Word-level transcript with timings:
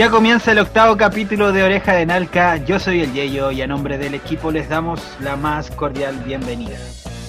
Ya 0.00 0.08
comienza 0.08 0.52
el 0.52 0.58
octavo 0.60 0.96
capítulo 0.96 1.52
de 1.52 1.62
Oreja 1.62 1.92
de 1.92 2.06
Nalca. 2.06 2.56
Yo 2.56 2.80
soy 2.80 3.02
el 3.02 3.12
Yeyo 3.12 3.50
y 3.50 3.60
a 3.60 3.66
nombre 3.66 3.98
del 3.98 4.14
equipo 4.14 4.50
les 4.50 4.66
damos 4.66 4.98
la 5.20 5.36
más 5.36 5.70
cordial 5.70 6.16
bienvenida. 6.24 6.78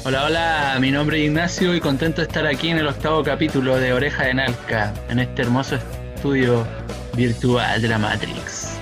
Hola, 0.05 0.23
hola, 0.23 0.77
mi 0.79 0.89
nombre 0.89 1.17
es 1.17 1.25
Ignacio 1.25 1.75
y 1.75 1.81
contento 1.81 2.21
de 2.21 2.27
estar 2.27 2.47
aquí 2.47 2.69
en 2.69 2.77
el 2.77 2.87
octavo 2.87 3.23
capítulo 3.23 3.75
de 3.75 3.91
Oreja 3.91 4.23
de 4.23 4.35
Nalca, 4.35 4.93
en 5.09 5.19
este 5.19 5.41
hermoso 5.41 5.79
estudio 6.15 6.65
virtual 7.13 7.81
de 7.81 7.89
la 7.89 7.97
Matrix. 7.97 8.77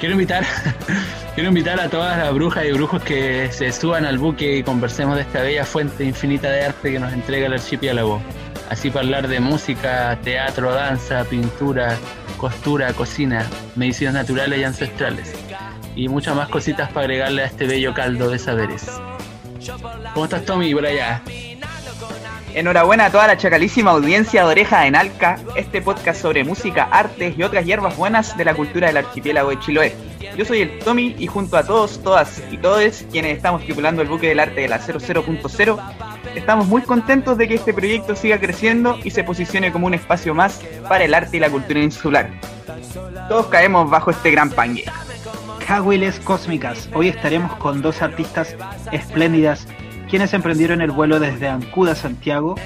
Quiero 0.00 0.12
invitar, 0.12 0.44
quiero 1.34 1.48
invitar 1.48 1.80
a 1.80 1.88
todas 1.88 2.18
las 2.18 2.30
brujas 2.34 2.66
y 2.66 2.72
brujos 2.72 3.02
que 3.04 3.48
se 3.52 3.72
suban 3.72 4.04
al 4.04 4.18
buque 4.18 4.58
y 4.58 4.62
conversemos 4.62 5.16
de 5.16 5.22
esta 5.22 5.40
bella 5.40 5.64
fuente 5.64 6.04
infinita 6.04 6.50
de 6.50 6.66
arte 6.66 6.92
que 6.92 6.98
nos 6.98 7.10
entrega 7.10 7.46
el 7.46 7.54
archipiélago. 7.54 8.20
Así 8.68 8.92
hablar 8.94 9.28
de 9.28 9.40
música, 9.40 10.18
teatro, 10.22 10.74
danza, 10.74 11.24
pintura, 11.24 11.96
costura, 12.44 12.92
cocina, 12.92 13.48
medicinas 13.74 14.12
naturales 14.12 14.58
y 14.58 14.64
ancestrales, 14.64 15.32
y 15.96 16.08
muchas 16.08 16.36
más 16.36 16.50
cositas 16.50 16.92
para 16.92 17.04
agregarle 17.04 17.40
a 17.40 17.46
este 17.46 17.66
bello 17.66 17.94
caldo 17.94 18.28
de 18.28 18.38
saberes. 18.38 18.84
¿Cómo 20.12 20.26
estás, 20.26 20.44
Tommy, 20.44 20.74
por 20.74 20.84
allá? 20.84 21.22
Enhorabuena 22.52 23.06
a 23.06 23.10
toda 23.10 23.28
la 23.28 23.38
chacalísima 23.38 23.92
audiencia 23.92 24.42
de 24.42 24.48
Oreja 24.48 24.86
en 24.86 24.94
Alca, 24.94 25.38
este 25.56 25.80
podcast 25.80 26.20
sobre 26.20 26.44
música, 26.44 26.86
artes 26.90 27.34
y 27.38 27.42
otras 27.42 27.64
hierbas 27.64 27.96
buenas 27.96 28.36
de 28.36 28.44
la 28.44 28.52
cultura 28.52 28.88
del 28.88 28.98
archipiélago 28.98 29.48
de 29.48 29.60
Chiloé. 29.60 29.96
Yo 30.36 30.44
soy 30.44 30.62
el 30.62 30.78
Tommy 30.80 31.14
y 31.18 31.26
junto 31.26 31.56
a 31.56 31.64
todos, 31.64 32.02
todas 32.02 32.42
y 32.50 32.56
todos 32.58 33.04
quienes 33.10 33.36
estamos 33.36 33.62
tripulando 33.62 34.02
el 34.02 34.08
buque 34.08 34.28
del 34.28 34.40
arte 34.40 34.62
de 34.62 34.68
la 34.68 34.80
00.0, 34.80 35.92
estamos 36.34 36.66
muy 36.66 36.82
contentos 36.82 37.38
de 37.38 37.48
que 37.48 37.54
este 37.54 37.72
proyecto 37.72 38.16
siga 38.16 38.38
creciendo 38.38 38.98
y 39.02 39.10
se 39.10 39.24
posicione 39.24 39.72
como 39.72 39.86
un 39.86 39.94
espacio 39.94 40.34
más 40.34 40.60
para 40.88 41.04
el 41.04 41.14
arte 41.14 41.36
y 41.36 41.40
la 41.40 41.50
cultura 41.50 41.80
insular. 41.80 42.30
Todos 43.28 43.46
caemos 43.46 43.90
bajo 43.90 44.10
este 44.10 44.30
gran 44.30 44.50
pangue. 44.50 44.84
Cahuiles 45.66 46.20
Cósmicas. 46.20 46.88
Hoy 46.92 47.08
estaremos 47.08 47.54
con 47.56 47.80
dos 47.80 48.02
artistas 48.02 48.54
espléndidas 48.92 49.66
quienes 50.10 50.34
emprendieron 50.34 50.80
el 50.82 50.90
vuelo 50.90 51.18
desde 51.18 51.48
Ancuda 51.48 51.94
Santiago. 51.94 52.56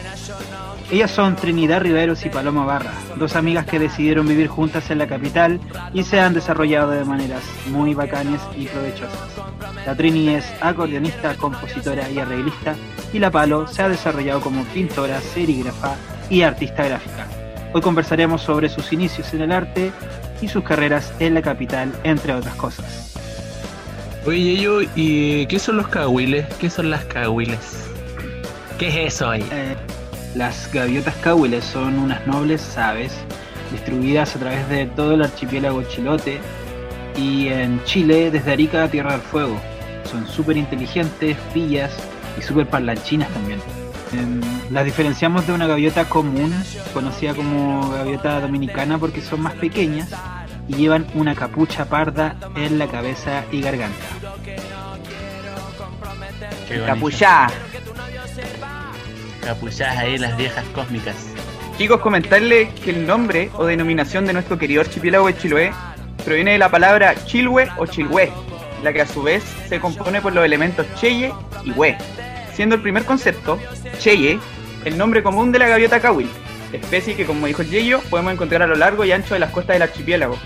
Ellas 0.91 1.11
son 1.11 1.37
Trinidad 1.37 1.83
Riveros 1.83 2.25
y 2.25 2.31
Paloma 2.31 2.65
Barra, 2.65 2.93
dos 3.17 3.37
amigas 3.37 3.67
que 3.67 3.79
decidieron 3.79 4.27
vivir 4.27 4.49
juntas 4.49 4.91
en 4.91 4.97
la 4.97 5.07
capital 5.07 5.61
y 5.93 6.03
se 6.03 6.19
han 6.19 6.33
desarrollado 6.33 6.93
de 6.93 7.05
maneras 7.05 7.43
muy 7.67 7.93
bacanes 7.93 8.41
y 8.57 8.67
provechosas. 8.67 9.29
La 9.85 9.95
Trini 9.95 10.31
es 10.31 10.47
acordeonista, 10.63 11.35
compositora 11.35 12.11
y 12.11 12.19
arreglista 12.19 12.75
y 13.13 13.19
la 13.19 13.31
Palo 13.31 13.67
se 13.67 13.83
ha 13.83 13.89
desarrollado 13.91 14.41
como 14.41 14.65
pintora, 14.65 15.21
serígrafa 15.21 15.95
y 16.31 16.41
artista 16.41 16.85
gráfica. 16.85 17.27
Hoy 17.75 17.83
conversaremos 17.83 18.41
sobre 18.41 18.71
sus 18.71 18.91
inicios 18.91 19.35
en 19.35 19.43
el 19.43 19.53
arte 19.53 19.93
y 20.41 20.49
sus 20.49 20.65
carreras 20.65 21.13
en 21.19 21.35
la 21.35 21.43
capital, 21.43 21.93
entre 22.03 22.33
otras 22.33 22.55
cosas. 22.55 23.15
Oye, 24.27 24.57
yo, 24.57 24.81
¿y 24.95 25.47
qué 25.47 25.59
son 25.59 25.77
los 25.77 25.89
cahuiles? 25.89 26.47
¿Qué 26.55 26.71
son 26.71 26.91
las 26.91 27.05
cahuiles? 27.05 27.91
¿Qué 28.79 28.89
es 28.89 29.15
eso 29.15 29.29
ahí? 29.29 29.45
Eh, 29.51 29.77
las 30.39 30.73
gaviotas 30.73 31.17
cahuiles 31.17 31.65
son 31.65 31.99
unas 31.99 32.25
nobles 32.25 32.79
aves 32.79 33.13
distribuidas 33.73 34.37
a 34.37 34.39
través 34.39 34.69
de 34.69 34.87
todo 34.87 35.15
el 35.15 35.23
archipiélago 35.23 35.83
chilote 35.83 36.39
y 37.17 37.49
en 37.49 37.83
Chile 37.83 38.31
desde 38.31 38.53
Arica 38.53 38.85
a 38.85 38.89
Tierra 38.89 39.13
del 39.13 39.21
Fuego. 39.21 39.61
Son 40.09 40.29
súper 40.29 40.57
inteligentes, 40.57 41.37
pillas 41.53 41.93
y 42.39 42.43
súper 42.43 42.69
parlanchinas 42.69 43.29
también. 43.31 43.59
Em, 44.13 44.41
las 44.71 44.85
diferenciamos 44.85 45.45
de 45.45 45.55
una 45.55 45.67
gaviota 45.67 46.09
común, 46.09 46.55
conocida 46.95 47.35
como 47.35 47.91
gaviota 47.91 48.41
dominicana, 48.41 48.97
porque 48.97 49.21
son 49.21 49.41
más 49.41 49.55
pequeñas 49.55 50.09
y 50.69 50.75
llevan 50.75 51.05
una 51.15 51.35
capucha 51.35 51.87
parda 51.87 52.37
en 52.55 52.79
la 52.79 52.87
cabeza 52.87 53.45
y 53.51 53.61
garganta. 53.61 54.07
Capuchá. 56.87 57.49
Capuchás 59.43 59.97
ahí 59.97 60.19
las 60.19 60.37
viejas 60.37 60.65
cósmicas. 60.75 61.15
Chicos, 61.79 62.01
comentarles 62.01 62.73
que 62.81 62.91
el 62.91 63.07
nombre 63.07 63.51
o 63.55 63.65
denominación 63.65 64.27
de 64.27 64.33
nuestro 64.33 64.59
querido 64.59 64.81
archipiélago 64.81 65.29
de 65.29 65.37
Chiloé 65.37 65.73
proviene 66.25 66.53
de 66.53 66.59
la 66.59 66.71
palabra 66.71 67.15
chilhue 67.25 67.69
o 67.79 67.87
chilhue, 67.87 68.31
la 68.83 68.93
que 68.93 69.03
a 69.03 69.07
su 69.07 69.23
vez 69.23 69.45
se 69.69 69.81
compone 69.81 70.21
por 70.21 70.33
los 70.33 70.45
elementos 70.45 70.87
cheye 70.97 71.33
y 71.65 71.73
hue, 71.73 71.97
siendo 72.53 72.75
el 72.75 72.83
primer 72.83 73.05
concepto, 73.05 73.59
cheye, 73.99 74.39
el 74.85 74.99
nombre 74.99 75.23
común 75.23 75.53
de 75.53 75.59
la 75.61 75.69
gaviota 75.69 76.01
cahuil, 76.01 76.29
especie 76.73 77.15
que 77.15 77.25
como 77.25 77.47
dijo 77.47 77.63
el 77.63 77.71
Yeyo 77.71 78.01
podemos 78.11 78.33
encontrar 78.33 78.63
a 78.63 78.67
lo 78.67 78.75
largo 78.75 79.05
y 79.05 79.13
ancho 79.13 79.35
de 79.35 79.41
las 79.41 79.51
costas 79.51 79.75
del 79.75 79.83
archipiélago. 79.83 80.37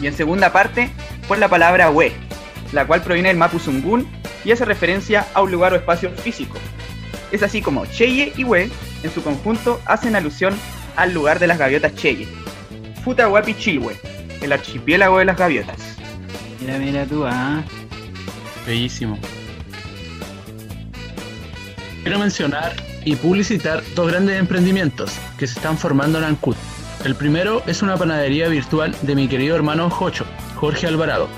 Y 0.00 0.06
en 0.06 0.14
segunda 0.14 0.52
parte, 0.52 0.90
por 1.26 1.38
la 1.38 1.48
palabra 1.48 1.90
hue, 1.90 2.12
la 2.72 2.86
cual 2.86 3.02
proviene 3.02 3.28
del 3.28 3.38
mapuzungún 3.38 4.08
y 4.44 4.52
hace 4.52 4.64
referencia 4.64 5.26
a 5.34 5.42
un 5.42 5.50
lugar 5.50 5.72
o 5.72 5.76
espacio 5.76 6.10
físico. 6.10 6.58
Es 7.32 7.42
así 7.42 7.60
como 7.60 7.84
Cheye 7.86 8.32
y 8.36 8.44
Hue, 8.44 8.70
en 9.02 9.10
su 9.12 9.22
conjunto, 9.22 9.80
hacen 9.84 10.16
alusión 10.16 10.54
al 10.96 11.12
lugar 11.12 11.38
de 11.38 11.46
las 11.46 11.58
gaviotas 11.58 11.94
Cheye. 11.94 12.26
Futahuapi 13.04 13.54
Chilhue, 13.54 13.96
el 14.42 14.52
archipiélago 14.52 15.18
de 15.18 15.24
las 15.24 15.36
gaviotas. 15.36 15.96
Mira, 16.60 16.78
mira 16.78 17.06
tú, 17.06 17.24
ah. 17.24 17.62
Bellísimo. 18.66 19.18
Quiero 22.02 22.18
mencionar 22.18 22.74
y 23.04 23.16
publicitar 23.16 23.82
dos 23.94 24.10
grandes 24.10 24.38
emprendimientos 24.38 25.12
que 25.38 25.46
se 25.46 25.54
están 25.54 25.78
formando 25.78 26.18
en 26.18 26.24
Ancud. 26.24 26.56
El 27.04 27.14
primero 27.14 27.62
es 27.66 27.82
una 27.82 27.96
panadería 27.96 28.48
virtual 28.48 28.94
de 29.02 29.14
mi 29.14 29.28
querido 29.28 29.54
hermano 29.54 29.88
Jocho, 29.88 30.26
Jorge 30.56 30.86
Alvarado. 30.86 31.28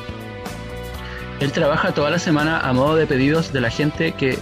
Él 1.40 1.52
trabaja 1.52 1.92
toda 1.92 2.10
la 2.10 2.18
semana 2.18 2.60
a 2.60 2.72
modo 2.72 2.96
de 2.96 3.06
pedidos 3.06 3.52
de 3.52 3.60
la 3.60 3.70
gente 3.70 4.12
que 4.12 4.38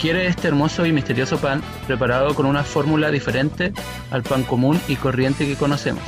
quiere 0.00 0.26
este 0.26 0.48
hermoso 0.48 0.86
y 0.86 0.92
misterioso 0.92 1.38
pan 1.38 1.62
preparado 1.86 2.34
con 2.34 2.46
una 2.46 2.64
fórmula 2.64 3.10
diferente 3.10 3.72
al 4.10 4.22
pan 4.22 4.44
común 4.44 4.80
y 4.88 4.96
corriente 4.96 5.46
que 5.46 5.56
conocemos. 5.56 6.02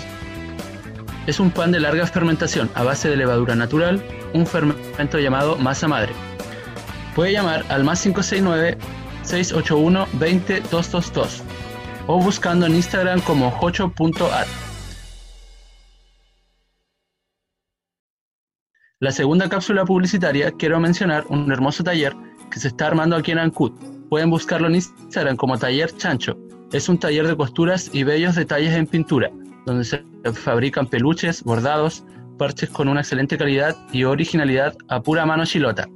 Es 1.26 1.38
un 1.38 1.50
pan 1.50 1.72
de 1.72 1.80
larga 1.80 2.06
fermentación 2.06 2.70
a 2.74 2.82
base 2.82 3.10
de 3.10 3.16
levadura 3.16 3.54
natural, 3.54 4.02
un 4.32 4.46
fermento 4.46 5.18
llamado 5.18 5.56
masa 5.58 5.88
madre. 5.88 6.14
Puede 7.14 7.32
llamar 7.32 7.64
al 7.68 7.84
más 7.84 8.02
569 8.02 8.78
681 9.22 10.08
20 10.14 10.60
222 10.62 11.42
o 12.06 12.20
buscando 12.20 12.66
en 12.66 12.74
Instagram 12.74 13.20
como 13.20 13.50
jocho.art. 13.50 14.48
La 18.98 19.10
segunda 19.10 19.48
cápsula 19.48 19.84
publicitaria 19.84 20.52
quiero 20.52 20.80
mencionar 20.80 21.26
un 21.28 21.50
hermoso 21.52 21.84
taller 21.84 22.14
que 22.52 22.60
se 22.60 22.68
está 22.68 22.86
armando 22.86 23.16
aquí 23.16 23.32
en 23.32 23.38
Ancud. 23.38 23.72
Pueden 24.08 24.30
buscarlo 24.30 24.68
en 24.68 24.76
Instagram 24.76 25.36
como 25.36 25.58
Taller 25.58 25.90
Chancho. 25.96 26.36
Es 26.72 26.88
un 26.88 26.98
taller 26.98 27.26
de 27.26 27.36
costuras 27.36 27.90
y 27.92 28.04
bellos 28.04 28.34
detalles 28.34 28.74
en 28.74 28.86
pintura, 28.86 29.30
donde 29.66 29.84
se 29.84 30.04
fabrican 30.34 30.86
peluches, 30.86 31.42
bordados, 31.42 32.04
parches 32.38 32.70
con 32.70 32.88
una 32.88 33.00
excelente 33.00 33.38
calidad 33.38 33.76
y 33.92 34.04
originalidad 34.04 34.74
a 34.88 35.00
pura 35.00 35.24
mano 35.26 35.46
chilota. 35.46 35.88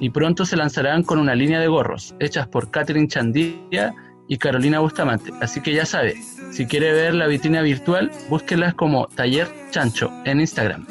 Y 0.00 0.10
pronto 0.10 0.46
se 0.46 0.56
lanzarán 0.56 1.02
con 1.02 1.18
una 1.18 1.34
línea 1.34 1.60
de 1.60 1.68
gorros, 1.68 2.14
hechas 2.20 2.48
por 2.48 2.70
Catherine 2.70 3.08
Chandía 3.08 3.94
y 4.28 4.38
Carolina 4.38 4.80
Bustamante. 4.80 5.32
Así 5.40 5.60
que 5.60 5.74
ya 5.74 5.84
sabe, 5.84 6.14
si 6.52 6.66
quiere 6.66 6.92
ver 6.92 7.14
la 7.14 7.26
vitrina 7.26 7.62
virtual, 7.62 8.10
búsquelas 8.30 8.74
como 8.74 9.08
Taller 9.08 9.48
Chancho 9.70 10.10
en 10.24 10.40
Instagram. 10.40 10.86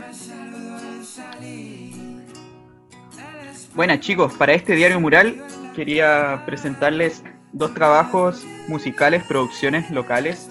Buenas 3.78 4.00
chicos, 4.00 4.34
para 4.34 4.54
este 4.54 4.74
diario 4.74 5.00
mural 5.00 5.36
quería 5.76 6.42
presentarles 6.48 7.24
dos 7.52 7.76
trabajos 7.76 8.44
musicales, 8.68 9.24
producciones 9.26 9.92
locales. 9.92 10.50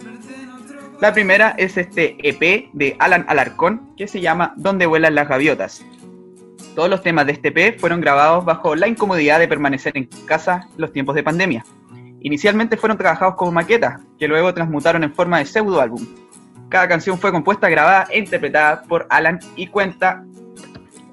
La 1.00 1.12
primera 1.12 1.52
es 1.58 1.76
este 1.76 2.16
EP 2.22 2.70
de 2.72 2.94
Alan 3.00 3.26
Alarcón 3.28 3.96
que 3.96 4.06
se 4.06 4.20
llama 4.20 4.54
Donde 4.56 4.86
vuelan 4.86 5.16
las 5.16 5.28
gaviotas. 5.28 5.84
Todos 6.76 6.88
los 6.88 7.02
temas 7.02 7.26
de 7.26 7.32
este 7.32 7.48
EP 7.48 7.80
fueron 7.80 8.00
grabados 8.00 8.44
bajo 8.44 8.76
la 8.76 8.86
incomodidad 8.86 9.40
de 9.40 9.48
permanecer 9.48 9.96
en 9.96 10.04
casa 10.28 10.68
los 10.76 10.92
tiempos 10.92 11.16
de 11.16 11.24
pandemia. 11.24 11.64
Inicialmente 12.20 12.76
fueron 12.76 12.96
trabajados 12.96 13.34
como 13.34 13.50
maquetas, 13.50 14.00
que 14.20 14.28
luego 14.28 14.54
transmutaron 14.54 15.02
en 15.02 15.12
forma 15.12 15.40
de 15.40 15.46
pseudo 15.46 15.80
álbum. 15.80 16.06
Cada 16.68 16.86
canción 16.86 17.18
fue 17.18 17.32
compuesta, 17.32 17.68
grabada 17.68 18.06
e 18.08 18.20
interpretada 18.20 18.84
por 18.84 19.04
Alan 19.10 19.40
y 19.56 19.66
cuenta 19.66 20.24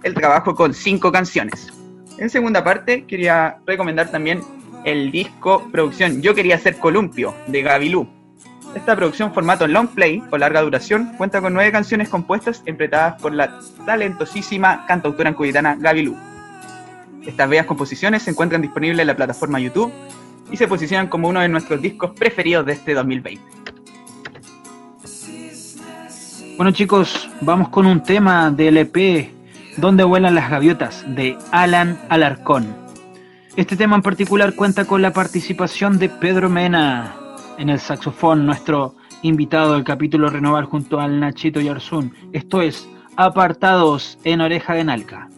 el 0.03 0.13
trabajo 0.13 0.53
con 0.53 0.75
cinco 0.75 1.11
canciones. 1.11 1.73
En 2.17 2.29
segunda 2.29 2.63
parte, 2.63 3.05
quería 3.05 3.57
recomendar 3.65 4.11
también 4.11 4.41
el 4.85 5.11
disco 5.11 5.67
producción 5.71 6.21
Yo 6.21 6.35
quería 6.35 6.57
ser 6.57 6.77
columpio 6.77 7.33
de 7.47 7.61
Gabilú. 7.61 8.07
Esta 8.75 8.95
producción 8.95 9.33
formato 9.33 9.67
long 9.67 9.87
play 9.87 10.21
o 10.31 10.37
larga 10.37 10.61
duración 10.61 11.13
cuenta 11.17 11.41
con 11.41 11.53
nueve 11.53 11.71
canciones 11.71 12.09
compuestas 12.09 12.59
interpretadas 12.59 13.21
por 13.21 13.33
la 13.33 13.59
talentosísima 13.85 14.85
cantautora 14.87 15.29
ancuditana 15.29 15.75
Gabilú. 15.75 16.15
Estas 17.25 17.49
bellas 17.49 17.65
composiciones 17.65 18.23
se 18.23 18.31
encuentran 18.31 18.61
disponibles 18.61 18.99
en 18.99 19.07
la 19.07 19.15
plataforma 19.15 19.59
YouTube 19.59 19.91
y 20.51 20.57
se 20.57 20.67
posicionan 20.67 21.07
como 21.07 21.29
uno 21.29 21.39
de 21.39 21.49
nuestros 21.49 21.81
discos 21.81 22.11
preferidos 22.11 22.65
de 22.65 22.73
este 22.73 22.93
2020. 22.93 23.43
Bueno 26.57 26.71
chicos, 26.71 27.29
vamos 27.41 27.69
con 27.69 27.85
un 27.85 28.03
tema 28.03 28.51
del 28.51 28.77
EP 28.77 29.42
Donde 29.77 30.03
vuelan 30.03 30.35
las 30.35 30.49
gaviotas 30.49 31.03
de 31.07 31.37
Alan 31.51 31.99
Alarcón. 32.09 32.75
Este 33.55 33.75
tema 33.75 33.95
en 33.95 34.01
particular 34.01 34.55
cuenta 34.55 34.85
con 34.85 35.01
la 35.01 35.13
participación 35.13 35.99
de 35.99 36.09
Pedro 36.09 36.49
Mena 36.49 37.15
en 37.57 37.69
el 37.69 37.79
saxofón, 37.79 38.45
nuestro 38.45 38.95
invitado 39.21 39.73
del 39.73 39.83
capítulo 39.83 40.29
Renovar 40.29 40.65
junto 40.65 40.99
al 40.99 41.19
Nachito 41.19 41.59
Yarzún. 41.59 42.13
Esto 42.33 42.61
es 42.61 42.87
Apartados 43.15 44.17
en 44.23 44.41
Oreja 44.41 44.73
de 44.73 44.83
Nalca. 44.83 45.29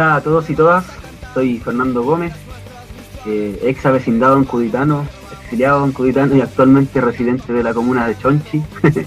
Hola 0.00 0.14
a 0.14 0.20
todos 0.22 0.48
y 0.48 0.54
todas, 0.54 0.86
soy 1.34 1.58
Fernando 1.58 2.02
Gómez, 2.02 2.32
eh, 3.26 3.60
ex 3.64 3.84
avecindado 3.84 4.38
en 4.38 4.44
Cuditano, 4.44 5.06
exiliado 5.42 5.84
en 5.84 5.92
Cuditano 5.92 6.34
y 6.34 6.40
actualmente 6.40 7.02
residente 7.02 7.52
de 7.52 7.62
la 7.62 7.74
comuna 7.74 8.06
de 8.06 8.16
Chonchi. 8.16 8.62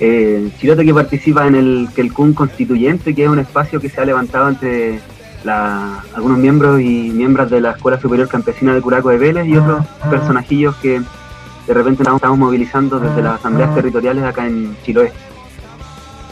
eh, 0.00 0.50
chilote 0.58 0.84
que 0.84 0.92
participa 0.92 1.46
en 1.46 1.54
el 1.54 1.88
Quelcún 1.96 2.34
Constituyente, 2.34 3.14
que 3.14 3.24
es 3.24 3.30
un 3.30 3.38
espacio 3.38 3.80
que 3.80 3.88
se 3.88 4.02
ha 4.02 4.04
levantado 4.04 4.50
entre 4.50 5.00
la, 5.44 6.04
algunos 6.14 6.36
miembros 6.36 6.78
y 6.82 7.10
miembros 7.10 7.48
de 7.48 7.62
la 7.62 7.70
Escuela 7.70 7.98
Superior 7.98 8.28
Campesina 8.28 8.74
de 8.74 8.82
Curaco 8.82 9.08
de 9.08 9.16
Vélez 9.16 9.46
y 9.46 9.56
otros 9.56 9.86
personajillos 10.10 10.76
que 10.76 11.00
de 11.66 11.72
repente 11.72 12.02
estamos, 12.02 12.18
estamos 12.18 12.38
movilizando 12.38 13.00
desde 13.00 13.22
las 13.22 13.36
asambleas 13.36 13.74
territoriales 13.74 14.24
acá 14.24 14.46
en 14.46 14.76
Chiloé. 14.84 15.10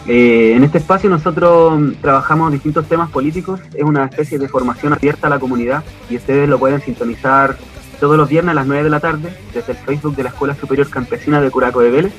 Eh, 0.09 0.53
en 0.55 0.63
este 0.63 0.79
espacio 0.79 1.11
nosotros 1.11 1.81
trabajamos 2.01 2.53
distintos 2.53 2.87
temas 2.87 3.11
políticos, 3.11 3.61
es 3.75 3.83
una 3.83 4.05
especie 4.05 4.39
de 4.39 4.49
formación 4.49 4.93
abierta 4.93 5.27
a 5.27 5.31
la 5.31 5.41
comunidad 5.41 5.83
y 6.09 6.17
ustedes 6.17 6.49
lo 6.49 6.61
pueden 6.61 6.81
sintonizar 6.81 7.57
todos 7.99 8.17
los 8.17 8.29
viernes 8.29 8.53
a 8.53 8.55
las 8.55 8.67
9 8.69 8.85
de 8.85 8.91
la 8.91 9.01
tarde 9.01 9.37
desde 9.53 9.73
el 9.73 9.79
Facebook 9.79 10.15
de 10.15 10.23
la 10.23 10.29
Escuela 10.29 10.55
Superior 10.55 10.89
Campesina 10.89 11.41
de 11.41 11.51
Curaco 11.51 11.81
de 11.81 11.91
Vélez 11.91 12.13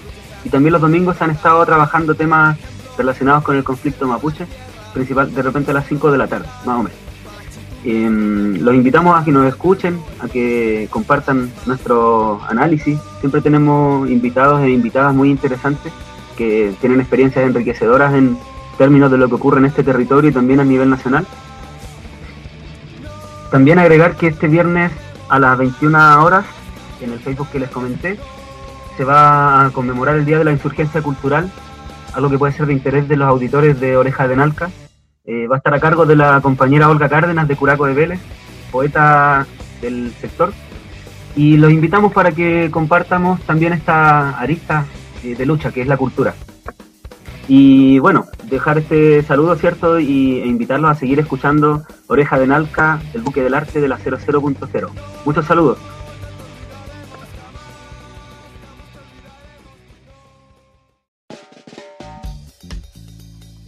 y 0.44 0.50
también 0.50 0.74
los 0.74 0.82
domingos 0.82 1.22
han 1.22 1.32
estado 1.32 1.66
trabajando 1.66 2.14
temas 2.14 2.58
relacionados 2.98 3.44
con 3.44 3.56
el 3.56 3.64
conflicto 3.64 4.06
mapuche, 4.06 4.48
principal 4.94 5.34
de 5.34 5.42
repente 5.42 5.72
a 5.72 5.76
las 5.76 5.88
5 5.88 6.12
de 6.12 6.18
la 6.18 6.28
tarde, 6.28 6.48
más 6.66 6.80
o 6.80 6.84
menos. 6.84 6.98
Eh, 7.86 8.58
los 8.60 8.76
invitamos 8.76 9.18
a 9.18 9.24
que 9.24 9.32
nos 9.32 9.46
escuchen, 9.46 9.98
a 10.20 10.28
que 10.28 10.88
compartan 10.90 11.50
nuestro 11.66 12.42
análisis. 12.50 13.00
Siempre 13.22 13.40
tenemos 13.40 14.10
invitados 14.10 14.62
e 14.64 14.72
invitadas 14.72 15.16
muy 15.16 15.30
interesantes 15.30 15.94
que 16.38 16.74
tienen 16.80 17.02
experiencias 17.02 17.46
enriquecedoras 17.46 18.14
en 18.14 18.38
términos 18.78 19.12
de 19.12 19.18
lo 19.18 19.28
que 19.28 19.36
ocurre 19.36 19.60
en 19.60 19.66
este 19.66 19.84
territorio 19.84 20.30
y 20.30 20.34
también 20.34 20.60
a 20.60 20.64
nivel 20.64 20.90
nacional. 20.90 21.26
También 23.52 23.80
agregar 23.80 24.16
que 24.16 24.28
este 24.28 24.48
viernes 24.48 24.92
a 25.30 25.40
las 25.40 25.58
21 25.58 26.24
horas, 26.24 26.46
en 27.02 27.12
el 27.12 27.20
Facebook 27.20 27.50
que 27.52 27.60
les 27.60 27.70
comenté, 27.70 28.18
se 28.96 29.04
va 29.04 29.66
a 29.66 29.70
conmemorar 29.72 30.16
el 30.16 30.26
Día 30.26 30.38
de 30.38 30.44
la 30.44 30.52
Insurgencia 30.52 31.02
Cultural, 31.02 31.52
algo 32.14 32.30
que 32.30 32.38
puede 32.38 32.54
ser 32.54 32.66
de 32.66 32.74
interés 32.74 33.08
de 33.08 33.18
los 33.18 33.28
auditores 33.28 33.80
de 33.80 33.98
Oreja 33.98 34.28
de 34.28 34.36
Nalca. 34.36 34.70
Eh, 35.26 35.48
va 35.48 35.56
a 35.56 35.58
estar 35.58 35.74
a 35.74 35.80
cargo 35.80 36.06
de 36.06 36.16
la 36.16 36.40
compañera 36.42 36.90
Olga 36.90 37.10
Cárdenas 37.10 37.48
de 37.48 37.56
Curaco 37.56 37.86
de 37.86 37.94
Vélez, 37.94 38.20
poeta 38.72 39.46
del 39.82 40.14
sector. 40.20 40.54
Y 41.36 41.58
los 41.58 41.72
invitamos 41.72 42.14
para 42.14 42.32
que 42.32 42.70
compartamos 42.72 43.40
también 43.42 43.74
esta 43.74 44.32
arista 44.40 44.86
de 45.24 45.46
lucha, 45.46 45.72
que 45.72 45.82
es 45.82 45.88
la 45.88 45.98
cultura. 45.98 46.34
Y 47.48 48.00
bueno, 48.00 48.26
dejar 48.44 48.78
este 48.78 49.24
saludo, 49.24 49.56
¿cierto? 49.56 50.00
Y, 50.00 50.42
e 50.42 50.48
invitarlos 50.48 50.92
a 50.92 50.96
seguir 50.96 51.20
escuchando 51.20 51.84
Oreja 52.08 52.38
de 52.38 52.48
Nalca, 52.48 53.02
el 53.14 53.22
buque 53.22 53.42
del 53.42 53.54
arte 53.54 53.80
de 53.80 53.88
la 53.88 53.98
00.0. 53.98 54.90
Muchos 55.26 55.46
saludos. 55.46 55.78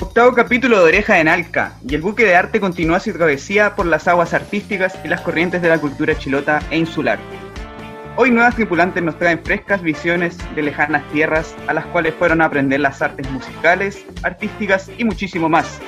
Octavo 0.01 0.34
capítulo 0.34 0.79
de 0.79 0.84
Oreja 0.84 1.13
de 1.15 1.24
Nalca, 1.24 1.77
y 1.88 1.96
el 1.96 2.01
buque 2.01 2.25
de 2.25 2.36
arte 2.36 2.60
continúa 2.60 3.00
su 3.00 3.13
travesía 3.13 3.75
por 3.75 3.86
las 3.86 4.08
aguas 4.08 4.34
artísticas 4.34 4.98
y 5.06 5.08
las 5.08 5.22
corrientes 5.22 5.62
de 5.62 5.70
la 5.70 5.79
cultura 5.79 6.18
chilota 6.18 6.60
e 6.72 6.77
insular. 6.77 7.20
Hoy 8.21 8.31
nuevas 8.31 8.55
tripulantes 8.55 9.01
nos 9.01 9.17
traen 9.17 9.39
frescas 9.41 9.81
visiones 9.81 10.38
de 10.53 10.61
lejanas 10.61 11.09
tierras 11.13 11.55
a 11.67 11.73
las 11.73 11.85
cuales 11.85 12.13
fueron 12.15 12.41
a 12.41 12.47
aprender 12.47 12.81
las 12.81 13.01
artes 13.01 13.31
musicales, 13.31 14.05
artísticas 14.23 14.91
y 14.97 15.05
muchísimo 15.05 15.47
más. 15.47 15.79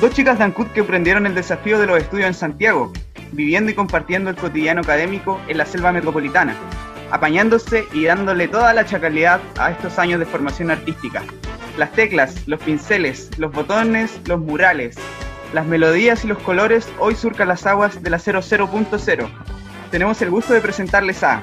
Dos 0.00 0.10
chicas 0.10 0.38
de 0.38 0.44
Ancud 0.46 0.66
que 0.74 0.80
aprendieron 0.80 1.26
el 1.26 1.36
desafío 1.36 1.78
de 1.78 1.86
los 1.86 2.02
estudios 2.02 2.26
en 2.26 2.34
Santiago, 2.34 2.92
viviendo 3.30 3.70
y 3.70 3.74
compartiendo 3.74 4.28
el 4.28 4.34
cotidiano 4.34 4.80
académico 4.80 5.40
en 5.46 5.58
la 5.58 5.66
selva 5.66 5.92
metropolitana, 5.92 6.56
apañándose 7.12 7.84
y 7.92 8.06
dándole 8.06 8.48
toda 8.48 8.74
la 8.74 8.84
chacalidad 8.84 9.40
a 9.56 9.70
estos 9.70 10.00
años 10.00 10.18
de 10.18 10.26
formación 10.26 10.72
artística. 10.72 11.22
Las 11.78 11.92
teclas, 11.92 12.48
los 12.48 12.60
pinceles, 12.60 13.30
los 13.38 13.52
botones, 13.52 14.20
los 14.26 14.40
murales, 14.40 14.96
las 15.54 15.64
melodías 15.64 16.24
y 16.24 16.26
los 16.26 16.38
colores 16.38 16.88
hoy 16.98 17.14
surcan 17.14 17.46
las 17.46 17.66
aguas 17.66 18.02
de 18.02 18.10
la 18.10 18.18
00.0 18.18 19.59
tenemos 19.90 20.22
el 20.22 20.30
gusto 20.30 20.54
de 20.54 20.60
presentarles 20.60 21.22
a 21.22 21.42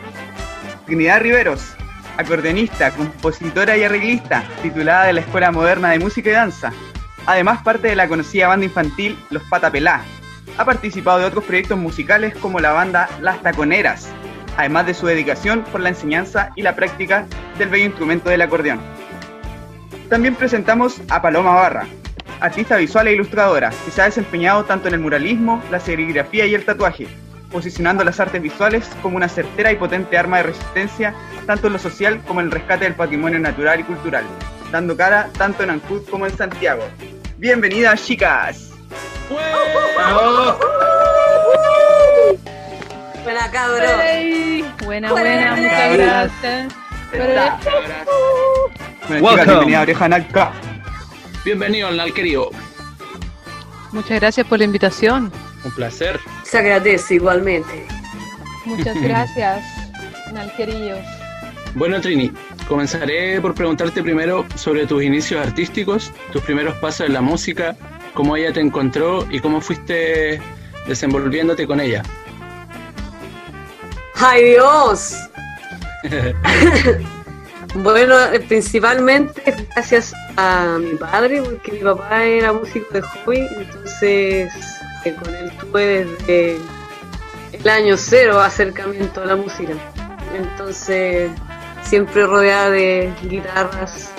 Trinidad 0.85 1.21
Riveros, 1.21 1.75
acordeonista, 2.17 2.91
compositora 2.91 3.77
y 3.77 3.83
arreglista, 3.83 4.43
titulada 4.61 5.05
de 5.05 5.13
la 5.13 5.21
Escuela 5.21 5.51
Moderna 5.51 5.91
de 5.91 5.99
Música 5.99 6.29
y 6.29 6.33
Danza. 6.33 6.71
Además, 7.25 7.61
parte 7.61 7.89
de 7.89 7.95
la 7.95 8.07
conocida 8.07 8.47
banda 8.47 8.65
infantil 8.65 9.19
Los 9.29 9.43
Patapelá. 9.43 10.01
Ha 10.57 10.65
participado 10.65 11.19
de 11.19 11.25
otros 11.25 11.43
proyectos 11.43 11.77
musicales 11.77 12.35
como 12.35 12.59
la 12.59 12.71
banda 12.71 13.09
Las 13.21 13.41
Taconeras, 13.41 14.07
además 14.55 14.85
de 14.85 14.93
su 14.93 15.05
dedicación 15.05 15.63
por 15.71 15.81
la 15.81 15.89
enseñanza 15.89 16.51
y 16.55 16.61
la 16.61 16.75
práctica 16.75 17.25
del 17.57 17.69
bello 17.69 17.85
instrumento 17.85 18.29
del 18.29 18.41
acordeón. 18.41 18.79
También 20.09 20.35
presentamos 20.35 21.01
a 21.09 21.21
Paloma 21.21 21.53
Barra, 21.53 21.85
artista 22.39 22.77
visual 22.77 23.07
e 23.09 23.13
ilustradora, 23.13 23.71
que 23.83 23.91
se 23.91 24.01
ha 24.01 24.05
desempeñado 24.05 24.63
tanto 24.63 24.87
en 24.87 24.93
el 24.93 25.01
muralismo, 25.01 25.61
la 25.69 25.81
serigrafía 25.81 26.45
y 26.45 26.55
el 26.55 26.63
tatuaje, 26.63 27.07
posicionando 27.51 28.03
las 28.03 28.19
artes 28.19 28.41
visuales 28.41 28.89
como 29.01 29.17
una 29.17 29.29
certera 29.29 29.71
y 29.71 29.75
potente 29.75 30.17
arma 30.17 30.37
de 30.37 30.43
resistencia, 30.43 31.13
tanto 31.45 31.67
en 31.67 31.73
lo 31.73 31.79
social 31.79 32.21
como 32.27 32.41
en 32.41 32.47
el 32.47 32.51
rescate 32.51 32.85
del 32.85 32.95
patrimonio 32.95 33.39
natural 33.39 33.79
y 33.79 33.83
cultural, 33.83 34.25
dando 34.71 34.95
cara 34.95 35.29
tanto 35.37 35.63
en 35.63 35.71
Ancud 35.71 36.03
como 36.09 36.25
en 36.25 36.35
Santiago. 36.35 36.83
Bienvenidas, 37.37 38.05
chicas. 38.05 38.71
Buena 43.23 43.51
cabro. 43.51 43.87
Buena, 44.85 45.11
buena, 45.11 45.55
muchas 45.55 45.97
gracias. 45.97 46.73
Chicas, 47.11 47.65
bienvenida 49.45 49.79
a 49.79 49.81
Oreja 49.81 50.09
Nalca. 50.09 50.51
Bienvenido 51.43 51.87
al 51.87 52.13
querido. 52.13 52.51
Muchas 53.91 54.19
gracias 54.19 54.45
por 54.47 54.59
la 54.59 54.65
invitación. 54.65 55.31
Un 55.63 55.71
placer. 55.71 56.19
Se 56.49 56.57
agradece 56.57 57.15
igualmente. 57.15 57.85
Muchas 58.65 59.01
gracias, 59.01 59.65
Nalquerillos. 60.31 60.99
Bueno, 61.75 61.99
Trini, 61.99 62.31
comenzaré 62.69 63.41
por 63.41 63.53
preguntarte 63.53 64.01
primero 64.01 64.45
sobre 64.55 64.87
tus 64.87 65.03
inicios 65.03 65.45
artísticos, 65.45 66.13
tus 66.31 66.41
primeros 66.43 66.75
pasos 66.77 67.07
en 67.07 67.13
la 67.13 67.21
música, 67.21 67.75
cómo 68.13 68.37
ella 68.37 68.53
te 68.53 68.61
encontró 68.61 69.27
y 69.29 69.41
cómo 69.41 69.59
fuiste 69.59 70.41
desenvolviéndote 70.87 71.67
con 71.67 71.81
ella. 71.81 72.01
¡Ay 74.15 74.51
Dios! 74.51 75.17
bueno, 77.75 78.15
principalmente 78.47 79.53
gracias 79.75 80.13
a 80.37 80.77
mi 80.79 80.95
padre, 80.95 81.41
porque 81.41 81.73
mi 81.73 81.79
papá 81.79 82.23
era 82.23 82.53
músico 82.53 82.87
de 82.93 83.01
hobby, 83.01 83.47
entonces 83.57 84.76
con 85.15 85.33
él 85.33 85.51
tuve 85.59 86.05
desde 86.05 86.57
el 87.53 87.69
año 87.69 87.95
cero 87.97 88.39
acercamiento 88.39 89.21
a 89.21 89.25
la 89.25 89.35
música. 89.35 89.73
Entonces, 90.35 91.31
siempre 91.83 92.25
rodeada 92.25 92.69
de 92.69 93.13
guitarras, 93.23 94.11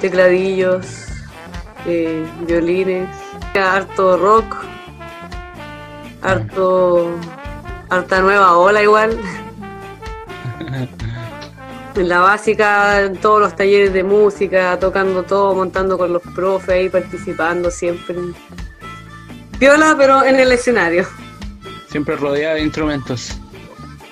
tecladillos, 0.00 1.06
violines, 2.46 3.08
harto 3.54 4.16
rock, 4.16 4.56
harto, 6.22 7.10
harta 7.88 8.20
nueva 8.20 8.56
ola 8.56 8.82
igual. 8.82 9.18
En 11.94 12.08
la 12.08 12.20
básica, 12.20 13.02
en 13.02 13.16
todos 13.18 13.40
los 13.40 13.54
talleres 13.54 13.92
de 13.92 14.02
música, 14.02 14.78
tocando 14.78 15.24
todo, 15.24 15.54
montando 15.54 15.98
con 15.98 16.12
los 16.12 16.22
profes 16.34 16.70
ahí, 16.70 16.88
participando 16.88 17.70
siempre. 17.70 18.16
Viola, 19.62 19.94
pero 19.96 20.24
en 20.24 20.40
el 20.40 20.50
escenario. 20.50 21.06
Siempre 21.88 22.16
rodeada 22.16 22.56
de 22.56 22.62
instrumentos. 22.62 23.30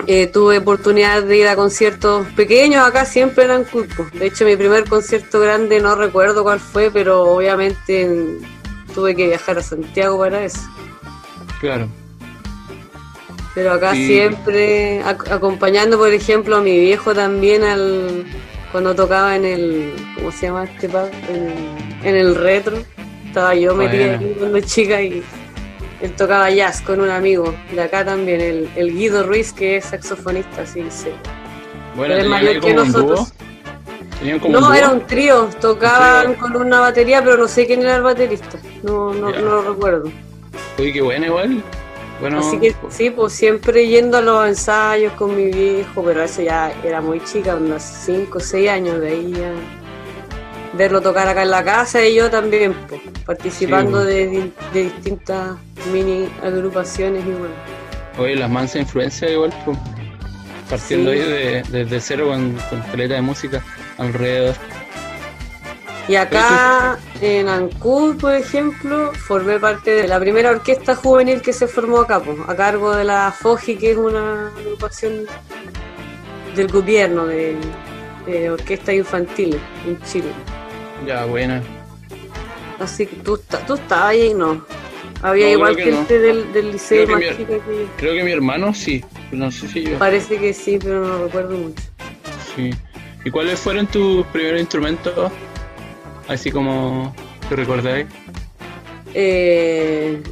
Eh, 0.07 0.29
tuve 0.29 0.59
oportunidad 0.59 1.25
de 1.25 1.39
ir 1.39 1.49
a 1.49 1.57
conciertos 1.57 2.25
pequeños, 2.37 2.87
acá 2.87 3.05
siempre 3.05 3.47
eran 3.47 3.65
culpos. 3.65 4.13
De 4.13 4.27
hecho, 4.27 4.45
mi 4.45 4.55
primer 4.55 4.85
concierto 4.89 5.41
grande 5.41 5.81
no 5.81 5.97
recuerdo 5.97 6.45
cuál 6.45 6.61
fue, 6.61 6.93
pero 6.93 7.23
obviamente 7.25 8.39
tuve 8.95 9.17
que 9.17 9.27
viajar 9.27 9.59
a 9.59 9.63
Santiago 9.65 10.21
para 10.21 10.45
eso. 10.45 10.61
Claro. 11.61 11.89
Pero 13.53 13.73
acá 13.73 13.97
Y- 13.97 14.07
siempre 14.07 15.03
ac- 15.03 15.33
acompañando, 15.33 15.99
por 15.99 16.13
ejemplo, 16.13 16.59
a 16.59 16.61
mi 16.61 16.79
viejo 16.79 17.13
también 17.13 17.65
al 17.65 18.25
cuando 18.71 18.95
tocaba 18.95 19.35
en 19.35 19.45
el 19.45 19.93
¿cómo 20.15 20.31
se 20.31 20.47
llama 20.47 20.63
este 20.63 20.89
pub? 20.89 21.11
En 21.29 21.35
el, 21.35 22.09
en 22.09 22.15
el 22.17 22.35
retro. 22.37 22.77
Estaba 23.27 23.55
yo 23.57 23.75
metida 23.75 24.17
ahí 24.19 24.35
cuando 24.39 24.61
chica 24.61 25.01
y 25.03 25.23
él 26.03 26.13
tocaba 26.13 26.51
jazz 26.51 26.81
con 26.81 27.01
un 27.01 27.11
amigo 27.11 27.55
de 27.73 27.83
acá 27.83 28.05
también, 28.05 28.41
el, 28.41 28.71
el 28.77 28.93
Guido 28.95 29.23
Ruiz, 29.25 29.53
que 29.53 29.77
es 29.77 29.87
saxofonista, 29.87 30.65
que 30.65 30.91
sí. 30.91 31.11
Bueno, 31.95 32.15
Él 32.15 32.21
es 32.21 32.25
¿tenían 32.25 32.45
mayor 32.45 32.61
que 32.63 32.75
nosotros. 32.75 33.33
¿Tenían 34.19 34.39
como 34.39 34.59
un 34.59 34.65
No, 34.65 34.75
era 34.75 34.91
un 34.91 35.07
trío, 35.07 35.49
tocaban 35.61 36.35
con 36.35 36.57
una 36.57 36.81
batería, 36.81 37.23
pero 37.23 37.37
no 37.37 37.49
sé 37.49 37.67
quién 37.67 37.83
era 37.83 37.97
el 37.97 38.03
baterista. 38.03 38.59
No, 38.83 39.13
no, 39.13 39.31
no 39.31 39.41
lo 39.41 39.75
recuerdo. 39.75 40.11
Uy, 40.79 40.93
qué 40.93 41.03
bueno 41.03 41.27
igual. 41.27 41.63
Bueno, 42.21 42.41
Así 42.41 42.59
que 42.59 42.75
sí, 42.91 43.11
pues 43.11 43.33
siempre 43.33 43.87
yendo 43.87 44.19
a 44.19 44.21
los 44.21 44.47
ensayos 44.47 45.13
con 45.15 45.35
mi 45.35 45.47
viejo, 45.47 46.03
pero 46.03 46.23
eso 46.23 46.43
ya 46.43 46.71
era 46.85 47.01
muy 47.01 47.21
chica, 47.25 47.57
unos 47.57 47.83
5 47.83 48.37
o 48.37 48.41
6 48.41 48.69
años 48.69 49.01
de 49.01 49.09
ahí 49.09 49.33
ya. 49.33 49.53
Verlo 50.73 51.01
tocar 51.01 51.27
acá 51.29 51.43
en 51.43 51.51
la 51.51 51.65
casa 51.65 52.05
y 52.07 52.15
yo 52.15 52.31
también, 52.31 52.75
pues, 52.89 53.01
participando 53.27 54.03
Sí, 54.05 54.09
de, 54.09 54.53
de 54.73 54.83
distintas 54.85 55.57
mini 55.93 56.29
agrupaciones 56.45 57.25
bueno. 57.25 57.55
oye, 58.19 58.37
las 58.37 58.49
mansas 58.49 58.77
influencias 58.83 59.31
igual, 59.33 59.53
pues, 59.65 59.77
partiendo 60.69 61.13
Sí. 61.13 61.19
ahí 61.19 61.29
de- 61.29 61.63
desde 61.71 62.01
cero 62.01 62.29
con, 62.29 62.53
con 62.71 62.81
caleta 62.83 63.15
de 63.15 63.21
música 63.23 63.65
alrededor. 63.99 64.55
Y 66.07 66.15
acá 66.17 66.99
en 67.21 67.49
Ancud, 67.49 68.17
por 68.17 68.35
ejemplo, 68.35 69.13
formé 69.13 69.59
parte 69.61 69.91
de 69.93 70.09
la 70.09 70.19
primera 70.21 70.51
orquesta 70.51 70.95
juvenil 70.97 71.41
que 71.43 71.53
se 71.53 71.67
formó 71.69 71.99
acá, 71.99 72.21
pues, 72.21 72.37
a 72.49 72.55
cargo 72.57 72.95
de 72.95 73.05
la 73.05 73.33
FOGI, 73.33 73.77
que 73.77 73.91
es 73.93 73.97
una 73.97 74.49
agrupación 74.57 75.27
del 76.55 76.69
gobierno 76.69 77.27
de, 77.27 77.57
de 78.27 78.51
orquestas 78.51 78.95
infantiles 78.95 79.61
en 79.87 80.01
Chile. 80.03 80.31
Ya, 81.07 81.25
buena. 81.25 81.63
Así 82.79 83.07
que 83.07 83.17
tú, 83.17 83.39
tú 83.67 83.75
estabas 83.75 84.07
ahí, 84.11 84.33
no. 84.35 84.65
Había 85.23 85.47
No, 85.47 85.53
igual 85.53 85.77
que 85.77 85.85
gente 85.85 86.19
del, 86.19 86.51
del 86.53 86.73
liceo 86.73 87.05
Creo 87.05 87.19
más 87.19 87.31
mi- 87.31 87.37
chica 87.37 87.53
que. 87.65 87.87
Creo 87.99 88.15
que 88.15 88.25
mi 88.25 88.33
hermano 88.33 88.73
sí, 88.73 89.05
no 89.33 89.51
sé 89.51 89.69
si 89.69 89.83
yo. 89.85 89.99
Parece 89.99 90.39
que 90.39 90.53
sí, 90.55 90.79
pero 90.83 91.07
no 91.07 91.25
recuerdo 91.25 91.57
mucho. 91.59 91.83
Sí. 92.57 92.71
¿Y 93.25 93.31
cuáles 93.31 93.61
fueron 93.61 93.87
tus 93.87 94.25
primeros 94.29 94.61
instrumentos? 94.61 95.31
Así 96.27 96.51
como 96.51 97.15
te 97.51 97.57
recordáis. 97.57 98.07
Eh, 99.13 100.23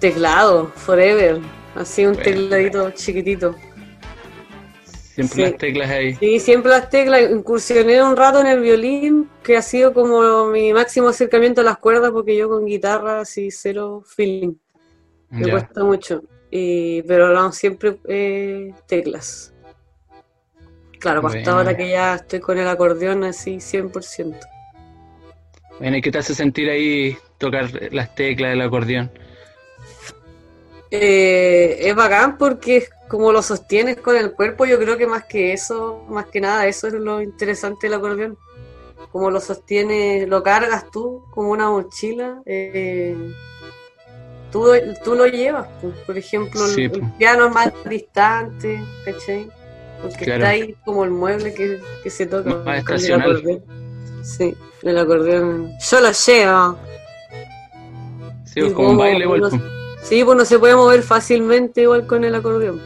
teclado, 0.00 0.72
forever. 0.74 1.38
Así 1.76 2.04
un 2.04 2.14
Bueno. 2.14 2.24
tecladito 2.24 2.90
chiquitito. 2.92 3.54
Siempre 5.16 5.34
Sí. 5.36 5.42
las 5.50 5.56
teclas 5.56 5.90
ahí. 5.90 6.14
Sí, 6.16 6.38
siempre 6.40 6.70
las 6.70 6.90
teclas. 6.90 7.30
Incursioné 7.30 8.02
un 8.02 8.16
rato 8.16 8.40
en 8.42 8.46
el 8.48 8.60
violín, 8.60 9.28
que 9.42 9.56
ha 9.56 9.62
sido 9.62 9.94
como 9.94 10.46
mi 10.48 10.72
máximo 10.74 11.08
acercamiento 11.08 11.62
a 11.62 11.64
las 11.64 11.78
cuerdas, 11.78 12.10
porque 12.12 12.36
yo 12.36 12.48
con 12.50 12.66
guitarra 12.66 13.20
así 13.20 13.50
cero 13.50 14.02
feeling. 14.06 14.54
Me 15.30 15.46
Ya. 15.46 15.52
cuesta 15.52 15.82
mucho. 15.84 16.22
Y, 16.50 17.00
pero 17.02 17.32
no, 17.32 17.50
siempre 17.52 17.96
eh, 18.08 18.72
teclas. 18.86 19.54
Claro, 21.00 21.22
pues 21.22 21.34
hasta 21.36 21.52
Bueno. 21.54 21.58
ahora 21.68 21.76
que 21.76 21.88
ya 21.90 22.14
estoy 22.16 22.40
con 22.40 22.58
el 22.58 22.68
acordeón 22.68 23.24
así 23.24 23.58
100%. 23.58 24.38
Bueno, 25.78 25.96
¿y 25.96 26.02
qué 26.02 26.10
te 26.12 26.18
hace 26.18 26.34
sentir 26.34 26.68
ahí 26.70 27.16
tocar 27.38 27.70
las 27.92 28.14
teclas 28.14 28.50
del 28.50 28.60
acordeón? 28.62 29.10
Eh, 30.90 31.76
es 31.80 31.94
bacán 31.94 32.38
porque 32.38 32.76
es 32.78 32.90
como 33.08 33.32
lo 33.32 33.42
sostienes 33.42 33.96
con 33.98 34.16
el 34.16 34.32
cuerpo, 34.32 34.64
yo 34.66 34.78
creo 34.78 34.96
que 34.96 35.06
más 35.06 35.24
que 35.24 35.52
eso, 35.52 36.04
más 36.08 36.26
que 36.26 36.40
nada, 36.40 36.66
eso 36.66 36.86
es 36.88 36.94
lo 36.94 37.20
interesante 37.22 37.86
del 37.86 37.94
acordeón. 37.98 38.36
Como 39.12 39.30
lo 39.30 39.40
sostienes, 39.40 40.28
lo 40.28 40.42
cargas 40.42 40.90
tú 40.90 41.24
como 41.30 41.50
una 41.50 41.70
mochila, 41.70 42.42
eh, 42.46 43.16
tú, 44.50 44.66
tú 45.04 45.14
lo 45.14 45.26
llevas. 45.26 45.68
pues. 45.80 45.94
Por 46.06 46.18
ejemplo, 46.18 46.64
el- 46.64 46.70
Sí, 46.70 46.82
el, 46.84 46.90
pues. 46.90 47.04
piano 47.18 47.46
es 47.46 47.54
más 47.54 47.72
distante, 47.88 48.82
¿cachai? 49.04 49.48
Porque 50.02 50.24
Claro. 50.24 50.40
está 50.42 50.48
ahí 50.50 50.74
como 50.84 51.04
el 51.04 51.10
mueble 51.10 51.54
que, 51.54 51.80
que 52.02 52.10
se 52.10 52.26
toca. 52.26 52.50
Más 52.56 52.66
el 52.74 52.78
estacional. 52.80 53.30
acordeón. 53.30 53.62
Sí, 54.22 54.54
el 54.82 54.98
acordeón. 54.98 55.72
Yo 55.90 56.00
lo 56.00 56.10
llevo. 56.12 56.78
Sí, 58.44 58.60
Y 58.60 58.62
como 58.62 58.68
un 58.68 58.74
como 58.74 58.98
baile 58.98 59.24
igual. 59.24 59.40
unos- 59.40 59.50
pues. 59.52 59.62
Sí, 60.02 60.22
pues 60.24 60.36
no 60.36 60.44
se 60.44 60.58
puede 60.58 60.74
mover 60.76 61.02
fácilmente 61.02 61.82
igual 61.82 62.06
con 62.06 62.24
el 62.24 62.34
acordeón. 62.34 62.80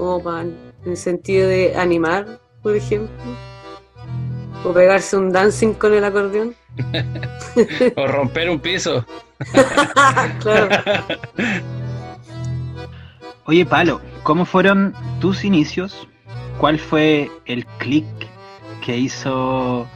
Como 0.00 0.22
para, 0.22 0.40
en 0.44 0.56
el 0.86 0.96
sentido 0.96 1.46
de 1.46 1.76
animar, 1.76 2.40
por 2.62 2.74
ejemplo. 2.74 3.14
O 4.64 4.72
pegarse 4.72 5.14
un 5.14 5.30
dancing 5.30 5.74
con 5.74 5.92
el 5.92 6.02
acordeón. 6.02 6.54
O 7.96 8.06
romper 8.06 8.48
un 8.48 8.60
piso. 8.60 9.04
claro. 10.40 10.68
Oye, 13.44 13.66
Palo, 13.66 14.00
¿cómo 14.22 14.46
fueron 14.46 14.94
tus 15.20 15.44
inicios? 15.44 16.08
¿Cuál 16.56 16.78
fue 16.78 17.30
el 17.44 17.66
clic 17.76 18.06
que 18.82 18.96
hizo 18.96 19.86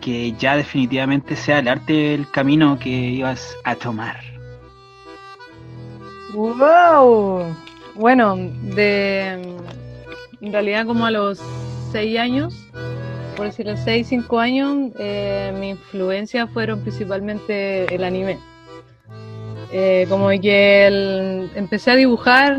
que 0.00 0.34
ya 0.38 0.56
definitivamente 0.56 1.34
sea 1.34 1.58
el 1.58 1.66
arte 1.66 2.14
el 2.14 2.30
camino 2.30 2.78
que 2.78 2.90
ibas 2.90 3.56
a 3.64 3.74
tomar? 3.74 4.20
¡Wow! 6.32 7.56
Bueno, 7.94 8.36
de 8.74 9.32
en 10.40 10.52
realidad 10.52 10.86
como 10.86 11.06
a 11.06 11.10
los 11.10 11.38
6 11.92 12.18
años, 12.18 12.54
por 13.36 13.46
decir 13.46 13.66
los 13.66 13.80
6, 13.80 14.06
5 14.08 14.38
años, 14.40 14.90
eh, 14.98 15.52
mi 15.58 15.70
influencia 15.70 16.46
fueron 16.46 16.80
principalmente 16.80 17.92
el 17.94 18.04
anime. 18.04 18.38
Eh, 19.72 20.06
como 20.08 20.28
que 20.28 20.86
el- 20.86 21.50
empecé 21.54 21.92
a 21.92 21.96
dibujar, 21.96 22.58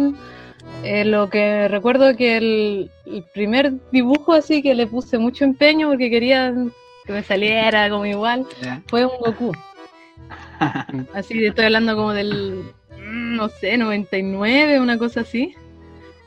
eh, 0.84 1.06
lo 1.06 1.30
que 1.30 1.68
recuerdo 1.68 2.16
que 2.16 2.38
el, 2.38 2.92
el 3.06 3.24
primer 3.34 3.74
dibujo 3.92 4.34
así 4.34 4.62
que 4.62 4.74
le 4.74 4.88
puse 4.88 5.18
mucho 5.18 5.44
empeño 5.46 5.90
porque 5.90 6.10
quería 6.10 6.54
que 7.06 7.14
me 7.14 7.24
saliera 7.24 7.90
como 7.90 8.06
igual, 8.06 8.46
fue 8.88 9.06
un 9.06 9.12
Goku. 9.20 9.52
Así 11.14 11.46
estoy 11.46 11.66
hablando 11.66 11.96
como 11.96 12.14
del, 12.14 12.64
no 13.14 13.50
sé, 13.50 13.78
99, 13.78 14.80
una 14.80 14.98
cosa 14.98 15.22
así. 15.22 15.56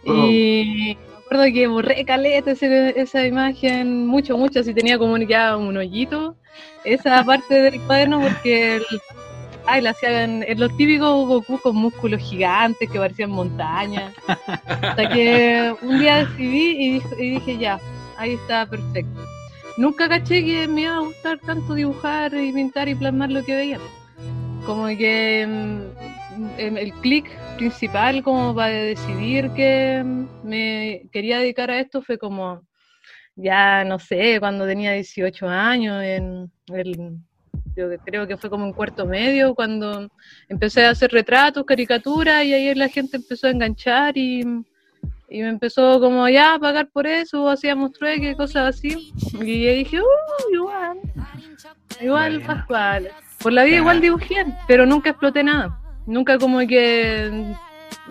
Y 0.04 0.96
me 1.08 1.14
acuerdo 1.18 1.44
que 1.52 1.66
borré 1.66 2.04
caleta 2.04 2.52
ese- 2.52 2.98
esa 3.00 3.26
imagen, 3.26 4.06
mucho, 4.06 4.36
mucho, 4.38 4.60
así 4.60 4.72
tenía 4.72 4.96
como 4.98 5.16
ya 5.18 5.56
un 5.56 5.76
hoyito, 5.76 6.36
esa 6.84 7.24
parte 7.24 7.54
del 7.54 7.80
cuaderno 7.82 8.20
porque 8.20 8.76
el, 8.76 8.84
ay, 9.66 9.82
la 9.82 9.90
hacían 9.90 10.44
los 10.56 10.76
típicos 10.76 11.26
Goku 11.26 11.58
con 11.60 11.76
músculos 11.76 12.20
gigantes 12.22 12.88
que 12.88 12.98
parecían 12.98 13.30
montañas. 13.30 14.12
Hasta 14.66 15.08
que 15.08 15.74
un 15.82 15.98
día 15.98 16.24
decidí 16.24 16.76
y 16.78 16.90
dije, 16.94 17.08
y 17.18 17.30
dije 17.30 17.58
ya, 17.58 17.80
ahí 18.16 18.34
está 18.34 18.64
perfecto. 18.66 19.20
Nunca 19.76 20.08
caché 20.08 20.44
que 20.44 20.68
me 20.68 20.82
iba 20.82 20.96
a 20.96 21.00
gustar 21.00 21.38
tanto 21.40 21.74
dibujar 21.74 22.32
y 22.34 22.52
pintar 22.52 22.88
y 22.88 22.94
plasmar 22.94 23.30
lo 23.30 23.44
que 23.44 23.56
veía. 23.56 23.78
Como 24.64 24.86
que 24.86 25.46
mm, 25.46 26.15
el 26.58 26.92
clic 26.94 27.26
principal 27.56 28.22
como 28.22 28.54
para 28.54 28.72
decidir 28.72 29.50
que 29.50 30.02
mm, 30.04 30.26
me 30.44 31.08
quería 31.12 31.38
dedicar 31.38 31.70
a 31.70 31.80
esto 31.80 32.02
fue 32.02 32.18
como 32.18 32.62
ya 33.36 33.84
no 33.84 33.98
sé, 33.98 34.40
cuando 34.40 34.66
tenía 34.66 34.92
18 34.92 35.46
años, 35.46 36.02
en 36.02 36.50
el, 36.68 37.18
yo 37.76 37.88
creo 38.04 38.26
que 38.26 38.38
fue 38.38 38.48
como 38.48 38.64
en 38.64 38.72
cuarto 38.72 39.04
medio, 39.04 39.54
cuando 39.54 40.08
empecé 40.48 40.86
a 40.86 40.90
hacer 40.90 41.12
retratos, 41.12 41.64
caricaturas 41.64 42.44
y 42.44 42.54
ahí 42.54 42.74
la 42.74 42.88
gente 42.88 43.18
empezó 43.18 43.46
a 43.46 43.50
enganchar 43.50 44.16
y, 44.16 44.40
y 45.28 45.42
me 45.42 45.48
empezó 45.48 46.00
como 46.00 46.26
ya 46.30 46.54
a 46.54 46.58
pagar 46.58 46.88
por 46.90 47.06
eso, 47.06 47.48
hacíamos 47.50 47.92
trueque, 47.92 48.34
cosas 48.34 48.74
así. 48.74 49.12
Y 49.42 49.64
yo 49.64 49.72
dije, 49.72 50.00
uh, 50.00 50.54
igual, 50.54 50.98
igual. 52.00 52.40
Pascual. 52.40 53.10
Por 53.42 53.52
la 53.52 53.64
vida 53.64 53.76
igual 53.76 54.00
dibujé, 54.00 54.46
pero 54.66 54.86
nunca 54.86 55.10
exploté 55.10 55.44
nada. 55.44 55.78
Nunca 56.06 56.38
como 56.38 56.58
que 56.60 57.30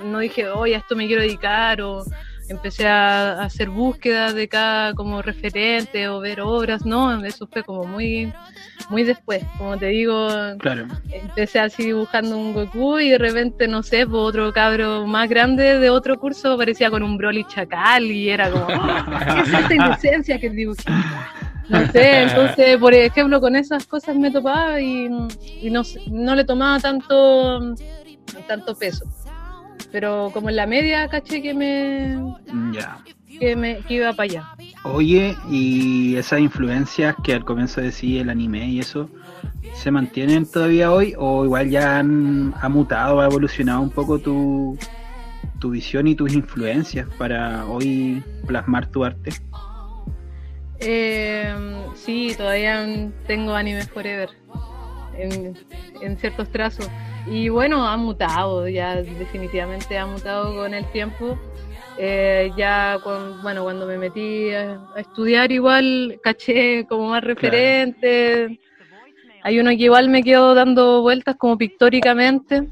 no 0.03 0.19
dije, 0.19 0.47
oye, 0.49 0.75
a 0.75 0.79
esto 0.79 0.95
me 0.95 1.07
quiero 1.07 1.21
dedicar 1.21 1.81
o 1.81 2.03
empecé 2.49 2.87
a, 2.87 3.33
a 3.41 3.45
hacer 3.45 3.69
búsquedas 3.69 4.33
de 4.35 4.47
cada 4.47 4.93
como 4.93 5.21
referente 5.21 6.07
o 6.07 6.19
ver 6.19 6.41
obras, 6.41 6.85
no, 6.85 7.23
eso 7.25 7.47
fue 7.47 7.63
como 7.63 7.83
muy 7.85 8.31
muy 8.89 9.03
después, 9.03 9.41
como 9.57 9.77
te 9.77 9.87
digo, 9.87 10.27
Claro. 10.59 10.85
empecé 11.11 11.59
así 11.59 11.85
dibujando 11.85 12.37
un 12.37 12.53
Goku 12.53 12.99
y 12.99 13.09
de 13.09 13.17
repente, 13.17 13.67
no 13.67 13.81
sé, 13.81 14.05
pues 14.05 14.17
otro 14.21 14.53
cabro 14.53 15.07
más 15.07 15.27
grande 15.27 15.79
de 15.79 15.89
otro 15.89 16.19
curso 16.19 16.53
aparecía 16.53 16.91
con 16.91 17.01
un 17.01 17.17
Broly 17.17 17.45
chacal 17.47 18.03
y 18.03 18.29
era 18.29 18.51
como, 18.51 18.65
"Oh, 18.67 19.05
¿qué 19.33 19.39
es 19.41 19.53
esta 19.53 19.73
inocencia 19.75 20.39
que 20.39 20.49
dibujé? 20.51 20.83
No 21.67 21.85
sé, 21.91 22.23
entonces, 22.23 22.77
por 22.77 22.93
ejemplo, 22.93 23.41
con 23.41 23.55
esas 23.55 23.85
cosas 23.85 24.15
me 24.15 24.31
topaba 24.31 24.79
y, 24.79 25.09
y 25.61 25.69
no, 25.69 25.81
no 26.07 26.35
le 26.35 26.43
tomaba 26.43 26.79
tanto, 26.79 27.75
tanto 28.47 28.75
peso. 28.75 29.05
Pero 29.91 30.29
como 30.33 30.49
en 30.49 30.57
la 30.57 30.67
media 30.67 31.07
caché 31.07 31.41
que 31.41 31.53
me, 31.53 32.17
Ya. 32.71 32.99
que 33.39 33.55
me 33.55 33.79
que 33.79 33.95
iba 33.95 34.11
para 34.13 34.23
allá. 34.23 34.49
Oye, 34.83 35.35
y 35.49 36.15
esas 36.15 36.39
influencias 36.39 37.15
que 37.23 37.33
al 37.33 37.43
comienzo 37.45 37.81
decía 37.81 38.21
el 38.21 38.29
anime 38.29 38.67
y 38.67 38.79
eso, 38.79 39.09
¿se 39.73 39.89
mantienen 39.91 40.45
todavía 40.45 40.91
hoy 40.91 41.15
o 41.17 41.45
igual 41.45 41.69
ya 41.69 41.99
han, 41.99 42.53
ha 42.61 42.69
mutado, 42.69 43.21
ha 43.21 43.25
evolucionado 43.25 43.81
un 43.81 43.89
poco 43.89 44.19
tu, 44.19 44.77
tu 45.59 45.71
visión 45.71 46.07
y 46.07 46.15
tus 46.15 46.33
influencias 46.33 47.07
para 47.17 47.65
hoy 47.65 48.23
plasmar 48.45 48.87
tu 48.87 49.03
arte? 49.03 49.31
Eh, 50.87 51.51
sí, 51.95 52.35
todavía 52.37 52.85
tengo 53.25 53.55
Anime 53.55 53.85
Forever 53.87 54.29
en, 55.17 55.57
en 55.99 56.17
ciertos 56.17 56.47
trazos. 56.51 56.87
y 57.25 57.49
bueno, 57.49 57.87
ha 57.87 57.97
mutado, 57.97 58.67
ya 58.67 59.01
definitivamente 59.01 59.97
ha 59.97 60.05
mutado 60.05 60.55
con 60.55 60.75
el 60.75 60.85
tiempo. 60.91 61.39
Eh, 61.97 62.51
ya 62.57 62.99
con, 63.01 63.41
bueno, 63.41 63.63
cuando 63.63 63.87
me 63.87 63.97
metí 63.97 64.51
a, 64.51 64.79
estudiar 64.97 65.51
igual 65.51 66.19
caché 66.21 66.85
como 66.85 67.09
más 67.09 67.23
referente. 67.23 68.59
Hay 69.41 69.59
uno 69.59 69.71
que 69.71 69.83
igual 69.85 70.09
me 70.09 70.21
quedó 70.21 70.53
dando 70.53 71.01
vueltas 71.01 71.35
como 71.37 71.57
pictóricamente, 71.57 72.67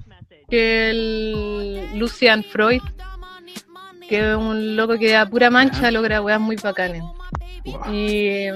que 0.49 0.89
el 0.89 1.97
Lucian 1.97 2.43
Freud, 2.43 2.81
que 4.07 4.31
es 4.31 4.35
un 4.35 4.75
loco 4.75 4.97
que 4.99 5.15
a 5.15 5.25
pura 5.25 5.49
mancha 5.49 5.89
logra 5.89 6.21
weas 6.21 6.39
muy 6.39 6.57
bacanes. 6.57 7.03
Y, 7.65 8.47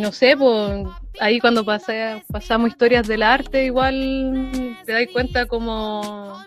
no 0.00 0.12
sé, 0.12 0.36
pues 0.36 0.86
ahí 1.18 1.40
cuando 1.40 1.64
pasamos 1.64 2.68
historias 2.68 3.06
del 3.08 3.22
arte, 3.22 3.64
igual 3.64 4.76
te 4.84 4.92
das 4.92 5.06
cuenta 5.12 5.46
como 5.46 6.38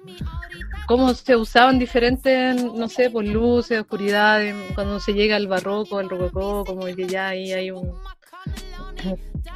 cómo 0.85 1.13
se 1.13 1.35
usaban 1.35 1.79
diferentes, 1.79 2.61
no 2.61 2.87
sé, 2.89 3.09
por 3.09 3.25
luces, 3.25 3.81
oscuridades, 3.81 4.55
cuando 4.75 4.99
se 4.99 5.13
llega 5.13 5.35
al 5.35 5.47
barroco, 5.47 5.97
al 5.97 6.09
rococó, 6.09 6.65
como 6.65 6.85
que 6.85 7.07
ya 7.07 7.29
ahí 7.29 7.51
hay 7.53 7.71
un 7.71 7.93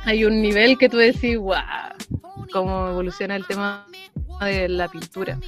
hay 0.03 0.25
un 0.25 0.41
nivel 0.41 0.77
que 0.77 0.89
tú 0.89 0.97
decís, 0.97 1.37
wow, 1.37 1.55
cómo 2.51 2.89
evoluciona 2.89 3.35
el 3.35 3.45
tema 3.45 3.85
de 4.41 4.69
la 4.69 4.87
pintura. 4.87 5.39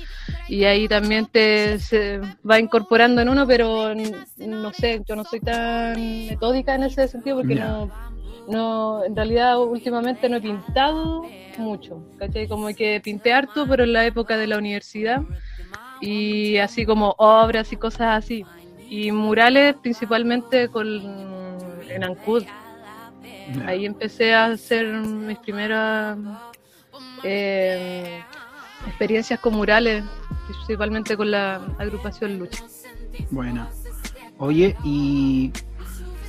Y 0.48 0.64
ahí 0.64 0.88
también 0.88 1.26
te 1.28 1.80
se 1.80 2.20
va 2.50 2.60
incorporando 2.60 3.22
en 3.22 3.30
uno, 3.30 3.46
pero 3.46 3.94
no 4.38 4.74
sé, 4.74 5.02
yo 5.08 5.16
no 5.16 5.24
soy 5.24 5.40
tan 5.40 6.28
metódica 6.28 6.76
en 6.76 6.84
ese 6.84 7.08
sentido 7.08 7.38
porque 7.38 7.56
no, 7.56 7.90
no, 8.48 9.04
en 9.04 9.16
realidad 9.16 9.60
últimamente 9.60 10.28
no 10.28 10.38
he 10.38 10.42
pintado 10.42 11.24
mucho, 11.58 12.04
¿cachai? 12.18 12.48
Como 12.48 12.68
que 12.70 13.00
pinté 13.04 13.32
harto, 13.34 13.68
pero 13.68 13.84
en 13.84 13.94
la 13.94 14.06
época 14.06 14.38
de 14.38 14.48
la 14.48 14.58
universidad 14.58 15.22
y 16.02 16.58
así 16.58 16.86
como 16.86 17.16
obras 17.18 17.72
y 17.72 17.78
cosas 17.78 18.24
así. 18.24 18.46
Y 18.90 19.12
murales 19.12 19.76
principalmente 19.82 20.70
con, 20.70 20.88
en 21.90 22.04
Ancud. 22.04 22.44
Ahí 23.66 23.86
empecé 23.86 24.34
a 24.34 24.46
hacer 24.46 24.88
mis 24.88 25.38
primeras 25.40 26.18
eh, 27.24 28.24
experiencias 28.88 29.40
con 29.40 29.54
murales, 29.54 30.04
principalmente 30.48 31.16
con 31.18 31.32
la 31.32 31.62
agrupación 31.78 32.40
Lucha. 32.40 32.64
Bueno, 33.30 33.68
oye, 34.38 34.76
¿y 34.84 35.52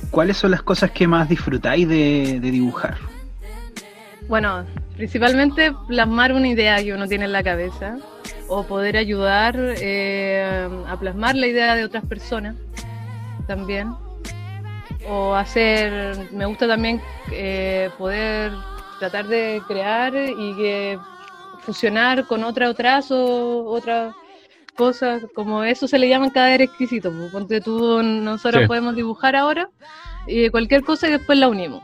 cuáles 0.09 0.37
son 0.37 0.51
las 0.51 0.61
cosas 0.61 0.91
que 0.91 1.07
más 1.07 1.29
disfrutáis 1.29 1.87
de 1.87 2.39
dibujar? 2.41 2.97
Bueno, 4.27 4.65
principalmente 4.95 5.73
plasmar 5.87 6.31
una 6.33 6.47
idea 6.47 6.81
que 6.81 6.93
uno 6.93 7.07
tiene 7.07 7.25
en 7.25 7.33
la 7.33 7.43
cabeza 7.43 7.97
o 8.47 8.63
poder 8.63 8.97
ayudar 8.97 9.55
eh, 9.57 10.69
a 10.87 10.97
plasmar 10.97 11.35
la 11.35 11.47
idea 11.47 11.75
de 11.75 11.83
otras 11.83 12.05
personas 12.05 12.55
también. 13.47 13.93
O 15.09 15.33
hacer, 15.33 16.29
me 16.31 16.45
gusta 16.45 16.67
también 16.67 17.01
eh, 17.31 17.89
poder 17.97 18.51
tratar 18.99 19.27
de 19.27 19.61
crear 19.67 20.13
y 20.15 20.55
que 20.55 20.99
fusionar 21.61 22.27
con 22.27 22.43
otra 22.43 22.73
trazo, 22.73 23.65
otra 23.65 24.13
cosas, 24.75 25.23
como 25.35 25.63
eso 25.63 25.87
se 25.87 25.99
le 25.99 26.09
llama 26.09 26.31
cadáver 26.31 26.61
exquisito. 26.61 27.11
Porque 27.31 27.61
tú, 27.61 28.01
nosotros 28.03 28.67
podemos 28.67 28.95
dibujar 28.95 29.35
ahora 29.35 29.69
y 30.27 30.49
cualquier 30.49 30.83
cosa 30.83 31.07
y 31.07 31.11
después 31.11 31.37
la 31.37 31.49
unimos. 31.49 31.83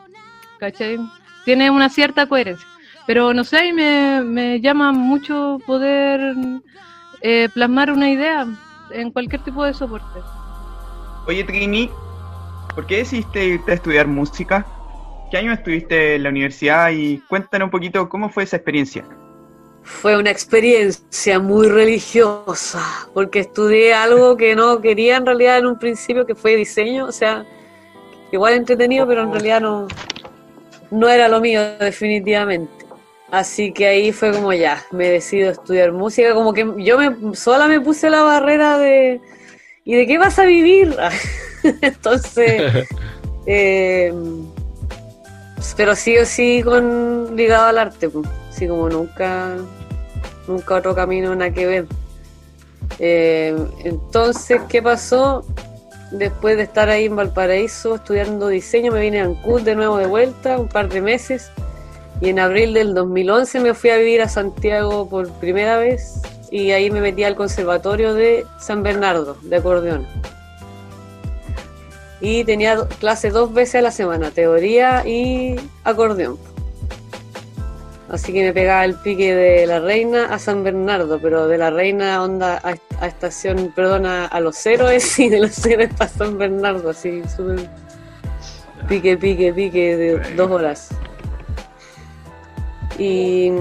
¿Cachai? 0.60 0.98
Tiene 1.46 1.70
una 1.70 1.90
cierta 1.90 2.26
coherencia. 2.26 2.68
Pero 3.06 3.34
no 3.34 3.44
sé, 3.44 3.72
me, 3.72 4.22
me 4.22 4.60
llama 4.60 4.92
mucho 4.92 5.60
poder 5.66 6.36
eh, 7.22 7.48
plasmar 7.54 7.92
una 7.92 8.10
idea 8.10 8.48
en 8.92 9.12
cualquier 9.12 9.44
tipo 9.44 9.64
de 9.64 9.74
soporte. 9.74 10.20
Oye, 11.26 11.44
Trini, 11.44 11.90
¿por 12.76 12.86
qué 12.86 12.98
decidiste 12.98 13.46
irte 13.46 13.72
a 13.72 13.76
estudiar 13.76 14.08
música? 14.08 14.66
¿Qué 15.30 15.38
año 15.38 15.52
estuviste 15.52 16.16
en 16.16 16.24
la 16.24 16.30
universidad? 16.30 16.90
Y 16.92 17.20
cuéntanos 17.30 17.68
un 17.68 17.72
poquito 17.72 18.10
cómo 18.10 18.30
fue 18.30 18.44
esa 18.44 18.58
experiencia. 18.58 19.06
Fue 19.88 20.18
una 20.18 20.30
experiencia 20.30 21.40
muy 21.40 21.68
religiosa, 21.68 22.84
porque 23.14 23.40
estudié 23.40 23.94
algo 23.94 24.36
que 24.36 24.54
no 24.56 24.82
quería 24.82 25.16
en 25.16 25.26
realidad 25.26 25.58
en 25.58 25.66
un 25.66 25.80
principio, 25.80 26.26
que 26.26 26.36
fue 26.36 26.56
diseño, 26.56 27.06
o 27.06 27.12
sea, 27.12 27.46
igual 28.32 28.54
entretenido, 28.54 29.08
pero 29.08 29.24
en 29.24 29.32
realidad 29.32 29.62
no, 29.62 29.88
no 30.92 31.08
era 31.08 31.28
lo 31.30 31.40
mío 31.40 31.62
definitivamente. 31.80 32.86
Así 33.32 33.72
que 33.72 33.88
ahí 33.88 34.12
fue 34.12 34.32
como 34.32 34.54
ya, 34.54 34.86
me 34.92 35.10
decido 35.10 35.52
estudiar 35.52 35.94
música, 35.94 36.34
como 36.34 36.54
que 36.54 36.66
yo 36.78 36.98
me 36.98 37.36
sola 37.36 37.68
me 37.68 37.82
puse 37.82 38.10
la 38.10 38.22
barrera 38.24 38.78
de 38.78 39.22
¿y 39.84 39.96
de 39.96 40.06
qué 40.06 40.18
vas 40.18 40.38
a 40.38 40.46
vivir? 40.46 40.96
Entonces, 41.82 42.88
eh, 43.46 44.14
pero 45.76 45.96
sí 45.96 46.18
o 46.18 46.26
sí 46.26 46.62
con 46.62 47.36
ligado 47.36 47.68
al 47.68 47.78
arte, 47.78 48.10
pues. 48.10 48.28
así 48.50 48.68
como 48.68 48.90
nunca, 48.90 49.56
nunca 50.48 50.76
otro 50.76 50.96
camino 50.96 51.36
nada 51.36 51.52
que 51.52 51.66
ver. 51.66 51.86
Eh, 53.00 53.56
entonces, 53.84 54.62
¿qué 54.70 54.82
pasó? 54.82 55.46
Después 56.12 56.58
de 56.58 56.64
estar 56.64 56.90
ahí 56.90 57.06
en 57.06 57.16
Valparaíso 57.16 57.96
estudiando 57.96 58.48
diseño, 58.48 58.92
me 58.92 59.02
vine 59.02 59.22
a 59.22 59.26
Ancud 59.26 59.62
de 59.62 59.76
nuevo 59.76 59.98
de 59.98 60.08
vuelta, 60.08 60.58
un 60.58 60.70
par 60.70 60.88
de 60.90 61.02
meses 61.02 61.52
y 62.22 62.30
en 62.30 62.40
abril 62.40 62.74
del 62.74 62.94
2011 62.94 63.60
me 63.60 63.74
fui 63.74 63.92
a 63.92 63.98
vivir 63.98 64.22
a 64.22 64.30
Santiago 64.30 65.08
por 65.08 65.30
primera 65.34 65.78
vez 65.78 66.20
y 66.50 66.72
ahí 66.72 66.90
me 66.90 67.02
metí 67.02 67.24
al 67.24 67.36
conservatorio 67.36 68.14
de 68.14 68.46
San 68.60 68.82
Bernardo, 68.84 69.38
de 69.42 69.56
acordeón. 69.58 70.08
Y 72.20 72.44
tenía 72.46 72.88
clase 73.00 73.30
dos 73.30 73.54
veces 73.54 73.76
a 73.76 73.82
la 73.82 73.92
semana, 73.92 74.32
teoría 74.32 75.06
y 75.06 75.56
acordeón. 75.84 76.38
Así 78.10 78.32
que 78.32 78.42
me 78.42 78.54
pegaba 78.54 78.86
el 78.86 78.96
pique 78.96 79.36
de 79.36 79.68
la 79.68 79.82
reina 79.82 80.26
a 80.34 80.40
San 80.40 80.64
Bernardo, 80.64 81.20
pero 81.20 81.48
de 81.48 81.58
la 81.58 81.70
reina 81.70 82.24
onda 82.24 82.62
a, 82.64 83.06
estación, 83.06 83.74
perdona, 83.76 84.26
a, 84.26 84.40
los 84.40 84.66
héroes 84.66 85.20
y 85.20 85.28
de 85.28 85.42
los 85.42 85.66
héroes 85.66 85.94
para 85.94 86.10
San 86.10 86.38
Bernardo, 86.38 86.90
así 86.90 87.22
súper 87.36 87.70
pique, 88.88 89.18
pique, 89.18 89.52
pique 89.52 89.98
de 89.98 90.36
dos 90.36 90.50
horas. 90.50 90.90
Y 92.98 93.52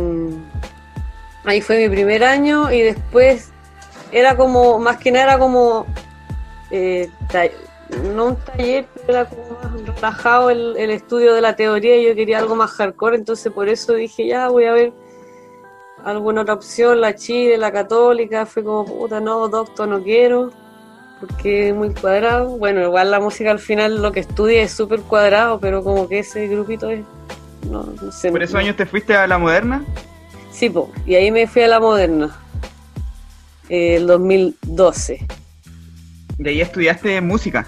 ahí 1.45 1.61
fue 1.61 1.79
mi 1.79 1.89
primer 1.89 2.23
año 2.23 2.71
y 2.71 2.83
después 2.83 3.51
era 4.13 4.37
como, 4.37 4.79
más 4.79 4.99
que 4.99 5.11
nada 5.11 5.25
era 5.25 5.39
como, 5.39 5.87
eh, 6.71 7.11
no 8.15 8.27
un 8.27 8.37
taller, 8.37 8.87
pero 8.95 9.19
era 9.19 9.25
como 9.29 9.59
más 9.61 9.76
relajado 9.97 10.51
el, 10.51 10.77
estudio 10.91 11.35
de 11.35 11.41
la 11.41 11.57
teoría 11.57 11.97
y 11.97 12.07
yo 12.07 12.15
quería 12.15 12.39
algo 12.39 12.55
más 12.55 12.71
hardcore, 12.73 13.17
entonces 13.17 13.53
por 13.53 13.69
eso 13.69 13.95
dije, 13.95 14.27
ya 14.27 14.49
voy 14.49 14.65
a 14.67 14.73
ver 14.73 14.93
alguna 16.05 16.43
otra 16.43 16.55
opción, 16.55 17.01
la 17.01 17.15
Chile, 17.15 17.59
la 17.59 17.73
católica, 17.73 18.47
fue 18.47 18.63
como, 18.63 18.85
puta, 18.85 19.21
no, 19.21 19.49
doctor, 19.49 19.89
no 19.89 20.03
quiero, 20.03 20.53
porque 21.19 21.71
es 21.71 21.75
muy 21.75 21.93
cuadrado. 21.93 22.57
Bueno, 22.59 22.83
igual 22.83 23.11
la 23.11 23.19
música 23.19 23.51
al 23.51 23.59
final 23.59 24.01
lo 24.01 24.13
que 24.13 24.21
estudia 24.21 24.63
es 24.63 24.71
súper 24.71 25.01
cuadrado, 25.01 25.59
pero 25.59 25.83
como 25.83 26.09
que 26.09 26.21
ese 26.21 26.47
grupito 26.47 26.91
es 26.91 27.05
¿Por 28.31 28.43
esos 28.43 28.55
años 28.55 28.77
te 28.77 28.87
fuiste 28.87 29.15
a 29.15 29.27
la 29.27 29.39
moderna? 29.39 29.85
Sí, 30.53 30.73
y 31.05 31.15
ahí 31.15 31.31
me 31.31 31.47
fui 31.47 31.63
a 31.63 31.69
la 31.69 31.81
moderna, 31.81 32.37
el 33.69 34.07
2012. 34.07 35.27
¿De 36.39 36.51
ahí 36.51 36.61
estudiaste 36.61 37.21
música? 37.21 37.67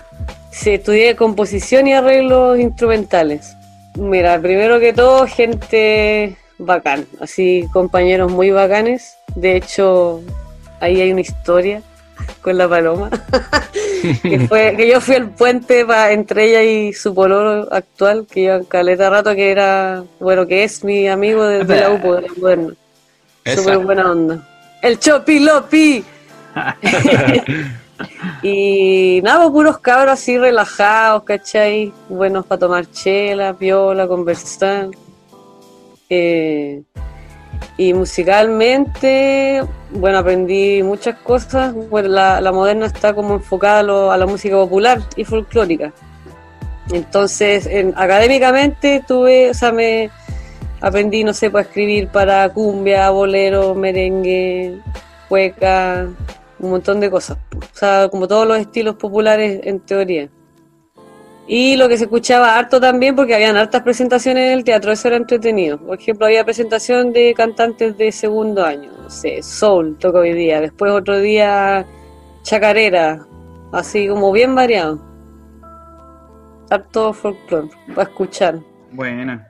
Sí, 0.59 0.71
estudié 0.71 1.14
composición 1.14 1.87
y 1.87 1.94
arreglos 1.94 2.59
instrumentales. 2.59 3.57
Mira, 3.94 4.40
primero 4.40 4.81
que 4.81 4.92
todo, 4.92 5.25
gente 5.25 6.37
bacán, 6.59 7.07
así 7.21 7.68
compañeros 7.73 8.33
muy 8.33 8.51
bacanes. 8.51 9.16
De 9.37 9.55
hecho, 9.55 10.21
ahí 10.81 11.01
hay 11.01 11.12
una 11.12 11.21
historia 11.21 11.81
con 12.42 12.59
la 12.59 12.68
paloma. 12.68 13.09
que, 14.23 14.49
fue, 14.49 14.75
que 14.77 14.88
yo 14.88 15.01
fui 15.01 15.14
el 15.14 15.29
puente 15.29 15.87
entre 16.11 16.47
ella 16.47 16.62
y 16.64 16.92
su 16.92 17.14
poloro 17.14 17.73
actual, 17.73 18.27
que 18.29 18.40
lleva 18.40 18.64
caleta 18.66 19.11
rato, 19.11 19.37
que 19.37 19.53
era, 19.53 20.03
bueno, 20.18 20.44
que 20.49 20.64
es 20.64 20.83
mi 20.83 21.07
amigo 21.07 21.47
de, 21.47 21.62
la 21.62 21.92
UPO, 21.92 22.16
de 22.16 22.23
la 22.23 22.29
moderna. 22.37 22.75
Súper 23.55 23.79
buena 23.79 24.11
onda. 24.11 24.49
El 24.83 24.99
Chopi 24.99 25.38
Lopi. 25.38 26.05
y 28.42 29.20
nada, 29.22 29.40
pues, 29.40 29.52
puros 29.52 29.78
cabros 29.78 30.12
así 30.14 30.38
relajados, 30.38 31.24
¿cachai? 31.24 31.92
Buenos 32.08 32.46
para 32.46 32.58
tomar 32.58 32.90
chela, 32.90 33.54
piola, 33.54 34.06
conversar. 34.06 34.88
Eh, 36.11 36.82
y 37.76 37.92
musicalmente, 37.92 39.62
bueno, 39.90 40.18
aprendí 40.18 40.82
muchas 40.82 41.18
cosas. 41.18 41.74
Bueno, 41.74 42.08
la, 42.08 42.52
moderna 42.52 42.87
está 42.87 43.14
como 43.14 43.34
enfocada 43.34 43.80
a, 43.80 44.16
la 44.16 44.26
música 44.26 44.56
popular 44.56 45.00
y 45.16 45.24
folclórica. 45.24 45.92
Entonces, 46.90 47.68
académicamente 47.96 49.04
tuve, 49.06 49.50
o 49.50 49.54
sea, 49.54 49.72
me, 49.72 50.11
aprendí, 50.80 51.24
no 51.24 51.34
sé, 51.34 51.50
para 51.50 51.62
escribir 51.62 52.08
para 52.08 52.48
cumbia, 52.50 53.11
bolero, 53.11 53.74
merengue, 53.74 54.78
cueca, 55.28 56.08
un 56.61 56.71
montón 56.71 57.01
de 57.01 57.11
cosas. 57.11 57.38
O 57.57 57.77
sea, 57.77 58.09
como 58.09 58.27
todos 58.29 58.47
los 58.47 58.59
estilos 58.59 58.97
populares 58.97 59.61
en 59.64 59.81
teoría. 59.81 60.29
Y 61.47 61.77
lo 61.77 61.88
que 61.88 61.97
se 61.97 62.05
escuchaba 62.05 62.59
harto 62.59 62.79
también, 62.79 63.16
porque 63.16 63.35
habían 63.35 63.57
hartas 63.57 63.83
presentaciones 63.83 64.49
en 64.49 64.59
el 64.59 64.64
teatro, 64.64 64.92
eso 64.92 65.09
era 65.09 65.16
entretenido. 65.16 65.79
Por 65.79 65.99
ejemplo, 65.99 66.27
había 66.27 66.44
presentación 66.44 67.11
de 67.11 67.33
cantantes 67.35 67.97
de 67.97 68.12
segundo 68.12 68.64
año, 68.64 68.90
no 69.03 69.09
sé, 69.09 69.42
soul 69.42 69.97
toca 69.99 70.18
hoy 70.18 70.35
día, 70.35 70.61
después 70.61 70.92
otro 70.92 71.18
día 71.18 71.87
chacarera, 72.42 73.27
así 73.73 74.09
como 74.09 74.31
bien 74.31 74.55
variado. 74.55 75.03
Harto 76.68 77.14
folclore, 77.14 77.71
para 77.94 78.11
escuchar. 78.11 78.59
Buena. 78.92 79.49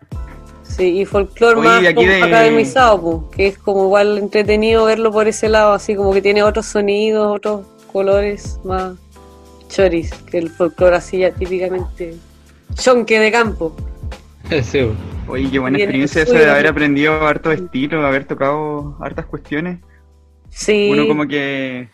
Sí, 0.79 1.01
y 1.01 1.05
folclore 1.05 1.61
más 1.61 1.85
academizado, 1.85 3.29
que 3.31 3.49
es 3.49 3.59
como 3.59 3.87
igual 3.87 4.17
entretenido 4.17 4.85
verlo 4.85 5.11
por 5.11 5.27
ese 5.27 5.49
lado, 5.49 5.73
así 5.73 5.97
como 5.97 6.12
que 6.12 6.23
tiene 6.23 6.45
otros 6.45 6.67
sonidos, 6.67 7.35
otros 7.37 7.67
colores 7.93 8.61
más 8.62 8.97
choris 9.69 10.14
que 10.31 10.38
el 10.38 10.51
folclore 10.51 10.97
así 10.97 11.19
ya 11.19 11.33
típicamente 11.33 12.14
chonque 12.75 13.19
de 13.19 13.33
campo. 13.33 13.75
Sí. 14.62 14.88
Oye, 15.27 15.51
qué 15.51 15.59
buena 15.59 15.77
experiencia 15.77 16.23
eso 16.23 16.33
de 16.33 16.49
haber 16.49 16.69
aprendido 16.69 17.27
harto 17.27 17.53
estilo, 17.53 18.07
haber 18.07 18.25
tocado 18.25 18.97
hartas 18.99 19.27
cuestiones. 19.27 19.81
Sí. 20.49 20.88
Uno 20.91 21.07
como 21.07 21.27
que 21.27 21.91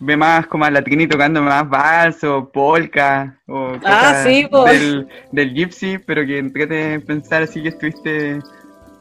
ve 0.00 0.16
más 0.16 0.46
como 0.46 0.64
a 0.64 0.70
Latini 0.70 1.06
tocando 1.06 1.42
más 1.42 1.68
vals 1.68 2.24
o 2.24 2.50
polka 2.50 3.38
o 3.46 3.76
ah, 3.84 4.22
sí, 4.24 4.48
del, 4.66 5.06
del 5.30 5.54
gypsy, 5.54 5.98
pero 5.98 6.26
que 6.26 6.42
de 6.42 7.00
pensar 7.00 7.42
así 7.42 7.62
que 7.62 7.68
estuviste 7.68 8.40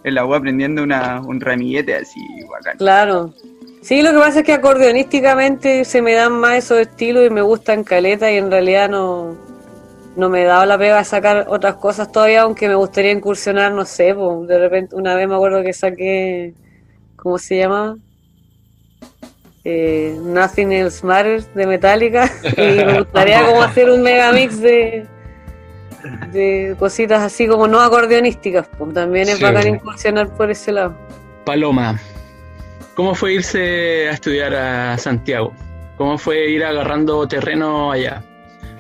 en 0.03 0.15
la 0.15 0.25
U 0.25 0.33
aprendiendo 0.33 0.83
una, 0.83 1.21
un 1.21 1.41
ramillete 1.41 1.95
así 1.95 2.19
bacán. 2.49 2.77
Claro, 2.77 3.33
Sí, 3.81 4.01
lo 4.01 4.11
que 4.11 4.17
pasa 4.17 4.39
es 4.39 4.45
que 4.45 4.53
acordeonísticamente 4.53 5.85
se 5.85 6.01
me 6.01 6.13
dan 6.13 6.33
más 6.33 6.57
esos 6.57 6.79
estilos 6.79 7.25
y 7.25 7.29
me 7.29 7.41
gustan 7.41 7.85
caleta 7.85 8.29
y 8.29 8.37
en 8.37 8.51
realidad 8.51 8.89
no, 8.89 9.37
no 10.17 10.29
me 10.29 10.41
he 10.41 10.45
dado 10.45 10.65
la 10.65 10.77
pega 10.77 10.99
a 10.99 11.03
sacar 11.05 11.45
otras 11.47 11.75
cosas 11.75 12.11
todavía, 12.11 12.41
aunque 12.41 12.67
me 12.67 12.75
gustaría 12.75 13.11
incursionar, 13.11 13.71
no 13.71 13.85
sé, 13.85 14.13
de 14.13 14.59
repente 14.59 14.95
una 14.95 15.15
vez 15.15 15.29
me 15.29 15.35
acuerdo 15.35 15.63
que 15.63 15.71
saqué, 15.71 16.53
¿cómo 17.15 17.37
se 17.37 17.57
llama? 17.57 17.97
Eh, 19.71 20.17
Nothing 20.23 20.71
Else 20.71 21.05
Matters 21.05 21.53
de 21.53 21.67
Metallica 21.67 22.31
y 22.57 22.83
me 22.85 22.99
gustaría 22.99 23.45
como 23.45 23.61
hacer 23.61 23.89
un 23.89 24.01
megamix 24.01 24.59
de, 24.59 25.05
de 26.31 26.75
cositas 26.79 27.21
así 27.21 27.47
como 27.47 27.67
no 27.67 27.79
acordeonísticas, 27.79 28.67
pues 28.77 28.93
también 28.93 29.29
es 29.29 29.39
bacán 29.39 29.67
incursionar 29.67 30.29
por 30.35 30.49
ese 30.49 30.71
lado. 30.71 30.97
Paloma, 31.45 31.99
¿Cómo 32.99 33.15
fue 33.15 33.35
irse 33.35 34.09
a 34.09 34.11
estudiar 34.11 34.53
a 34.53 34.97
Santiago? 34.97 35.53
¿Cómo 35.95 36.17
fue 36.17 36.49
ir 36.49 36.65
agarrando 36.65 37.25
terreno 37.29 37.93
allá? 37.93 38.21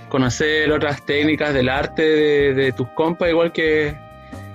Conocer 0.09 0.69
otras 0.73 1.05
técnicas 1.05 1.53
del 1.53 1.69
arte 1.69 2.01
de, 2.53 2.73
tus 2.73 2.89
compas, 2.89 3.29
igual 3.29 3.53
que, 3.53 3.95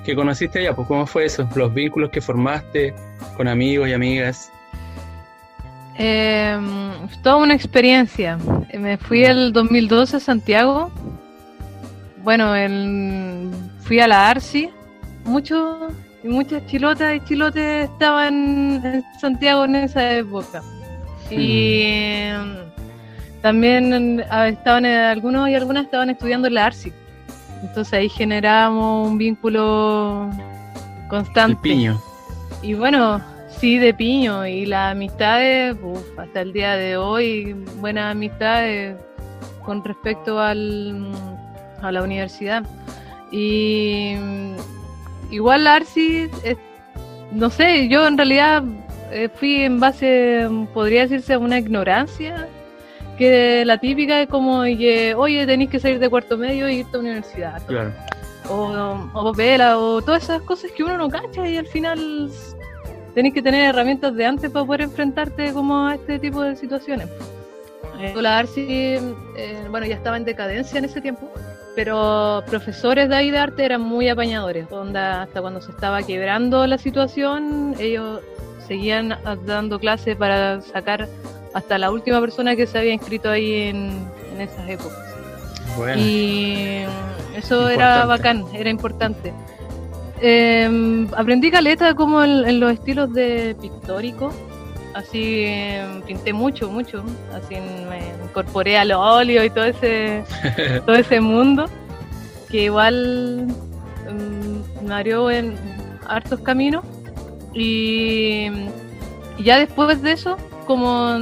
que 0.04 0.14
conociste 0.14 0.58
allá. 0.58 0.74
Pues, 0.74 0.86
¿Cómo 0.86 1.06
fue 1.06 1.24
eso? 1.24 1.48
Los 1.54 1.72
vínculos 1.72 2.10
que 2.10 2.20
formaste 2.20 2.94
con 3.38 3.48
amigos 3.48 3.88
y 3.88 3.94
amigas. 3.94 4.52
Eh, 5.98 6.58
toda 7.22 7.36
una 7.36 7.54
experiencia. 7.54 8.38
Me 8.72 8.96
fui 8.96 9.24
el 9.24 9.52
2012 9.52 10.16
a 10.16 10.20
Santiago. 10.20 10.90
Bueno, 12.22 12.52
fui 13.80 14.00
a 14.00 14.08
la 14.08 14.30
ARSI. 14.30 14.70
Mucho, 15.24 15.88
y 16.22 16.28
muchas 16.28 16.66
chilotas 16.66 17.14
y 17.16 17.20
chilotes 17.20 17.88
estaban 17.90 18.84
en 18.84 19.04
Santiago 19.20 19.64
en 19.64 19.76
esa 19.76 20.16
época. 20.16 20.62
Y 21.30 22.28
mm, 22.36 23.40
también 23.40 24.24
ah, 24.30 24.48
estaban 24.48 24.84
eh, 24.84 24.98
algunos 24.98 25.48
y 25.48 25.54
algunas 25.54 25.84
estaban 25.84 26.10
estudiando 26.10 26.48
en 26.48 26.54
la 26.54 26.66
ARSI. 26.66 26.92
Entonces 27.62 27.94
ahí 27.94 28.08
generábamos 28.08 29.08
un 29.08 29.16
vínculo 29.16 30.30
constante. 31.08 31.56
De 31.56 31.62
piño. 31.62 32.02
Y 32.62 32.74
bueno, 32.74 33.22
sí, 33.58 33.78
de 33.78 33.94
piño. 33.94 34.46
Y 34.46 34.66
las 34.66 34.92
amistades, 34.92 35.76
hasta 36.16 36.40
el 36.40 36.52
día 36.52 36.76
de 36.76 36.96
hoy, 36.96 37.54
buenas 37.80 38.12
amistades 38.12 38.96
con 39.64 39.82
respecto 39.84 40.38
al, 40.40 41.12
a 41.82 41.90
la 41.92 42.02
universidad. 42.02 42.64
Y 43.30 44.14
igual 45.30 45.66
Arsi, 45.66 46.28
no 47.32 47.50
sé, 47.50 47.88
yo 47.88 48.06
en 48.06 48.16
realidad 48.16 48.62
eh, 49.10 49.28
fui 49.34 49.62
en 49.62 49.80
base, 49.80 50.48
podría 50.72 51.02
decirse, 51.02 51.34
a 51.34 51.38
una 51.38 51.58
ignorancia, 51.58 52.48
que 53.18 53.64
la 53.64 53.78
típica 53.78 54.20
es 54.20 54.28
como 54.28 54.62
que, 54.62 55.14
oye, 55.14 55.46
tenéis 55.46 55.70
que 55.70 55.78
salir 55.78 55.98
de 55.98 56.08
cuarto 56.08 56.36
medio 56.36 56.68
y 56.68 56.80
irte 56.80 56.90
a 56.90 56.94
la 56.94 57.00
universidad. 57.00 57.62
O, 58.50 59.08
o 59.14 59.32
vela, 59.32 59.78
o 59.78 60.02
todas 60.02 60.24
esas 60.24 60.42
cosas 60.42 60.70
que 60.72 60.84
uno 60.84 60.98
no 60.98 61.08
cacha 61.08 61.48
y 61.48 61.56
al 61.56 61.66
final 61.66 62.30
tenéis 63.14 63.34
que 63.34 63.42
tener 63.42 63.66
herramientas 63.66 64.14
de 64.14 64.26
antes 64.26 64.50
para 64.50 64.64
poder 64.64 64.82
enfrentarte 64.82 65.52
como 65.52 65.86
a 65.86 65.94
este 65.94 66.18
tipo 66.18 66.42
de 66.42 66.56
situaciones. 66.56 67.08
Eh, 68.00 68.14
la 68.20 68.38
Arsi, 68.38 68.66
eh, 69.36 69.66
bueno, 69.70 69.86
ya 69.86 69.94
estaba 69.94 70.16
en 70.16 70.24
decadencia 70.24 70.78
en 70.78 70.84
ese 70.84 71.00
tiempo 71.00 71.30
pero 71.74 72.42
profesores 72.46 73.08
de 73.08 73.16
ahí 73.16 73.30
de 73.30 73.38
arte 73.38 73.64
eran 73.64 73.80
muy 73.80 74.08
apañadores. 74.08 74.70
Onda, 74.70 75.22
hasta 75.22 75.40
cuando 75.40 75.60
se 75.60 75.72
estaba 75.72 76.02
quebrando 76.02 76.66
la 76.66 76.78
situación, 76.78 77.74
ellos 77.78 78.20
seguían 78.66 79.16
dando 79.44 79.78
clases 79.78 80.16
para 80.16 80.60
sacar 80.60 81.08
hasta 81.52 81.78
la 81.78 81.90
última 81.90 82.20
persona 82.20 82.56
que 82.56 82.66
se 82.66 82.78
había 82.78 82.92
inscrito 82.92 83.30
ahí 83.30 83.54
en, 83.54 84.08
esas 84.38 84.68
épocas. 84.68 84.98
Y 85.96 86.82
eso 87.36 87.68
era 87.68 88.04
bacán, 88.04 88.44
era 88.52 88.70
importante. 88.70 89.32
Em, 90.20 91.08
aprendí 91.16 91.50
caleta 91.50 91.94
como 91.94 92.22
en, 92.22 92.60
los 92.60 92.72
estilos 92.72 93.12
de 93.12 93.56
pictórico, 93.60 94.32
así 94.94 95.44
em, 95.46 96.02
pinté 96.02 96.32
mucho, 96.32 96.70
mucho, 96.70 97.04
así 97.32 97.54
me 97.54 98.00
incorporé 98.24 98.78
al 98.78 98.92
óleo 98.92 99.44
y 99.44 99.50
todo 99.50 99.64
ese, 99.64 100.24
todo 100.86 100.94
ese 100.94 101.20
mundo, 101.20 101.66
que 102.48 102.64
igual 102.64 103.48
um, 104.08 104.86
me 104.86 104.94
abrió 104.94 105.30
en 105.30 105.56
hartos 106.06 106.40
caminos. 106.40 106.84
Y, 107.52 108.50
ya 109.38 109.58
después 109.58 110.00
de 110.02 110.12
eso, 110.12 110.36
como 110.66 111.18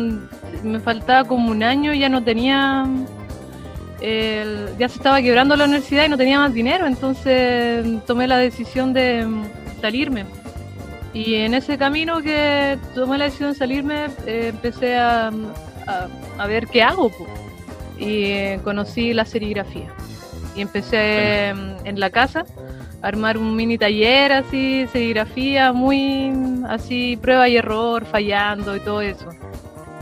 me 0.63 0.81
faltaba 0.81 1.27
como 1.27 1.51
un 1.51 1.63
año, 1.63 1.95
ya 1.95 2.09
no 2.09 2.23
tenía 2.23 2.87
ya 4.79 4.89
se 4.89 4.97
estaba 4.97 5.23
quebrando 5.23 5.55
la 5.57 5.65
universidad 5.65 6.05
y 6.05 6.09
no 6.09 6.17
tenía 6.17 6.39
más 6.39 6.53
dinero, 6.53 6.87
entonces 6.87 7.87
tomé 8.07 8.27
la 8.27 8.39
decisión 8.39 8.93
de 8.93 9.27
salirme. 9.81 10.25
Y 11.15 11.35
en 11.35 11.55
ese 11.55 11.77
camino 11.77 12.23
que 12.23 12.79
tomé 12.95 13.19
la 13.19 13.25
decisión 13.25 13.53
de 13.53 13.59
salirme, 13.59 14.07
eh, 14.27 14.49
empecé 14.49 14.97
a, 14.97 15.31
a, 16.39 16.47
ver 16.47 16.67
qué 16.69 16.83
hago. 16.83 17.11
Y 17.99 18.25
eh, 18.25 18.61
conocí 18.65 19.13
la 19.13 19.25
serigrafía. 19.25 19.93
Y 20.57 20.63
empecé 20.63 21.49
en 21.49 22.01
la 22.01 22.11
casa 22.11 22.45
a 23.03 23.07
armar 23.07 23.37
un 23.37 23.55
mini 23.55 23.79
taller 23.79 24.33
así, 24.33 24.87
serigrafía, 24.91 25.73
muy 25.73 26.33
así, 26.69 27.19
prueba 27.21 27.49
y 27.49 27.57
error, 27.57 28.05
fallando 28.07 28.75
y 28.75 28.81
todo 28.81 29.03
eso. 29.03 29.29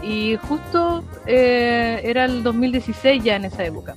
Y 0.03 0.37
justo 0.37 1.05
eh, 1.27 2.01
era 2.05 2.25
el 2.25 2.43
2016 2.43 3.23
ya 3.23 3.37
en 3.37 3.45
esa 3.45 3.65
época. 3.65 3.95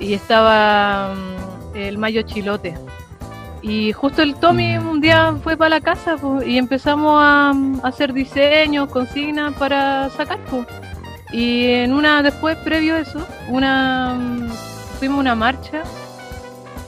Y 0.00 0.14
estaba 0.14 1.14
mm, 1.14 1.76
el 1.76 1.98
Mayo 1.98 2.22
Chilote. 2.22 2.74
Y 3.62 3.92
justo 3.92 4.22
el 4.22 4.34
Tommy 4.36 4.78
mm. 4.78 4.88
un 4.88 5.00
día 5.00 5.36
fue 5.42 5.56
para 5.56 5.70
la 5.70 5.80
casa 5.80 6.16
y 6.44 6.58
empezamos 6.58 7.20
a, 7.22 7.52
hacer 7.82 8.12
diseños, 8.12 8.88
consignas 8.88 9.54
para 9.54 10.10
sacar. 10.10 10.38
Y 11.32 11.66
en 11.66 11.92
una, 11.92 12.22
después, 12.22 12.56
previo 12.58 12.94
a 12.94 13.00
eso, 13.00 13.26
una 13.48 14.16
fuimos 14.98 15.18
a 15.18 15.20
una 15.20 15.34
marcha 15.34 15.82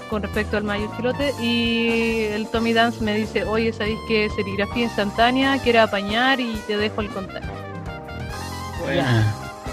con 0.09 0.23
respecto 0.23 0.57
al 0.57 0.64
Mayo 0.64 0.90
Chilote 0.97 1.35
y 1.40 2.23
el 2.33 2.49
Tommy 2.49 2.73
Dance 2.73 3.05
me 3.05 3.14
dice, 3.14 3.44
oye, 3.44 3.73
¿sabéis 3.73 3.99
que 4.09 4.31
serigrafía 4.31 4.85
instantánea? 4.85 5.59
Quiere 5.59 5.81
apañar 5.81 6.40
y 6.40 6.55
te 6.66 6.77
dejo 6.77 7.03
el 7.03 7.09
contacto. 7.11 7.58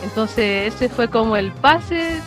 Entonces 0.03 0.73
ese 0.73 0.89
fue 0.89 1.09
como 1.09 1.35
el 1.35 1.51
pase, 1.51 2.21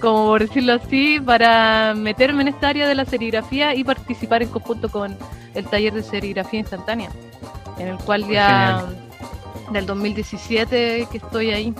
como 0.00 0.26
por 0.26 0.40
decirlo 0.42 0.74
así, 0.74 1.20
para 1.20 1.94
meterme 1.94 2.42
en 2.42 2.48
esta 2.48 2.68
área 2.68 2.88
de 2.88 2.94
la 2.94 3.04
serigrafía 3.04 3.74
y 3.74 3.84
participar 3.84 4.42
en 4.42 4.48
conjunto 4.48 4.88
con 4.88 5.16
el 5.54 5.64
taller 5.66 5.94
de 5.94 6.02
serigrafía 6.02 6.60
instantánea, 6.60 7.10
en 7.78 7.88
el 7.88 7.98
cual 7.98 8.26
ya 8.28 8.84
del 9.72 9.86
2017 9.86 11.08
que 11.10 11.18
estoy 11.18 11.50
ahí. 11.50 11.74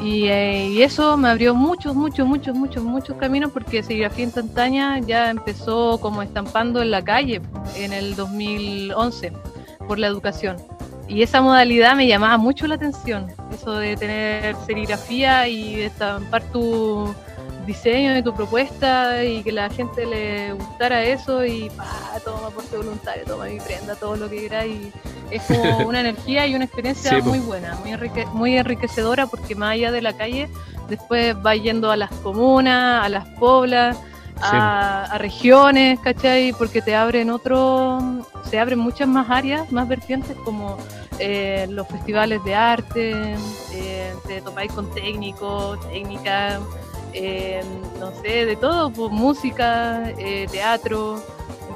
Y, 0.00 0.26
eh, 0.26 0.68
y, 0.68 0.82
eso 0.82 1.16
me 1.16 1.28
abrió 1.28 1.54
muchos, 1.54 1.94
muchos, 1.94 2.26
muchos, 2.26 2.54
muchos, 2.54 2.82
muchos 2.82 3.16
caminos 3.16 3.52
porque 3.52 3.82
serigrafía 3.82 4.24
instantánea 4.24 4.98
ya 4.98 5.30
empezó 5.30 5.98
como 5.98 6.20
estampando 6.20 6.82
en 6.82 6.90
la 6.90 7.02
calle 7.02 7.40
en 7.76 7.92
el 7.92 8.14
2011 8.14 9.32
por 9.86 9.98
la 9.98 10.08
educación. 10.08 10.56
Y 11.08 11.22
esa 11.22 11.42
modalidad 11.42 11.94
me 11.96 12.06
llamaba 12.06 12.38
mucho 12.38 12.66
la 12.66 12.76
atención, 12.76 13.30
eso 13.52 13.74
de 13.76 13.96
tener 13.96 14.56
serigrafía 14.66 15.46
y 15.48 15.82
estampar 15.82 16.42
tu 16.44 17.14
diseño 17.66 18.12
de 18.14 18.22
tu 18.22 18.34
propuesta 18.34 19.24
y 19.24 19.42
que 19.42 19.52
la 19.52 19.70
gente 19.70 20.06
le 20.06 20.52
gustara 20.52 21.02
eso 21.02 21.44
y 21.44 21.70
pa, 21.70 21.86
toma 22.24 22.48
aporte 22.48 22.76
voluntario, 22.76 23.24
toma 23.26 23.46
mi 23.46 23.58
prenda, 23.58 23.94
todo 23.96 24.16
lo 24.16 24.28
que 24.28 24.42
queráis. 24.42 24.92
Es 25.30 25.42
como 25.42 25.78
una 25.86 26.00
energía 26.00 26.46
y 26.46 26.54
una 26.54 26.64
experiencia 26.64 27.18
muy 27.20 27.38
buena, 27.38 27.76
muy, 27.76 27.92
muy 28.32 28.56
enriquecedora 28.56 29.26
porque 29.26 29.54
más 29.54 29.72
allá 29.72 29.92
de 29.92 30.02
la 30.02 30.14
calle, 30.14 30.48
después 30.88 31.36
va 31.44 31.54
yendo 31.54 31.90
a 31.90 31.96
las 31.96 32.10
comunas, 32.10 33.04
a 33.04 33.08
las 33.08 33.26
poblas, 33.38 33.96
a, 34.40 35.16
regiones, 35.18 36.00
¿cachai? 36.00 36.52
Porque 36.52 36.82
te 36.82 36.94
abren 36.94 37.30
otro, 37.30 38.00
se 38.48 38.58
abren 38.58 38.78
muchas 38.78 39.08
más 39.08 39.30
áreas, 39.30 39.70
más 39.72 39.88
vertientes 39.88 40.36
como 40.44 40.76
eh, 41.18 41.66
los 41.70 41.86
festivales 41.88 42.42
de 42.44 42.54
arte, 42.54 43.36
eh, 43.72 44.14
te 44.26 44.40
topáis 44.40 44.72
con 44.72 44.90
técnicos, 44.92 45.80
técnicas, 45.88 46.60
eh, 47.12 47.62
no 48.00 48.12
sé, 48.20 48.44
de 48.46 48.56
todo, 48.56 48.90
pues, 48.90 49.10
música, 49.10 50.12
teatro. 50.50 51.22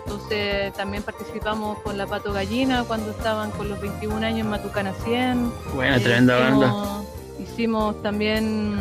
Entonces 0.05 0.73
también 0.73 1.03
participamos 1.03 1.79
con 1.81 1.99
la 1.99 2.07
Pato 2.07 2.33
Gallina 2.33 2.85
cuando 2.85 3.11
estaban 3.11 3.51
con 3.51 3.69
los 3.69 3.79
21 3.79 4.27
años 4.27 4.41
en 4.41 4.51
Matucana 4.51 4.95
100. 5.05 5.53
Buena, 5.75 5.99
tremenda 5.99 6.39
banda. 6.39 7.03
Hicimos 7.39 8.01
también 8.03 8.79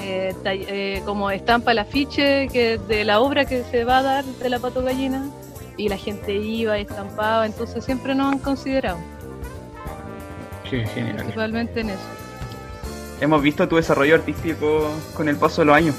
eh, 0.00 0.34
eh, 0.44 1.02
como 1.04 1.30
estampa 1.30 1.72
el 1.72 1.78
afiche 1.78 2.48
que 2.48 2.78
de 2.78 3.04
la 3.04 3.20
obra 3.20 3.44
que 3.44 3.64
se 3.64 3.84
va 3.84 3.98
a 3.98 4.02
dar 4.02 4.24
de 4.24 4.48
la 4.48 4.58
pato 4.58 4.82
gallina 4.82 5.28
y 5.76 5.88
la 5.88 5.96
gente 5.96 6.34
iba 6.34 6.78
y 6.78 6.82
estampaba, 6.82 7.46
entonces 7.46 7.84
siempre 7.84 8.14
nos 8.14 8.32
han 8.32 8.38
considerado. 8.38 8.98
Qué 10.68 10.84
genial. 10.86 11.16
Principalmente 11.16 11.80
en 11.80 11.90
eso. 11.90 12.02
Hemos 13.20 13.42
visto 13.42 13.68
tu 13.68 13.76
desarrollo 13.76 14.14
artístico 14.16 14.90
con 15.14 15.28
el 15.28 15.36
paso 15.36 15.62
de 15.62 15.66
los 15.66 15.76
años. 15.76 15.94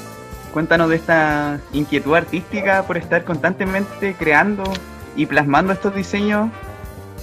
Cuéntanos 0.53 0.89
de 0.89 0.95
esta 0.95 1.59
inquietud 1.73 2.15
artística 2.15 2.83
por 2.83 2.97
estar 2.97 3.23
constantemente 3.23 4.15
creando 4.15 4.63
y 5.15 5.25
plasmando 5.25 5.73
estos 5.73 5.93
diseños 5.93 6.49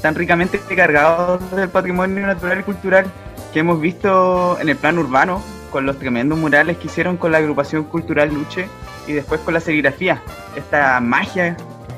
tan 0.02 0.14
ricamente 0.14 0.58
cargados 0.60 1.50
del 1.50 1.68
patrimonio 1.68 2.26
natural 2.26 2.60
y 2.60 2.62
cultural 2.62 3.06
que 3.52 3.60
hemos 3.60 3.80
visto 3.80 4.58
en 4.60 4.68
el 4.68 4.76
plan 4.76 4.98
urbano 4.98 5.42
con 5.76 5.84
los 5.84 5.98
tremendos 5.98 6.38
murales 6.38 6.78
que 6.78 6.86
hicieron 6.86 7.18
con 7.18 7.32
la 7.32 7.36
agrupación 7.36 7.84
cultural 7.84 8.32
Luche 8.32 8.66
y 9.06 9.12
después 9.12 9.42
con 9.42 9.52
la 9.52 9.60
serigrafía, 9.60 10.22
esta 10.56 10.98
magia 11.00 11.54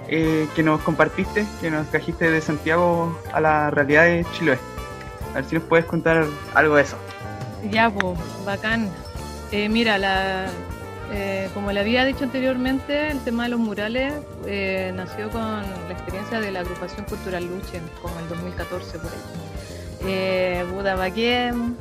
eh, 0.08 0.48
que 0.56 0.64
nos 0.64 0.80
compartiste, 0.80 1.46
que 1.60 1.70
nos 1.70 1.86
trajiste 1.86 2.28
de 2.28 2.40
Santiago 2.40 3.16
a 3.32 3.40
la 3.40 3.70
realidad 3.70 4.02
de 4.02 4.26
Chiloé. 4.32 4.58
A 5.30 5.34
ver 5.36 5.44
si 5.44 5.54
nos 5.54 5.62
puedes 5.62 5.86
contar 5.86 6.26
algo 6.54 6.74
de 6.74 6.82
eso. 6.82 6.96
Ya, 7.70 7.88
pues, 7.88 8.18
bacán. 8.44 8.90
Eh, 9.52 9.68
mira, 9.68 10.48
eh, 11.12 11.48
como 11.54 11.70
le 11.70 11.78
había 11.78 12.04
dicho 12.04 12.24
anteriormente, 12.24 13.12
el 13.12 13.20
tema 13.20 13.44
de 13.44 13.50
los 13.50 13.60
murales 13.60 14.12
nació 14.92 15.30
con 15.30 15.42
la 15.42 15.92
experiencia 15.92 16.40
de 16.40 16.50
la 16.50 16.60
agrupación 16.60 17.06
cultural 17.06 17.44
Luche, 17.46 17.80
como 18.02 18.18
el 18.18 18.28
2014 18.28 18.98
por 18.98 19.12
ahí. 19.12 20.64
Buda 20.72 20.96
Baquem, 20.96 21.76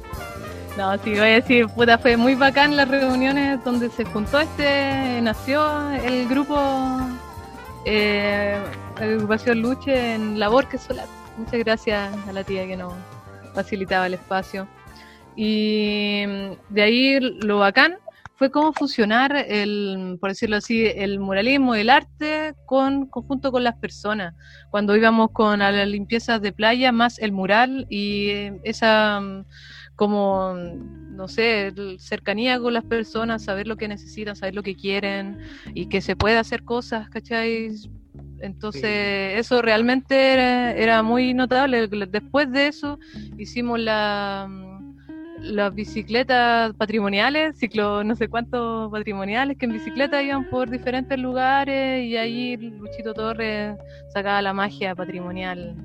no, 0.78 0.96
sí, 1.00 1.10
voy 1.10 1.20
a 1.20 1.42
decir, 1.42 1.66
puta, 1.70 1.98
fue 1.98 2.18
muy 2.18 2.36
bacán 2.36 2.76
las 2.76 2.88
reuniones 2.88 3.64
donde 3.64 3.90
se 3.90 4.06
juntó 4.06 4.40
este, 4.40 5.20
nació 5.24 5.90
el 5.90 6.28
grupo, 6.28 6.56
eh, 7.84 8.62
la 9.00 9.06
agrupación 9.06 9.60
Luche 9.64 10.14
en 10.14 10.38
Labor 10.38 10.68
que 10.70 10.78
Solar. 10.78 11.08
Muchas 11.36 11.60
gracias 11.62 12.16
a 12.28 12.32
la 12.32 12.44
tía 12.44 12.68
que 12.68 12.78
nos 12.78 12.94
facilitaba 13.56 14.06
el 14.06 14.14
espacio. 14.14 14.68
Y 15.36 16.24
mm, 16.28 16.74
de 16.74 16.82
ahí 16.84 17.20
lo 17.20 17.58
bacán 17.58 17.98
fue 18.36 18.52
cómo 18.52 18.72
fusionar 18.72 19.36
el, 19.36 20.20
por 20.22 20.30
decirlo 20.30 20.58
así, 20.58 20.86
el 20.86 21.20
muralismo, 21.20 21.74
el 21.74 21.90
arte 21.90 22.54
con 22.68 23.08
conjunto 23.08 23.52
con 23.52 23.64
las 23.64 23.78
personas. 23.78 24.36
Cuando 24.70 24.96
íbamos 24.96 25.32
con 25.32 25.58
las 25.58 25.88
limpiezas 25.88 26.40
de 26.40 26.52
playa, 26.52 26.92
más 26.92 27.18
el 27.18 27.32
mural 27.32 27.88
y 27.90 28.52
esa 28.64 29.20
mm, 29.20 29.44
como, 29.98 30.54
no 30.54 31.28
sé, 31.28 31.74
cercanía 31.98 32.60
con 32.60 32.74
las 32.74 32.86
personas, 32.86 33.44
saber 33.44 33.68
lo 33.68 33.76
que 33.76 33.88
necesitan, 33.88 34.36
saber 34.36 34.54
lo 34.54 34.62
que 34.62 34.76
quieren 34.76 35.40
y 35.74 35.88
que 35.88 36.02
se 36.02 36.16
puede 36.16 36.38
hacer 36.38 36.64
cosas, 36.64 37.10
¿cachai? 37.10 37.72
Entonces, 38.40 39.40
eso 39.40 39.62
realmente 39.64 40.16
era, 40.82 41.02
muy 41.02 41.34
notable. 41.34 41.88
Después 41.88 42.52
de 42.52 42.68
eso, 42.68 43.00
hicimos 43.40 43.80
la, 43.80 44.48
las 45.40 45.74
bicicletas 45.74 46.76
patrimoniales, 46.76 47.58
ciclo 47.58 48.04
no 48.04 48.16
sé 48.16 48.28
cuántos 48.28 48.92
patrimoniales, 48.92 49.58
que 49.58 49.66
en 49.66 49.74
bicicleta 49.74 50.22
iban 50.22 50.48
por 50.48 50.70
diferentes 50.70 51.18
lugares 51.18 52.06
y 52.06 52.18
ahí 52.18 52.56
Luchito 52.56 53.16
Torres 53.16 53.76
sacaba 54.14 54.44
la 54.44 54.54
magia 54.54 54.94
patrimonial 54.94 55.76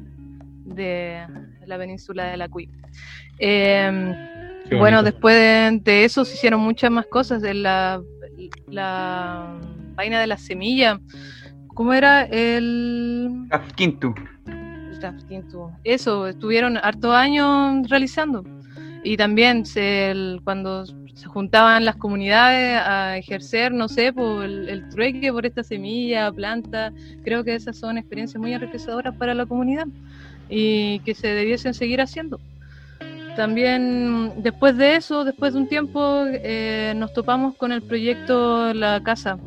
de 0.66 1.26
la 1.66 1.78
península 1.78 2.24
de 2.24 2.36
la 2.36 2.48
Cui. 2.48 2.68
Em, 3.44 4.14
bueno, 4.78 5.02
después 5.02 5.34
de, 5.34 6.04
eso 6.04 6.24
se 6.24 6.34
hicieron 6.34 6.60
muchas 6.60 6.92
más 6.92 7.06
cosas. 7.06 7.42
De 7.42 7.54
la, 7.54 8.00
la 8.68 9.58
vaina 9.96 10.20
de 10.20 10.28
la 10.28 10.36
semilla. 10.36 11.00
¿Cómo 11.74 11.92
era 11.92 12.22
el...? 12.22 13.46
Tafkintu. 15.00 15.72
Eso, 15.82 16.28
estuvieron 16.28 16.76
harto 16.76 17.12
años 17.12 17.88
realizando. 17.88 18.44
Y 19.02 19.16
también 19.16 19.66
se, 19.66 20.38
cuando 20.44 20.86
se 20.86 21.26
juntaban 21.26 21.84
las 21.84 21.96
comunidades 21.96 22.80
a 22.80 23.16
ejercer, 23.16 23.72
no 23.72 23.88
sé, 23.88 24.12
por 24.12 24.44
el, 24.44 24.68
el, 24.68 24.88
trueque 24.90 25.32
por 25.32 25.44
esta 25.44 25.64
semilla, 25.64 26.30
planta, 26.30 26.92
creo 27.24 27.42
que 27.42 27.56
esas 27.56 27.76
son 27.76 27.98
experiencias 27.98 28.40
muy 28.40 28.52
enriquecedoras 28.54 29.16
para 29.16 29.34
la 29.34 29.44
comunidad 29.44 29.88
y 30.48 31.00
que 31.00 31.16
se 31.16 31.26
debiesen 31.26 31.74
seguir 31.74 32.00
haciendo. 32.00 32.38
También 33.36 34.42
después 34.42 34.76
de 34.76 34.96
eso, 34.96 35.24
después 35.24 35.54
de 35.54 35.60
un 35.60 35.68
tiempo, 35.68 36.24
eh, 36.26 36.92
nos 36.96 37.12
topamos 37.12 37.56
con 37.56 37.72
el 37.72 37.82
proyecto 37.82 38.74
La 38.74 39.02
Casa 39.02 39.38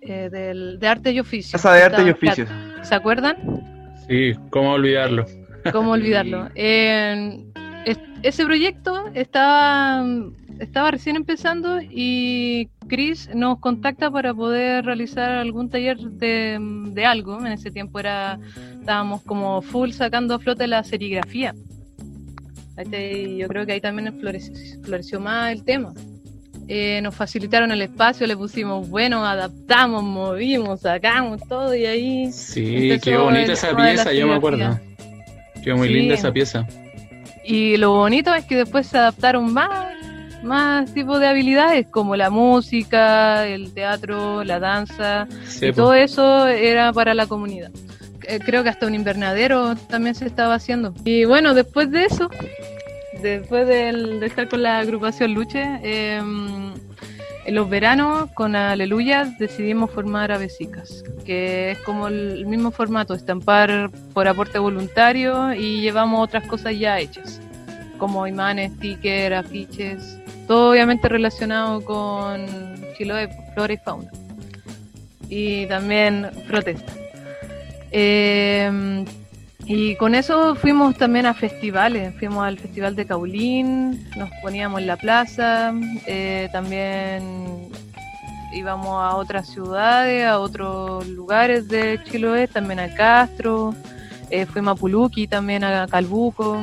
eh, 0.00 0.28
del, 0.30 0.78
de 0.78 0.88
Arte 0.88 1.12
y 1.12 1.20
Oficio. 1.20 1.52
Casa 1.52 1.74
de 1.74 1.82
Arte 1.82 2.02
y 2.06 2.10
Oficio. 2.10 2.46
¿Se 2.82 2.94
acuerdan? 2.94 3.36
Sí, 4.08 4.34
¿cómo 4.50 4.72
olvidarlo? 4.72 5.26
¿Cómo 5.72 5.92
olvidarlo? 5.92 6.48
ese 6.54 8.44
proyecto 8.44 9.10
estaba, 9.14 10.04
estaba 10.58 10.92
recién 10.92 11.16
empezando 11.16 11.80
y 11.82 12.68
Chris 12.88 13.28
nos 13.34 13.58
contacta 13.58 14.10
para 14.10 14.32
poder 14.32 14.84
realizar 14.84 15.32
algún 15.32 15.68
taller 15.68 15.98
de, 15.98 16.58
de 16.92 17.04
algo. 17.04 17.38
En 17.44 17.52
ese 17.52 17.70
tiempo 17.70 17.98
era 17.98 18.38
estábamos 18.80 19.22
como 19.22 19.60
full 19.60 19.90
sacando 19.90 20.34
a 20.34 20.38
flote 20.38 20.66
la 20.66 20.82
serigrafía. 20.82 21.54
Yo 22.76 23.48
creo 23.48 23.66
que 23.66 23.72
ahí 23.72 23.80
también 23.80 24.12
floreció, 24.18 25.20
más 25.20 25.52
el 25.52 25.64
tema. 25.64 25.92
Eh, 26.68 27.00
nos 27.02 27.14
facilitaron 27.14 27.70
el 27.72 27.82
espacio, 27.82 28.26
le 28.26 28.36
pusimos, 28.36 28.88
bueno, 28.88 29.26
adaptamos, 29.26 30.02
movimos, 30.02 30.80
sacamos 30.80 31.42
todo 31.48 31.74
y 31.74 31.84
ahí... 31.84 32.32
Sí, 32.32 32.98
qué 33.02 33.16
bonita 33.16 33.52
esa 33.52 33.76
pieza, 33.76 34.12
yo 34.12 34.26
me 34.26 34.34
acuerdo. 34.34 34.78
Qué 35.62 35.74
muy 35.74 35.88
linda 35.88 36.14
esa 36.14 36.32
pieza. 36.32 36.66
Y 37.44 37.76
lo 37.76 37.90
bonito 37.92 38.32
es 38.34 38.44
que 38.44 38.56
después 38.56 38.86
se 38.86 38.98
adaptaron 38.98 39.52
más, 39.52 39.94
más 40.42 40.92
tipos 40.94 41.20
de 41.20 41.26
habilidades, 41.26 41.86
como 41.88 42.16
la 42.16 42.30
música, 42.30 43.46
el 43.46 43.74
teatro, 43.74 44.44
la 44.44 44.60
danza, 44.60 45.26
y 45.60 45.72
todo 45.72 45.94
eso 45.94 46.46
era 46.46 46.92
para 46.92 47.12
la 47.14 47.26
comunidad. 47.26 47.70
Eh, 48.28 48.38
creo 48.44 48.62
que 48.62 48.68
hasta 48.68 48.86
un 48.86 48.94
invernadero 48.94 49.76
también 49.76 50.14
se 50.14 50.26
estaba 50.26 50.54
haciendo. 50.54 50.94
Y 51.04 51.24
bueno, 51.24 51.54
después 51.54 51.90
de 51.90 52.04
eso, 52.04 52.30
después 53.22 53.66
de, 53.66 54.24
estar 54.24 54.48
con 54.48 54.62
la 54.62 54.78
agrupación 54.78 55.34
Luche, 55.34 55.62
em, 55.82 56.72
en 57.44 57.54
los 57.54 57.68
veranos 57.68 58.30
con 58.32 58.54
Aleluya 58.54 59.34
decidimos 59.38 59.90
formar 59.90 60.30
Avesicas, 60.30 61.02
que 61.24 61.72
es 61.72 61.78
como 61.78 62.06
el 62.08 62.46
mismo 62.46 62.70
formato, 62.70 63.14
estampar 63.14 63.90
por 64.12 64.28
aporte 64.28 64.58
voluntario 64.58 65.52
y 65.52 65.80
llevamos 65.80 66.22
otras 66.22 66.46
cosas 66.46 66.78
ya 66.78 67.00
hechas, 67.00 67.40
como 67.98 68.26
imanes, 68.26 68.72
stickers, 68.74 69.34
afiches, 69.34 70.18
todo 70.46 70.70
obviamente 70.70 71.08
relacionado 71.08 71.84
con 71.84 72.46
Chiloé, 72.96 73.28
flora 73.54 73.72
y 73.72 73.76
fauna. 73.78 74.10
Y 75.28 75.66
también 75.66 76.30
protesta. 76.46 77.01
Eh, 77.92 79.04
Y 79.64 79.94
con 79.94 80.16
eso 80.16 80.56
fuimos 80.56 80.96
también 80.96 81.24
a 81.24 81.34
festivales, 81.34 82.12
fuimos 82.18 82.44
al 82.44 82.58
Festival 82.58 82.96
de 82.96 83.06
Caulín, 83.06 84.04
nos 84.16 84.28
poníamos 84.42 84.80
en 84.80 84.88
la 84.88 84.96
plaza, 84.96 85.72
eh, 86.04 86.48
también 86.52 87.68
íbamos 88.52 88.88
a 88.88 89.14
otras 89.14 89.48
ciudades, 89.48 90.26
a 90.26 90.40
otros 90.40 91.06
lugares 91.06 91.68
de 91.68 92.00
Chiloé, 92.02 92.48
también 92.48 92.80
a 92.80 92.92
Castro, 92.92 93.72
eh, 94.30 94.46
fuimos 94.46 94.72
a 94.76 94.80
Puluqui, 94.80 95.28
también 95.28 95.62
a 95.62 95.86
Calbuco, 95.86 96.60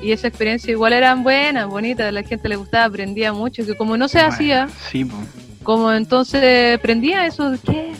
y 0.00 0.12
esa 0.12 0.28
experiencia 0.28 0.70
igual 0.70 0.92
eran 0.92 1.24
buenas, 1.24 1.66
bonitas, 1.66 2.06
a 2.06 2.12
la 2.12 2.22
gente 2.22 2.48
le 2.48 2.54
gustaba, 2.56 2.84
aprendía 2.84 3.32
mucho, 3.32 3.66
que 3.66 3.74
como 3.74 3.96
no 3.96 4.06
se 4.06 4.20
hacía, 4.20 4.68
como 5.64 5.92
entonces 5.92 6.78
aprendía 6.78 7.26
eso, 7.26 7.52
¿qué? 7.66 7.90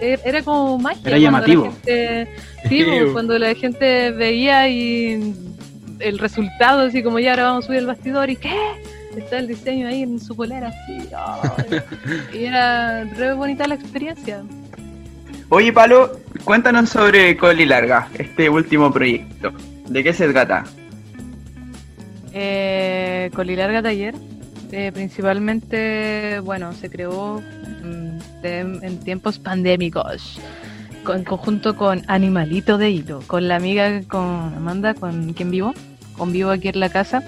Era 0.00 0.42
como 0.42 0.78
magia. 0.78 1.02
Era 1.04 1.18
llamativo. 1.18 1.72
sí, 2.68 2.84
cuando 3.12 3.38
la 3.38 3.54
gente 3.54 4.10
veía 4.12 4.68
y 4.68 5.34
el 6.00 6.18
resultado, 6.18 6.82
así 6.82 7.02
como 7.02 7.18
ya 7.18 7.30
ahora 7.30 7.44
vamos 7.44 7.64
a 7.64 7.66
subir 7.66 7.78
el 7.80 7.86
bastidor 7.86 8.30
y 8.30 8.36
¿qué? 8.36 8.54
está 9.16 9.38
el 9.38 9.48
diseño 9.48 9.88
ahí 9.88 10.02
en 10.02 10.20
su 10.20 10.36
polera, 10.36 10.68
así. 10.68 11.08
y 12.38 12.44
era 12.44 13.04
re 13.04 13.32
bonita 13.34 13.66
la 13.66 13.74
experiencia. 13.74 14.42
Oye, 15.48 15.72
Palo, 15.72 16.20
cuéntanos 16.44 16.90
sobre 16.90 17.36
Coli 17.36 17.66
Larga, 17.66 18.08
este 18.18 18.48
último 18.50 18.92
proyecto. 18.92 19.52
¿De 19.88 20.02
qué 20.02 20.12
se 20.12 20.28
trata? 20.28 20.64
Eh, 22.32 23.30
Coli 23.34 23.56
Larga 23.56 23.82
Taller, 23.82 24.14
eh, 24.72 24.90
principalmente, 24.92 26.40
bueno, 26.40 26.72
se 26.72 26.90
creó 26.90 27.40
en 28.42 28.98
tiempos 29.00 29.38
pandémicos 29.38 30.38
en 31.14 31.22
conjunto 31.22 31.76
con 31.76 32.02
Animalito 32.08 32.78
de 32.78 32.90
Hilo, 32.90 33.22
con 33.28 33.46
la 33.46 33.56
amiga, 33.56 34.02
con 34.08 34.54
Amanda, 34.56 34.94
con 34.94 35.34
quien 35.34 35.52
vivo, 35.52 35.72
con 36.18 36.32
vivo 36.32 36.50
aquí 36.50 36.68
en 36.68 36.80
la 36.80 36.88
casa 36.88 37.22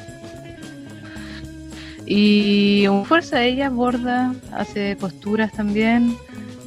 y 2.10 2.86
un 2.86 3.04
fuerza 3.04 3.44
ella 3.44 3.68
borda, 3.68 4.34
hace 4.52 4.96
costuras 4.96 5.52
también. 5.52 6.16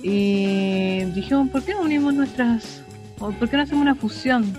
Y 0.03 1.03
dijimos, 1.15 1.49
¿por 1.49 1.63
qué 1.63 1.73
no 1.73 1.81
unimos 1.81 2.13
nuestras... 2.13 2.83
por 3.17 3.49
qué 3.49 3.57
no 3.57 3.63
hacemos 3.63 3.81
una 3.81 3.95
fusión? 3.95 4.53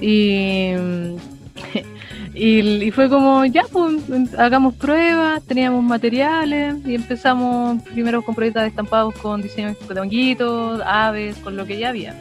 Y, 0.00 0.72
y, 2.42 2.90
fue 2.92 3.10
como, 3.10 3.44
ya, 3.44 3.64
pues 3.70 4.02
hagamos 4.38 4.74
pruebas, 4.74 5.42
teníamos 5.42 5.84
materiales 5.84 6.76
y 6.86 6.94
empezamos 6.94 7.82
primero 7.82 8.22
con 8.22 8.34
proyectos 8.34 8.62
de 8.62 8.68
estampados 8.68 9.14
con 9.16 9.42
diseños 9.42 9.76
de 9.86 10.00
honguitos, 10.00 10.80
aves, 10.86 11.36
con 11.36 11.56
lo 11.56 11.66
que 11.66 11.76
ya 11.76 11.90
había. 11.90 12.14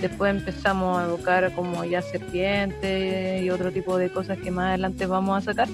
Después 0.00 0.34
empezamos 0.34 0.98
a 0.98 1.04
evocar 1.04 1.52
como 1.54 1.84
ya 1.84 2.02
serpientes 2.02 3.40
y 3.40 3.50
otro 3.50 3.70
tipo 3.70 3.98
de 3.98 4.10
cosas 4.10 4.36
que 4.38 4.50
más 4.50 4.70
adelante 4.70 5.06
vamos 5.06 5.38
a 5.38 5.52
sacar 5.52 5.68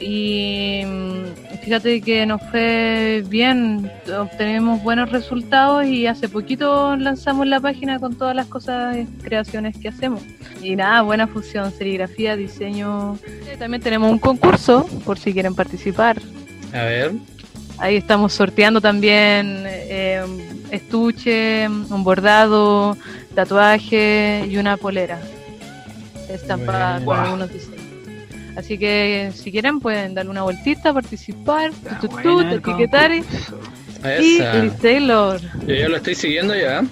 y 0.00 0.82
mm, 0.84 1.58
fíjate 1.62 2.00
que 2.00 2.24
nos 2.24 2.42
fue 2.50 3.22
bien, 3.28 3.90
obtenemos 4.18 4.82
buenos 4.82 5.10
resultados 5.12 5.84
y 5.84 6.06
hace 6.06 6.28
poquito 6.28 6.96
lanzamos 6.96 7.46
la 7.46 7.60
página 7.60 7.98
con 7.98 8.16
todas 8.16 8.34
las 8.34 8.46
cosas, 8.46 8.96
creaciones 9.22 9.76
que 9.76 9.88
hacemos. 9.88 10.22
Y 10.62 10.74
nada, 10.74 11.02
buena 11.02 11.26
fusión, 11.26 11.70
serigrafía, 11.72 12.36
diseño. 12.36 13.18
También 13.58 13.82
tenemos 13.82 14.10
un 14.10 14.18
concurso 14.18 14.86
por 15.04 15.18
si 15.18 15.32
quieren 15.32 15.54
participar. 15.54 16.20
A 16.72 16.82
ver. 16.84 17.12
Ahí 17.78 17.96
estamos 17.96 18.32
sorteando 18.32 18.80
también 18.80 19.64
eh, 19.66 20.22
estuche, 20.70 21.66
un 21.68 22.04
bordado, 22.04 22.96
tatuaje 23.34 24.46
y 24.48 24.56
una 24.58 24.76
polera 24.76 25.18
estampada 26.28 27.02
con 27.04 27.18
algunos 27.18 27.52
diseños. 27.52 27.79
Así 28.56 28.78
que 28.78 29.32
si 29.34 29.50
quieren 29.50 29.80
pueden 29.80 30.14
darle 30.14 30.30
una 30.30 30.42
vueltita, 30.42 30.92
participar, 30.92 31.72
etiquetar 32.52 33.12
y 33.12 33.22
Liz 34.02 34.76
Taylor. 34.80 35.40
Yo 35.66 35.74
ya 35.74 35.88
lo 35.88 35.96
estoy 35.96 36.14
siguiendo 36.14 36.54
ya. 36.54 36.84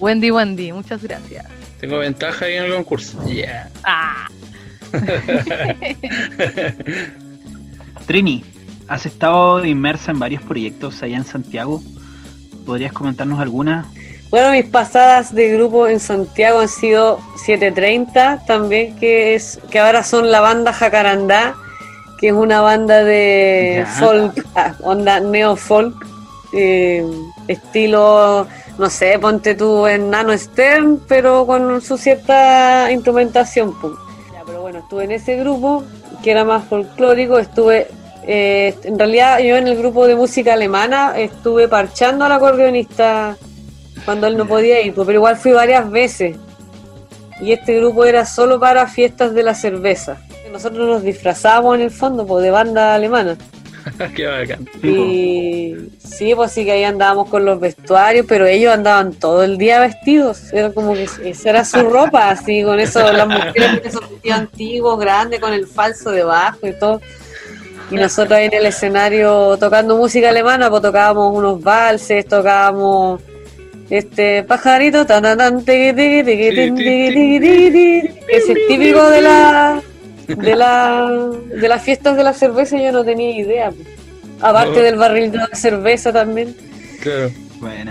Wendy 0.00 0.30
Wendy, 0.30 0.72
muchas 0.72 1.02
gracias. 1.02 1.46
Tengo 1.80 1.98
ventaja 1.98 2.44
ahí 2.44 2.54
en 2.54 2.64
el 2.64 2.74
concurso. 2.74 3.24
Yeah. 3.26 3.70
Ah. 3.84 4.28
Trini, 8.06 8.44
has 8.88 9.06
estado 9.06 9.64
inmersa 9.64 10.10
en 10.12 10.18
varios 10.18 10.42
proyectos 10.42 11.02
allá 11.02 11.16
en 11.16 11.24
Santiago. 11.24 11.82
¿Podrías 12.66 12.92
comentarnos 12.92 13.40
alguna? 13.40 13.86
Bueno, 14.32 14.52
mis 14.52 14.64
pasadas 14.64 15.34
de 15.34 15.50
grupo 15.50 15.86
en 15.88 16.00
Santiago 16.00 16.60
han 16.60 16.68
sido 16.68 17.20
730 17.36 18.44
también, 18.46 18.96
que 18.96 19.34
es 19.34 19.60
que 19.70 19.78
ahora 19.78 20.02
son 20.02 20.30
la 20.30 20.40
banda 20.40 20.72
Jacarandá, 20.72 21.54
que 22.18 22.28
es 22.28 22.32
una 22.32 22.62
banda 22.62 23.04
de 23.04 23.84
folk, 23.98 24.42
ah, 24.54 24.72
onda 24.80 25.20
neo 25.20 25.54
folk, 25.54 25.94
eh, 26.54 27.04
estilo, 27.46 28.46
no 28.78 28.88
sé, 28.88 29.18
ponte 29.18 29.54
tú 29.54 29.86
en 29.86 30.08
Nano 30.08 30.32
Stern, 30.38 31.02
pero 31.06 31.46
con 31.46 31.82
su 31.82 31.98
cierta 31.98 32.90
instrumentación. 32.90 33.74
pero 34.46 34.62
bueno, 34.62 34.78
estuve 34.78 35.04
en 35.04 35.12
ese 35.12 35.36
grupo, 35.36 35.84
que 36.24 36.30
era 36.30 36.46
más 36.46 36.64
folclórico, 36.64 37.38
estuve 37.38 37.88
eh, 38.26 38.74
en 38.84 38.98
realidad 38.98 39.40
yo 39.40 39.56
en 39.56 39.68
el 39.68 39.76
grupo 39.76 40.06
de 40.06 40.16
música 40.16 40.54
alemana 40.54 41.18
estuve 41.18 41.68
parchando 41.68 42.24
al 42.24 42.32
acordeonista 42.32 43.36
cuando 44.04 44.26
él 44.26 44.36
no 44.36 44.46
podía 44.46 44.80
ir, 44.80 44.94
pues, 44.94 45.06
pero 45.06 45.18
igual 45.18 45.36
fui 45.36 45.52
varias 45.52 45.90
veces. 45.90 46.36
Y 47.40 47.52
este 47.52 47.76
grupo 47.76 48.04
era 48.04 48.24
solo 48.24 48.60
para 48.60 48.86
fiestas 48.86 49.34
de 49.34 49.42
la 49.42 49.54
cerveza. 49.54 50.18
Nosotros 50.52 50.86
nos 50.86 51.02
disfrazábamos 51.02 51.76
en 51.76 51.82
el 51.82 51.90
fondo 51.90 52.26
pues, 52.26 52.44
de 52.44 52.50
banda 52.50 52.94
alemana. 52.94 53.36
Qué 54.14 54.26
bacán. 54.26 54.68
Y 54.82 55.74
sí, 55.98 56.34
pues 56.34 56.52
sí 56.52 56.64
que 56.64 56.72
ahí 56.72 56.84
andábamos 56.84 57.28
con 57.28 57.44
los 57.44 57.58
vestuarios, 57.58 58.26
pero 58.28 58.46
ellos 58.46 58.72
andaban 58.72 59.12
todo 59.14 59.42
el 59.42 59.58
día 59.58 59.80
vestidos. 59.80 60.52
Era 60.52 60.70
como 60.70 60.94
que 60.94 61.08
esa 61.24 61.50
era 61.50 61.64
su 61.64 61.80
ropa, 61.88 62.28
así, 62.30 62.62
con 62.62 62.78
eso, 62.78 63.00
las 63.12 63.26
mujeres 63.26 63.78
con 63.78 63.88
esos 63.88 64.10
vestidos 64.10 64.38
antiguos, 64.38 65.00
grandes, 65.00 65.40
con 65.40 65.52
el 65.52 65.66
falso 65.66 66.10
debajo 66.10 66.66
y 66.66 66.78
todo. 66.78 67.00
Y 67.90 67.96
nosotros 67.96 68.38
ahí 68.38 68.46
en 68.46 68.54
el 68.54 68.66
escenario 68.66 69.56
tocando 69.58 69.96
música 69.96 70.28
alemana, 70.28 70.70
pues 70.70 70.82
tocábamos 70.82 71.36
unos 71.36 71.60
valses, 71.60 72.26
tocábamos 72.26 73.20
este 73.92 74.42
pajarito 74.42 75.04
tan 75.04 75.26
es 78.28 78.46
típico 78.66 79.10
de 79.10 79.20
la 79.20 79.82
de 80.28 80.56
la 80.56 81.10
de 81.60 81.68
las 81.68 81.82
fiestas 81.82 82.16
de 82.16 82.24
la 82.24 82.32
cerveza 82.32 82.78
yo 82.78 82.90
no 82.90 83.04
tenía 83.04 83.38
idea 83.38 83.70
aparte 84.40 84.80
del 84.80 84.96
barril 84.96 85.30
de 85.30 85.38
la 85.38 85.48
cerveza 85.52 86.10
también. 86.10 86.56
Claro. 87.02 87.30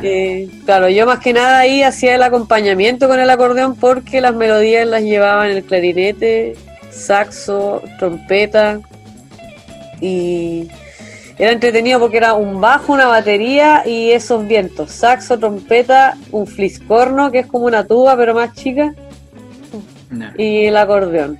Eh, 0.02 0.50
claro 0.66 0.90
yo 0.90 1.06
más 1.06 1.20
que 1.20 1.34
nada 1.34 1.60
ahí 1.60 1.84
hacía 1.84 2.16
el 2.16 2.24
acompañamiento 2.24 3.08
con 3.08 3.20
el 3.20 3.30
acordeón 3.30 3.76
porque 3.76 4.22
las 4.22 4.34
melodías 4.34 4.88
las 4.88 5.04
llevaba 5.04 5.48
en 5.48 5.58
el 5.58 5.64
clarinete 5.64 6.56
saxo 6.90 7.84
trompeta 8.00 8.82
y 10.02 10.68
era 11.42 11.54
entretenido 11.54 12.00
porque 12.00 12.18
era 12.18 12.36
un 12.36 12.62
bajo, 12.62 12.94
una 12.94 13.08
batería 13.08 13.82
y 13.84 14.12
esos 14.12 14.48
vientos. 14.48 14.92
Saxo, 14.92 15.40
trompeta, 15.40 16.16
un 16.32 16.46
fliscorno, 16.46 17.32
que 17.32 17.40
es 17.40 17.48
como 17.48 17.66
una 17.66 17.84
tuba 17.84 18.16
pero 18.16 18.36
más 18.36 18.54
chica. 18.54 18.94
Y 20.38 20.66
el 20.66 20.78
acordeón. 20.78 21.40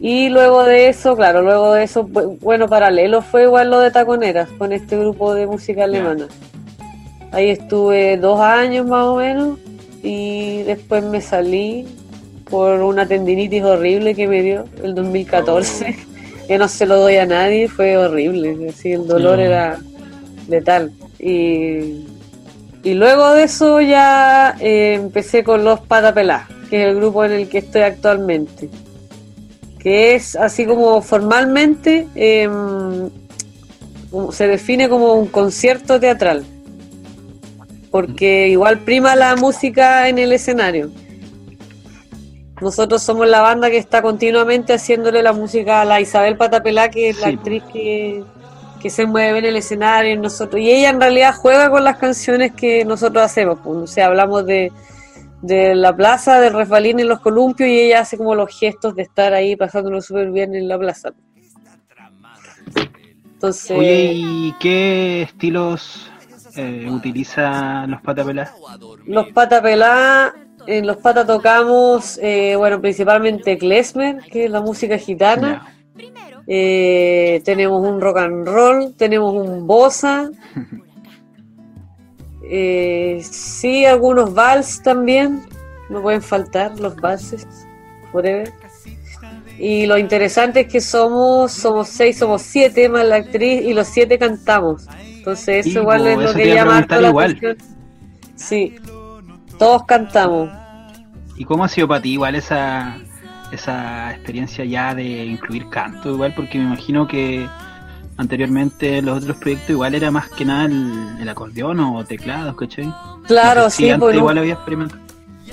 Y 0.00 0.28
luego 0.28 0.62
de 0.62 0.88
eso, 0.88 1.16
claro, 1.16 1.42
luego 1.42 1.72
de 1.72 1.82
eso, 1.82 2.04
bueno, 2.04 2.68
paralelo 2.68 3.20
fue 3.20 3.42
igual 3.42 3.68
lo 3.68 3.80
de 3.80 3.90
Taconeras 3.90 4.48
con 4.58 4.72
este 4.72 4.96
grupo 4.96 5.34
de 5.34 5.48
música 5.48 5.82
alemana. 5.82 6.28
Ahí 7.32 7.50
estuve 7.50 8.18
dos 8.18 8.38
años 8.38 8.86
más 8.86 9.06
o 9.06 9.16
menos 9.16 9.58
y 10.04 10.62
después 10.62 11.02
me 11.02 11.20
salí 11.20 11.84
por 12.48 12.80
una 12.80 13.08
tendinitis 13.08 13.64
horrible 13.64 14.14
que 14.14 14.28
me 14.28 14.42
dio 14.42 14.66
el 14.84 14.94
2014 14.94 15.96
que 16.46 16.58
no 16.58 16.68
se 16.68 16.86
lo 16.86 17.00
doy 17.00 17.16
a 17.16 17.26
nadie, 17.26 17.68
fue 17.68 17.96
horrible, 17.96 18.68
así 18.70 18.92
el 18.92 19.06
dolor 19.06 19.40
era 19.40 19.78
letal. 20.48 20.92
Y, 21.18 22.06
y 22.82 22.94
luego 22.94 23.32
de 23.32 23.44
eso 23.44 23.80
ya 23.80 24.56
eh, 24.60 24.94
empecé 24.94 25.42
con 25.42 25.64
los 25.64 25.80
Patapelá, 25.80 26.48
que 26.70 26.82
es 26.82 26.88
el 26.88 26.96
grupo 26.96 27.24
en 27.24 27.32
el 27.32 27.48
que 27.48 27.58
estoy 27.58 27.82
actualmente, 27.82 28.68
que 29.78 30.14
es 30.14 30.36
así 30.36 30.66
como 30.66 31.02
formalmente 31.02 32.06
em, 32.14 33.10
se 34.30 34.46
define 34.46 34.88
como 34.88 35.14
un 35.14 35.26
concierto 35.26 35.98
teatral, 35.98 36.44
porque 37.90 38.48
igual 38.48 38.80
prima 38.80 39.16
la 39.16 39.36
música 39.36 40.08
en 40.08 40.18
el 40.18 40.32
escenario 40.32 40.90
nosotros 42.60 43.02
somos 43.02 43.28
la 43.28 43.40
banda 43.40 43.70
que 43.70 43.76
está 43.76 44.00
continuamente 44.02 44.72
haciéndole 44.72 45.22
la 45.22 45.32
música 45.32 45.82
a 45.82 45.84
la 45.84 46.00
Isabel 46.00 46.36
Patapelá, 46.36 46.88
que 46.90 47.10
es 47.10 47.20
la 47.20 47.28
actriz 47.28 47.62
que, 47.72 48.24
se 48.88 49.04
mueve 49.04 49.40
en 49.40 49.46
el 49.46 49.56
escenario. 49.56 50.16
Nosotros, 50.16 50.62
y 50.62 50.70
ella 50.70 50.90
en 50.90 51.00
realidad 51.00 51.34
juega 51.34 51.68
con 51.70 51.82
las 51.82 51.96
canciones 51.96 52.52
que 52.52 52.84
nosotros 52.84 53.24
hacemos. 53.24 53.58
Pues, 53.58 53.76
o 53.78 53.86
sea, 53.88 54.06
hablamos 54.06 54.46
de, 54.46 54.70
de 55.42 55.74
la 55.74 55.94
plaza 55.94 56.40
del 56.40 56.52
resbalín 56.52 57.00
en 57.00 57.08
los 57.08 57.20
columpios 57.20 57.68
y 57.68 57.80
ella 57.80 58.00
hace 58.00 58.16
como 58.16 58.36
los 58.36 58.56
gestos 58.56 58.94
de 58.94 59.02
estar 59.02 59.34
ahí 59.34 59.56
pasándolo 59.56 60.00
súper 60.00 60.30
bien 60.30 60.54
en 60.54 60.68
la 60.68 60.78
plaza. 60.78 61.10
Entonces, 63.34 63.76
Oye, 63.76 64.12
¿y 64.14 64.54
qué 64.58 65.22
estilos 65.22 66.10
eh, 66.56 66.88
utiliza 66.90 67.86
los 67.86 68.00
patapelás? 68.00 68.52
los 69.04 69.28
pata 69.28 69.60
pelá, 69.60 70.34
en 70.66 70.86
los 70.86 70.96
pata 70.98 71.26
tocamos, 71.26 72.18
eh, 72.22 72.54
bueno, 72.56 72.80
principalmente 72.80 73.58
klezmer, 73.58 74.18
que 74.30 74.46
es 74.46 74.50
la 74.50 74.60
música 74.60 74.98
gitana. 74.98 75.72
Eh, 76.46 77.42
tenemos 77.44 77.86
un 77.86 78.00
rock 78.00 78.18
and 78.18 78.46
roll, 78.46 78.94
tenemos 78.96 79.34
un 79.34 79.66
bossa. 79.66 80.30
Eh, 82.48 83.22
sí, 83.28 83.84
algunos 83.86 84.32
vals 84.32 84.80
también. 84.80 85.42
No 85.90 86.00
pueden 86.00 86.22
faltar 86.22 86.78
los 86.78 86.94
valses. 86.94 87.44
Forever. 88.12 88.52
Y 89.58 89.86
lo 89.86 89.98
interesante 89.98 90.60
es 90.60 90.68
que 90.68 90.80
somos 90.80 91.50
somos 91.50 91.88
seis, 91.88 92.18
somos 92.18 92.42
siete 92.42 92.88
más 92.88 93.04
la 93.04 93.16
actriz 93.16 93.62
y 93.62 93.72
los 93.72 93.88
siete 93.88 94.16
cantamos. 94.16 94.86
Entonces 95.16 95.66
eso 95.66 95.80
igual 95.80 96.02
po, 96.02 96.06
es 96.06 96.18
lo 96.18 96.34
que 96.34 96.54
llama 96.54 96.86
la 96.88 97.08
igual. 97.08 97.30
atención. 97.32 97.56
Sí, 98.36 98.76
todos 99.58 99.84
cantamos. 99.84 100.50
¿Y 101.36 101.44
cómo 101.44 101.64
ha 101.64 101.68
sido 101.68 101.86
para 101.88 102.00
ti 102.02 102.12
igual 102.12 102.34
esa, 102.34 102.96
esa 103.52 104.12
experiencia 104.12 104.64
ya 104.64 104.94
de 104.94 105.04
incluir 105.26 105.68
canto 105.68 106.10
igual? 106.10 106.32
Porque 106.34 106.58
me 106.58 106.64
imagino 106.64 107.06
que 107.06 107.46
anteriormente 108.16 109.02
los 109.02 109.18
otros 109.22 109.36
proyectos 109.36 109.70
igual 109.70 109.94
era 109.94 110.10
más 110.10 110.28
que 110.30 110.44
nada 110.44 110.64
el, 110.64 111.16
el 111.20 111.28
acordeón 111.28 111.78
o 111.80 112.04
teclados, 112.04 112.56
¿cachai? 112.56 112.92
Claro, 113.26 113.64
No 113.64 113.70
sé 113.70 113.76
si 113.76 113.82
sí, 113.84 113.90
antes 113.90 114.00
pues, 114.06 114.14
no- 114.14 114.20
igual 114.20 114.38
había 114.38 114.54
experimentado. 114.54 115.02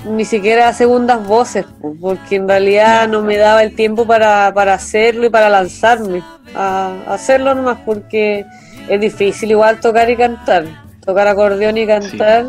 ni 0.06 0.24
siquiera 0.24 0.72
segundas 0.72 1.26
voces, 1.26 1.66
po, 1.80 1.94
porque 2.00 2.36
en 2.36 2.48
realidad 2.48 3.06
no 3.08 3.20
me 3.22 3.36
daba 3.36 3.62
el 3.62 3.74
tiempo 3.74 4.06
para, 4.06 4.52
para 4.54 4.74
hacerlo 4.74 5.26
y 5.26 5.30
para 5.30 5.50
lanzarme 5.50 6.22
a, 6.54 6.92
a 7.06 7.14
hacerlo 7.14 7.54
nomás, 7.54 7.78
porque 7.84 8.44
es 8.88 9.00
difícil 9.00 9.50
igual 9.50 9.80
tocar 9.80 10.08
y 10.08 10.16
cantar, 10.16 10.64
tocar 11.04 11.28
acordeón 11.28 11.76
y 11.76 11.86
cantar. 11.86 12.46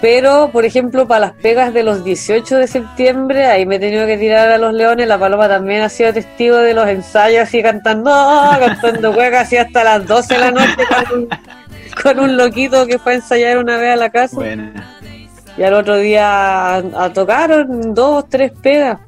Pero, 0.00 0.50
por 0.52 0.64
ejemplo, 0.64 1.08
para 1.08 1.20
las 1.20 1.32
pegas 1.32 1.74
de 1.74 1.82
los 1.82 2.04
18 2.04 2.56
de 2.56 2.68
septiembre, 2.68 3.46
ahí 3.46 3.66
me 3.66 3.76
he 3.76 3.78
tenido 3.80 4.06
que 4.06 4.16
tirar 4.16 4.48
a 4.48 4.58
los 4.58 4.72
leones. 4.72 5.08
La 5.08 5.18
Paloma 5.18 5.48
también 5.48 5.82
ha 5.82 5.88
sido 5.88 6.12
testigo 6.12 6.56
de 6.58 6.72
los 6.72 6.86
ensayos, 6.88 7.42
así 7.42 7.62
cantando, 7.62 8.10
cantando 8.60 9.10
huecas, 9.10 9.46
así 9.46 9.56
hasta 9.56 9.82
las 9.82 10.06
12 10.06 10.34
de 10.34 10.40
la 10.40 10.50
noche 10.52 10.76
con 10.88 11.18
un, 11.18 11.28
con 12.02 12.20
un 12.20 12.36
loquito 12.36 12.86
que 12.86 12.98
fue 12.98 13.12
a 13.12 13.14
ensayar 13.16 13.58
una 13.58 13.76
vez 13.76 13.94
a 13.94 13.96
la 13.96 14.10
casa. 14.10 14.36
Bueno, 14.36 14.70
Y 15.56 15.62
al 15.64 15.74
otro 15.74 15.96
día 15.96 16.76
a, 16.76 16.76
a 16.76 17.12
tocaron 17.12 17.92
dos, 17.92 18.28
tres 18.28 18.52
pegas, 18.62 19.00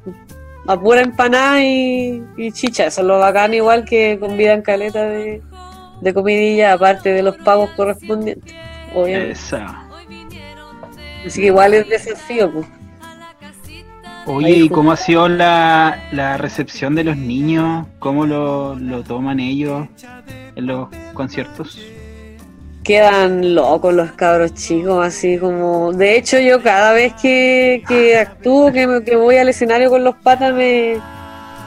a 0.67 0.77
pura 0.77 1.01
empanada 1.01 1.63
y, 1.63 2.21
y 2.35 2.51
chicha. 2.51 2.87
Eso 2.87 2.99
es 2.99 3.07
lo 3.07 3.17
bacán, 3.17 3.53
igual 3.53 3.85
que 3.85 4.17
convidan 4.19 4.61
caleta 4.61 5.03
de, 5.03 5.41
de 6.01 6.13
comidilla, 6.13 6.73
aparte 6.73 7.13
de 7.13 7.23
los 7.23 7.37
pagos 7.37 7.69
correspondientes. 7.77 8.53
Obviamente. 8.93 9.31
esa. 9.31 9.87
Así 11.25 11.41
que 11.41 11.47
igual 11.47 11.73
es 11.73 11.87
desafío, 11.89 12.51
pues. 12.51 12.65
Oye, 14.27 14.51
¿y 14.51 14.69
cómo 14.69 14.91
ha 14.91 14.97
sido 14.97 15.27
la, 15.27 15.99
la 16.11 16.37
recepción 16.37 16.93
de 16.95 17.03
los 17.03 17.17
niños? 17.17 17.87
¿Cómo 17.99 18.25
lo, 18.25 18.75
lo 18.75 19.03
toman 19.03 19.39
ellos 19.39 19.87
en 20.55 20.67
los 20.67 20.89
conciertos? 21.13 21.79
Quedan 22.83 23.53
locos 23.55 23.93
los 23.93 24.11
cabros 24.13 24.53
chicos, 24.53 25.05
así 25.05 25.37
como... 25.37 25.91
De 25.91 26.17
hecho, 26.17 26.39
yo 26.39 26.61
cada 26.61 26.93
vez 26.93 27.13
que, 27.21 27.83
que 27.87 28.17
actúo, 28.17 28.71
que, 28.71 28.87
me- 28.87 29.03
que 29.03 29.15
voy 29.15 29.37
al 29.37 29.49
escenario 29.49 29.89
con 29.89 30.03
los 30.03 30.15
patas, 30.15 30.53
me, 30.53 30.97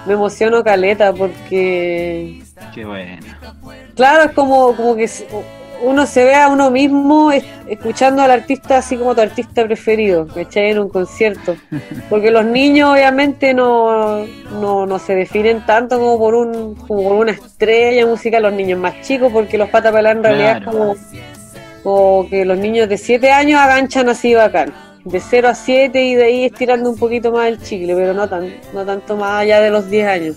me 0.06 0.12
emociono 0.14 0.62
caleta, 0.64 1.12
porque... 1.12 2.40
Qué 2.74 2.84
bueno. 2.84 3.22
Claro, 3.96 4.24
es 4.24 4.32
como, 4.32 4.74
como 4.76 4.96
que 4.96 5.08
uno 5.82 6.06
se 6.06 6.24
ve 6.24 6.34
a 6.34 6.48
uno 6.48 6.70
mismo 6.70 7.32
es- 7.32 7.44
escuchando 7.68 8.22
al 8.22 8.30
artista 8.30 8.78
así 8.78 8.96
como 8.96 9.14
tu 9.14 9.20
artista 9.20 9.64
preferido, 9.64 10.26
¿cachai? 10.26 10.70
En 10.70 10.78
un 10.78 10.88
concierto. 10.88 11.56
Porque 12.08 12.30
los 12.30 12.44
niños 12.44 12.92
obviamente 12.92 13.54
no, 13.54 14.24
no, 14.60 14.86
no 14.86 14.98
se 14.98 15.14
definen 15.14 15.64
tanto 15.66 15.98
como 15.98 16.18
por 16.18 16.34
un 16.34 16.74
como 16.74 17.02
por 17.02 17.12
una 17.12 17.32
estrella 17.32 18.06
musical, 18.06 18.42
los 18.44 18.52
niños 18.52 18.78
más 18.78 19.00
chicos, 19.02 19.30
porque 19.32 19.58
los 19.58 19.68
patapelá 19.70 20.12
en 20.12 20.22
realidad 20.22 20.62
Claro. 20.62 20.92
es 20.92 20.98
como, 21.02 21.24
como 21.82 22.28
que 22.30 22.44
los 22.44 22.58
niños 22.58 22.88
de 22.88 22.96
7 22.98 23.30
años 23.30 23.60
aganchan 23.60 24.08
así 24.08 24.34
bacán. 24.34 24.72
De 25.04 25.20
0 25.20 25.48
a 25.48 25.54
7 25.54 26.02
y 26.02 26.14
de 26.14 26.24
ahí 26.24 26.44
estirando 26.46 26.88
un 26.88 26.96
poquito 26.96 27.30
más 27.30 27.46
el 27.48 27.60
chicle, 27.60 27.94
pero 27.94 28.14
no, 28.14 28.26
tan, 28.26 28.54
no 28.72 28.86
tanto 28.86 29.16
más 29.16 29.42
allá 29.42 29.60
de 29.60 29.68
los 29.70 29.90
10 29.90 30.06
años. 30.08 30.36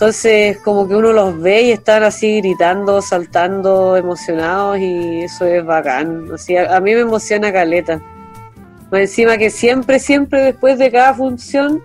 Entonces, 0.00 0.56
como 0.64 0.88
que 0.88 0.96
uno 0.96 1.12
los 1.12 1.38
ve 1.42 1.60
y 1.60 1.72
están 1.72 2.02
así 2.04 2.40
gritando, 2.40 3.02
saltando, 3.02 3.98
emocionados 3.98 4.78
y 4.78 5.24
eso 5.24 5.44
es 5.44 5.62
bacán. 5.62 6.26
Así, 6.32 6.56
a, 6.56 6.74
a 6.74 6.80
mí 6.80 6.94
me 6.94 7.00
emociona 7.00 7.52
caleta. 7.52 8.00
Más 8.90 9.00
encima 9.02 9.36
que 9.36 9.50
siempre, 9.50 9.98
siempre 9.98 10.40
después 10.40 10.78
de 10.78 10.90
cada 10.90 11.12
función 11.12 11.82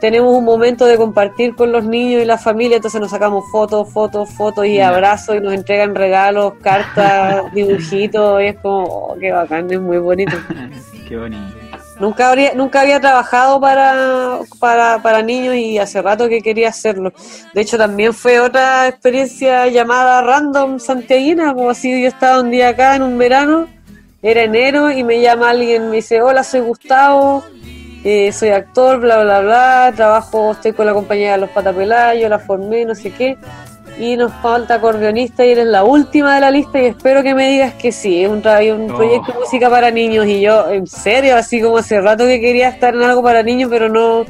tenemos 0.00 0.34
un 0.34 0.46
momento 0.46 0.86
de 0.86 0.96
compartir 0.96 1.54
con 1.54 1.72
los 1.72 1.84
niños 1.84 2.22
y 2.22 2.24
la 2.24 2.38
familia, 2.38 2.76
entonces 2.76 2.98
nos 2.98 3.10
sacamos 3.10 3.44
fotos, 3.52 3.92
fotos, 3.92 4.30
fotos 4.30 4.64
y 4.64 4.80
abrazos 4.80 5.36
y 5.36 5.40
nos 5.40 5.52
entregan 5.52 5.94
regalos, 5.94 6.54
cartas, 6.62 7.42
dibujitos, 7.52 8.40
y 8.40 8.46
es 8.46 8.56
como, 8.60 8.84
oh, 8.84 9.16
qué 9.20 9.30
bacán, 9.30 9.70
es 9.70 9.78
muy 9.78 9.98
bonito. 9.98 10.38
Qué 11.06 11.18
bonito. 11.18 11.59
Nunca 12.00 12.30
habría, 12.30 12.54
nunca 12.54 12.80
había 12.80 12.98
trabajado 12.98 13.60
para, 13.60 14.38
para, 14.58 15.02
para 15.02 15.20
niños 15.20 15.54
y 15.54 15.78
hace 15.78 16.00
rato 16.00 16.30
que 16.30 16.40
quería 16.40 16.70
hacerlo. 16.70 17.12
De 17.52 17.60
hecho, 17.60 17.76
también 17.76 18.14
fue 18.14 18.40
otra 18.40 18.88
experiencia 18.88 19.68
llamada 19.68 20.22
random 20.22 20.78
santiaguina, 20.80 21.52
como 21.52 21.68
así 21.68 22.00
yo 22.00 22.08
estaba 22.08 22.40
un 22.40 22.50
día 22.50 22.70
acá 22.70 22.96
en 22.96 23.02
un 23.02 23.18
verano, 23.18 23.68
era 24.22 24.42
enero 24.42 24.90
y 24.90 25.04
me 25.04 25.20
llama 25.20 25.50
alguien, 25.50 25.90
me 25.90 25.96
dice, 25.96 26.22
hola, 26.22 26.42
soy 26.42 26.60
Gustavo, 26.60 27.44
eh, 28.02 28.32
soy 28.32 28.48
actor, 28.48 29.00
bla, 29.00 29.22
bla, 29.22 29.40
bla, 29.40 29.92
trabajo, 29.94 30.52
estoy 30.52 30.72
con 30.72 30.86
la 30.86 30.94
compañía 30.94 31.32
de 31.32 31.38
los 31.38 31.50
Patapelá, 31.50 32.14
yo 32.14 32.30
la 32.30 32.38
formé, 32.38 32.86
no 32.86 32.94
sé 32.94 33.10
qué, 33.10 33.36
y 33.98 34.16
nos 34.16 34.32
falta 34.34 34.74
acordeonista 34.74 35.44
y 35.44 35.50
eres 35.50 35.66
la 35.66 35.84
última 35.84 36.34
de 36.34 36.40
la 36.40 36.50
lista 36.50 36.80
y 36.80 36.86
espero 36.86 37.22
que 37.22 37.34
me 37.34 37.50
digas 37.50 37.74
que 37.74 37.92
sí, 37.92 38.22
es 38.24 38.28
un, 38.30 38.38
un 38.38 38.90
Oh. 38.90 38.96
proyecto 38.96 39.32
de 39.32 39.38
música 39.38 39.68
para 39.68 39.90
niños 39.90 40.26
y 40.26 40.40
yo, 40.40 40.70
en 40.70 40.86
serio, 40.86 41.36
así 41.36 41.60
como 41.60 41.78
hace 41.78 42.00
rato 42.00 42.24
que 42.24 42.40
quería 42.40 42.68
estar 42.68 42.94
en 42.94 43.02
algo 43.02 43.22
para 43.22 43.42
niños, 43.42 43.68
pero 43.70 43.88
no, 43.88 44.24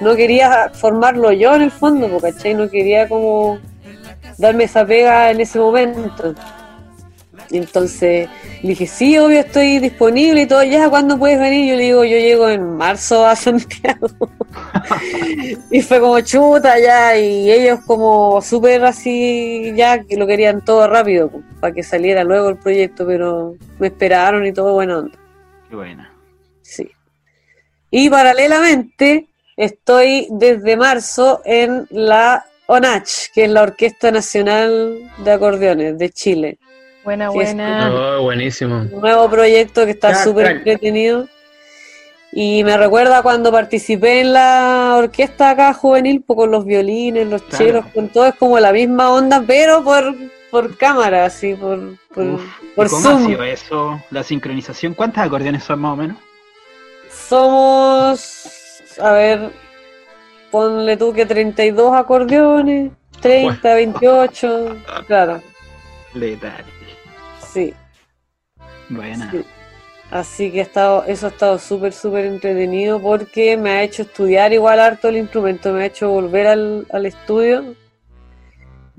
no 0.00 0.14
quería 0.16 0.70
formarlo 0.72 1.32
yo 1.32 1.54
en 1.56 1.62
el 1.62 1.70
fondo, 1.70 2.08
¿cachai? 2.20 2.54
No 2.54 2.68
quería 2.68 3.08
como 3.08 3.58
darme 4.36 4.64
esa 4.64 4.84
pega 4.86 5.30
en 5.30 5.40
ese 5.40 5.58
momento. 5.58 6.34
Entonces 7.50 8.28
le 8.62 8.68
dije, 8.70 8.86
sí, 8.86 9.18
obvio, 9.18 9.40
estoy 9.40 9.78
disponible 9.78 10.42
y 10.42 10.46
todo, 10.46 10.62
ya, 10.62 10.88
¿cuándo 10.90 11.18
puedes 11.18 11.38
venir? 11.38 11.70
Yo 11.70 11.76
le 11.76 11.82
digo, 11.82 12.04
yo 12.04 12.18
llego 12.18 12.48
en 12.48 12.76
marzo 12.76 13.26
a 13.26 13.34
Santiago. 13.34 14.08
y 15.70 15.80
fue 15.80 16.00
como 16.00 16.20
chuta 16.20 16.78
ya, 16.78 17.16
y 17.18 17.50
ellos 17.50 17.80
como 17.86 18.42
súper 18.42 18.84
así, 18.84 19.72
ya, 19.74 20.02
que 20.04 20.16
lo 20.16 20.26
querían 20.26 20.64
todo 20.64 20.86
rápido, 20.86 21.30
pues, 21.30 21.44
para 21.60 21.74
que 21.74 21.82
saliera 21.82 22.24
luego 22.24 22.50
el 22.50 22.56
proyecto, 22.56 23.06
pero 23.06 23.54
me 23.78 23.88
esperaron 23.88 24.46
y 24.46 24.52
todo 24.52 24.74
buena 24.74 24.98
onda. 24.98 25.18
Qué 25.68 25.76
buena. 25.76 26.12
Sí. 26.62 26.90
Y 27.90 28.10
paralelamente 28.10 29.28
estoy 29.56 30.28
desde 30.30 30.76
marzo 30.76 31.40
en 31.44 31.86
la 31.90 32.44
ONACH, 32.66 33.32
que 33.34 33.44
es 33.44 33.50
la 33.50 33.62
Orquesta 33.62 34.10
Nacional 34.10 35.10
de 35.24 35.32
Acordeones 35.32 35.98
de 35.98 36.10
Chile. 36.10 36.58
Buena, 37.08 37.30
Sí, 37.30 37.36
buena. 37.36 37.90
Oh, 37.90 38.22
buenísimo. 38.24 38.76
Un 38.92 39.00
nuevo 39.00 39.30
proyecto 39.30 39.86
que 39.86 39.92
está 39.92 40.22
súper 40.22 40.46
entretenido. 40.58 41.26
Y 42.32 42.62
me 42.64 42.76
recuerda 42.76 43.22
cuando 43.22 43.50
participé 43.50 44.20
en 44.20 44.34
la 44.34 44.94
orquesta 44.98 45.48
acá 45.48 45.72
juvenil, 45.72 46.22
pues, 46.26 46.36
con 46.36 46.50
los 46.50 46.66
violines, 46.66 47.26
los 47.26 47.40
Claro. 47.44 47.64
chelos, 47.64 47.86
con 47.94 48.10
todo, 48.10 48.26
es 48.26 48.34
como 48.34 48.60
la 48.60 48.72
misma 48.74 49.10
onda, 49.10 49.42
pero 49.46 49.82
por, 49.82 50.14
por 50.50 50.76
cámara, 50.76 51.24
así, 51.24 51.54
por, 51.54 51.96
por, 52.12 52.24
Uf, 52.26 52.42
por 52.76 52.86
¿y 52.86 52.90
¿Cómo 52.90 53.08
ha 53.08 53.18
sido 53.20 53.42
eso? 53.42 54.02
La 54.10 54.22
sincronización. 54.22 54.92
¿Cuántos 54.92 55.24
acordeones 55.24 55.64
son 55.64 55.78
más 55.80 55.92
o 55.94 55.96
menos? 55.96 56.18
Somos, 57.10 58.82
a 59.00 59.12
ver, 59.12 59.50
ponle 60.50 60.98
tú 60.98 61.14
que 61.14 61.24
32 61.24 61.94
acordeones, 61.94 62.90
30, 63.22 63.74
28, 63.74 64.76
claro, 65.06 65.40
Letal. 66.14 66.64
Sí. 67.58 67.74
Buena. 68.88 69.30
Sí. 69.30 69.44
Así 70.10 70.50
que 70.50 70.60
ha 70.60 70.62
estado, 70.62 71.04
eso 71.04 71.26
ha 71.26 71.30
estado 71.30 71.58
súper, 71.58 71.92
súper 71.92 72.24
entretenido 72.24 73.00
porque 73.00 73.56
me 73.58 73.70
ha 73.70 73.82
hecho 73.82 74.02
estudiar 74.02 74.52
igual 74.52 74.80
harto 74.80 75.08
el 75.08 75.18
instrumento, 75.18 75.72
me 75.72 75.82
ha 75.82 75.86
hecho 75.86 76.08
volver 76.08 76.46
al, 76.46 76.86
al 76.90 77.04
estudio 77.04 77.74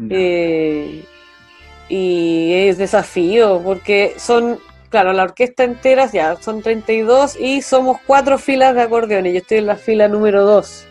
eh, 0.10 1.04
y 1.90 2.54
es 2.54 2.78
desafío 2.78 3.60
porque 3.64 4.14
son 4.18 4.60
claro, 4.90 5.14
la 5.14 5.24
orquesta 5.24 5.64
entera 5.64 6.10
ya 6.12 6.36
son 6.36 6.62
32 6.62 7.38
y 7.40 7.62
somos 7.62 7.98
cuatro 8.06 8.38
filas 8.38 8.76
de 8.76 8.82
acordeones. 8.82 9.34
Yo 9.34 9.40
estoy 9.40 9.60
en 9.60 9.68
la 9.68 9.76
fila 9.76 10.08
número 10.08 10.46
2. 10.46 10.86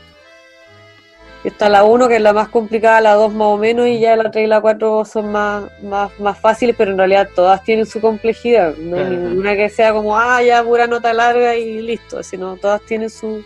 Está 1.45 1.69
la 1.69 1.85
1 1.85 2.09
que 2.09 2.17
es 2.17 2.23
la 2.23 2.33
más 2.33 2.49
complicada, 2.49 3.01
la 3.01 3.15
2 3.15 3.33
más 3.33 3.47
o 3.49 3.57
menos 3.57 3.87
y 3.87 4.01
ya 4.01 4.17
la 4.17 4.31
3 4.31 4.45
y 4.45 4.47
la 4.49 4.61
4 4.61 5.05
son 5.05 5.31
más, 5.31 5.65
más, 5.83 6.11
más 6.19 6.39
fáciles, 6.39 6.75
pero 6.77 6.91
en 6.91 6.99
realidad 6.99 7.29
todas 7.35 7.63
tienen 7.63 7.87
su 7.87 8.01
complejidad. 8.01 8.75
No 8.77 8.97
hay 8.97 9.05
ninguna 9.05 9.55
que 9.55 9.69
sea 9.69 9.93
como, 9.93 10.19
ah, 10.19 10.43
ya 10.43 10.65
pura 10.65 10.87
nota 10.89 11.13
larga 11.13 11.55
y 11.55 11.81
listo, 11.81 12.23
sino 12.25 12.57
todas 12.57 12.83
tienen 12.83 13.09
su, 13.09 13.45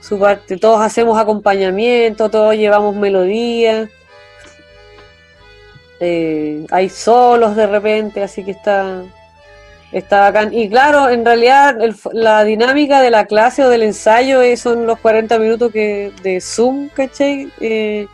su 0.00 0.18
parte. 0.18 0.58
Todos 0.58 0.82
hacemos 0.82 1.18
acompañamiento, 1.18 2.28
todos 2.28 2.56
llevamos 2.56 2.94
melodía. 2.94 3.88
Eh, 5.98 6.66
hay 6.70 6.88
solos 6.90 7.56
de 7.56 7.66
repente, 7.66 8.22
así 8.22 8.44
que 8.44 8.50
está, 8.50 9.02
está 9.92 10.20
bacán. 10.20 10.52
Y 10.52 10.68
claro, 10.68 11.08
en 11.10 11.24
realidad 11.24 11.76
la 12.12 12.44
dinámica 12.44 13.00
de 13.00 13.10
la 13.10 13.26
clase 13.26 13.64
o 13.64 13.68
del 13.68 13.82
ensayo 13.82 14.40
son 14.56 14.86
los 14.86 14.98
40 14.98 15.38
minutos 15.38 15.72
que, 15.72 16.12
de 16.22 16.40
Zoom, 16.40 16.88
¿cachai? 16.88 17.48
Eh, 17.60 18.06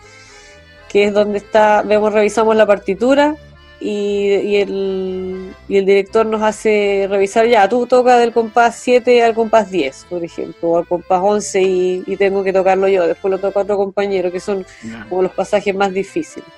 que 0.88 1.04
es 1.04 1.12
donde 1.12 1.38
está, 1.38 1.82
vemos, 1.82 2.12
revisamos 2.12 2.56
la 2.56 2.66
partitura 2.66 3.36
y, 3.80 4.56
el, 4.56 5.52
y, 5.68 5.76
el, 5.76 5.86
director 5.86 6.26
nos 6.26 6.42
hace 6.42 7.06
revisar 7.08 7.46
ya, 7.46 7.68
tú 7.68 7.86
tocas 7.86 8.18
del 8.18 8.32
compás 8.32 8.76
7 8.76 9.22
al 9.22 9.34
compás 9.34 9.70
10, 9.70 10.06
por 10.08 10.24
ejemplo, 10.24 10.70
o 10.70 10.78
al 10.78 10.86
compás 10.86 11.20
11 11.22 11.62
y, 11.62 12.16
tengo 12.16 12.42
que 12.42 12.52
tocarlo 12.52 12.88
yo, 12.88 13.06
después 13.06 13.30
lo 13.30 13.38
toca 13.38 13.60
otro 13.60 13.76
compañero, 13.76 14.32
que 14.32 14.40
son 14.40 14.66
como 15.08 15.22
los 15.22 15.32
pasajes 15.32 15.74
más 15.74 15.92
difíciles. 15.92 16.48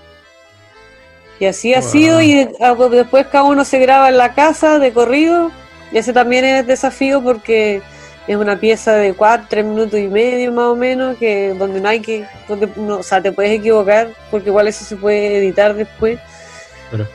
Y 1.41 1.47
así 1.47 1.75
ha 1.75 1.83
sido 1.83 2.23
y 2.23 2.49
ah, 2.61 2.75
pues, 2.77 2.91
después 2.93 3.27
cada 3.27 3.45
uno 3.45 3.65
se 3.65 3.79
graba 3.79 4.09
en 4.09 4.19
la 4.19 4.35
casa 4.35 4.79
de 4.79 4.93
corrido 4.93 5.51
y 5.91 5.99
ese 5.99 6.13
también 6.13 6.45
es 6.45 6.67
desafío 6.67 7.23
porque 7.23 7.83
es 8.29 8.37
una 8.37 8.61
pieza 8.61 8.93
de 8.93 9.15
4, 9.15 9.47
3 9.49 9.65
minutos 9.65 9.99
y 9.99 10.07
medio 10.07 10.53
más 10.53 10.67
o 10.67 10.77
menos, 10.77 11.17
que 11.17 11.55
donde 11.59 11.81
no 11.81 11.89
hay 11.89 12.01
que, 12.01 12.27
donde 12.47 12.69
o 12.89 13.03
sea, 13.03 13.21
te 13.21 13.33
puedes 13.33 13.59
equivocar 13.59 14.11
porque 14.31 14.51
igual 14.51 14.69
eso 14.69 14.85
se 14.85 14.97
puede 14.97 15.39
editar 15.39 15.75
después 15.75 16.21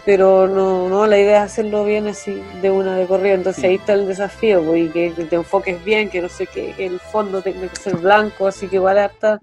pero, 0.05 0.47
no, 0.47 0.87
no, 0.87 1.05
la 1.05 1.17
idea 1.17 1.43
es 1.43 1.51
hacerlo 1.51 1.83
bien 1.83 2.07
así, 2.07 2.41
de 2.61 2.71
una 2.71 2.95
de 2.95 3.05
corrido. 3.05 3.35
Entonces 3.35 3.63
ahí 3.63 3.75
está 3.75 3.93
el 3.93 4.07
desafío, 4.07 4.63
pues, 4.63 4.85
y 4.85 4.89
que, 4.89 5.11
te 5.25 5.35
enfoques 5.35 5.83
bien, 5.83 6.09
que 6.09 6.21
no 6.21 6.29
sé 6.29 6.47
qué, 6.47 6.73
que 6.73 6.85
el 6.85 6.99
fondo 6.99 7.41
tenga 7.41 7.67
que 7.67 7.75
ser 7.75 7.97
blanco, 7.97 8.47
así 8.47 8.67
que 8.67 8.77
igual 8.77 8.97
harta 8.97 9.41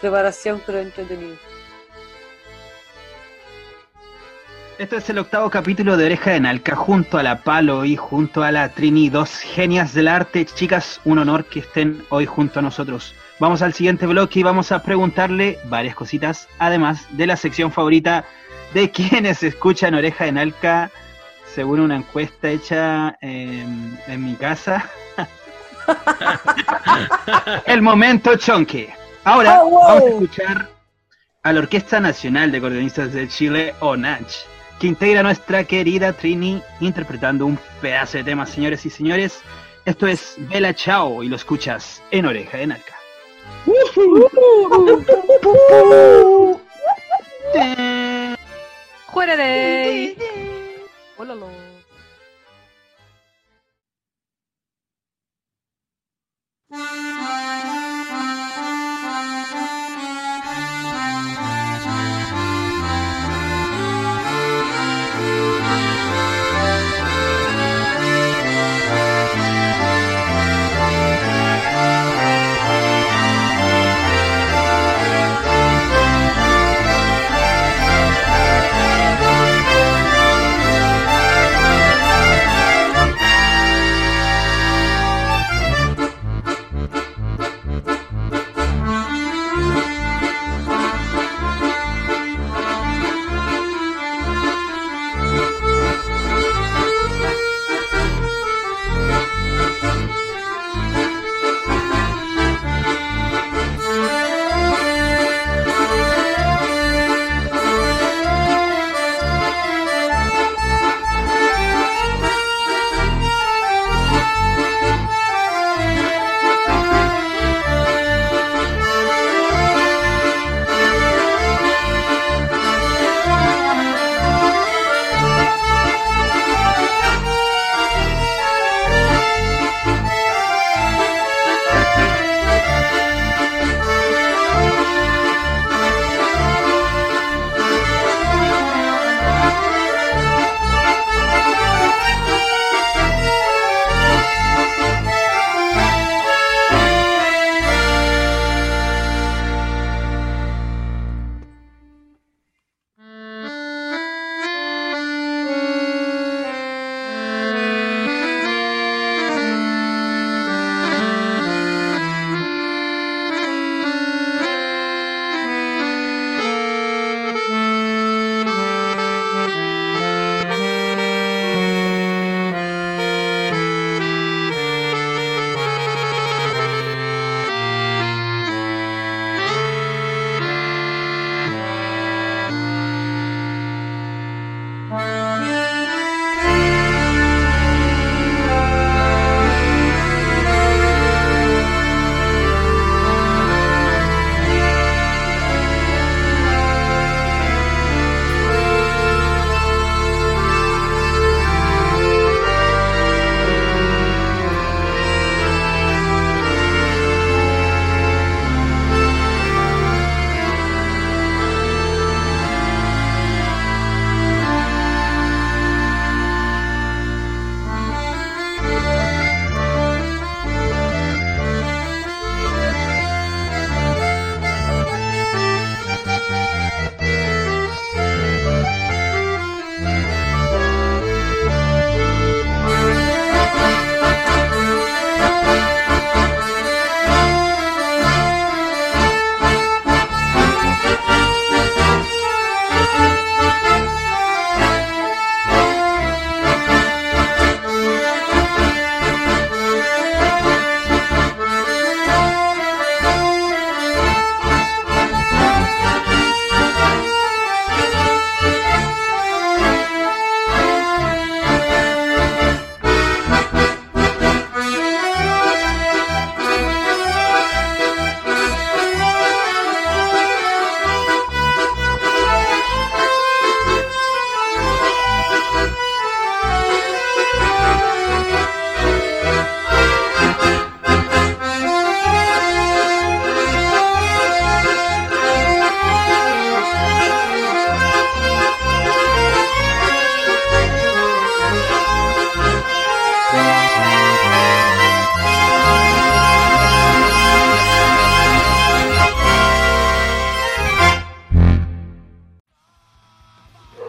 preparación, 0.00 0.60
pero 0.66 0.80
entretenido. 0.80 1.36
Este 4.76 4.96
es 4.96 5.08
el 5.08 5.18
octavo 5.18 5.50
capítulo 5.50 5.96
de 5.96 6.06
Oreja 6.06 6.32
de 6.32 6.40
Nalca, 6.40 6.74
junto 6.74 7.16
a 7.16 7.22
la 7.22 7.42
Palo 7.42 7.84
y 7.84 7.94
junto 7.94 8.42
a 8.42 8.50
la 8.50 8.70
Trini, 8.70 9.08
dos 9.08 9.38
genias 9.38 9.94
del 9.94 10.08
arte. 10.08 10.44
Chicas, 10.44 11.00
un 11.04 11.18
honor 11.18 11.44
que 11.44 11.60
estén 11.60 12.02
hoy 12.08 12.26
junto 12.26 12.58
a 12.58 12.62
nosotros. 12.62 13.14
Vamos 13.38 13.62
al 13.62 13.72
siguiente 13.72 14.04
bloque 14.04 14.40
y 14.40 14.42
vamos 14.42 14.72
a 14.72 14.82
preguntarle 14.82 15.60
varias 15.66 15.94
cositas, 15.94 16.48
además 16.58 17.06
de 17.10 17.28
la 17.28 17.36
sección 17.36 17.70
favorita 17.70 18.24
de 18.72 18.90
quienes 18.90 19.44
escuchan 19.44 19.94
Oreja 19.94 20.26
en 20.26 20.38
Alca, 20.38 20.90
según 21.46 21.78
una 21.78 21.94
encuesta 21.94 22.50
hecha 22.50 23.16
en, 23.20 23.96
mi 24.18 24.34
casa. 24.34 24.90
el 27.66 27.80
momento 27.80 28.34
chonque. 28.34 28.92
Ahora 29.22 29.60
oh, 29.62 29.70
vamos 29.70 30.02
a 30.02 30.08
escuchar 30.08 30.68
a 31.44 31.52
la 31.52 31.60
Orquesta 31.60 32.00
Nacional 32.00 32.50
de 32.50 32.58
Acordeonistas 32.58 33.12
de 33.12 33.28
Chile, 33.28 33.72
ONACH, 33.78 34.53
que 34.78 34.86
integra 34.86 35.22
nuestra 35.22 35.64
querida 35.64 36.12
Trini 36.12 36.62
interpretando 36.80 37.46
un 37.46 37.58
pedazo 37.80 38.18
de 38.18 38.24
tema, 38.24 38.44
señores 38.46 38.84
y 38.86 38.90
señores. 38.90 39.40
Esto 39.84 40.06
es 40.06 40.36
Bella 40.38 40.74
Chao 40.74 41.22
y 41.22 41.28
lo 41.28 41.36
escuchas 41.36 42.02
en 42.10 42.26
Oreja 42.26 42.58
de 42.58 42.66
Narca. 42.68 42.94
¡Hola, 51.16 51.36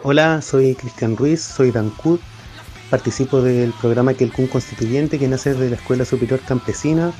Hola, 0.08 0.40
soy 0.40 0.76
Cristian 0.76 1.16
Ruiz, 1.16 1.42
soy 1.42 1.72
Dancud, 1.72 2.20
participo 2.90 3.42
del 3.42 3.72
programa 3.72 4.14
Quelcún 4.14 4.46
Constituyente 4.46 5.18
que 5.18 5.26
nace 5.26 5.52
de 5.54 5.68
la 5.68 5.74
Escuela 5.74 6.04
Superior 6.04 6.38
Campesina, 6.46 7.12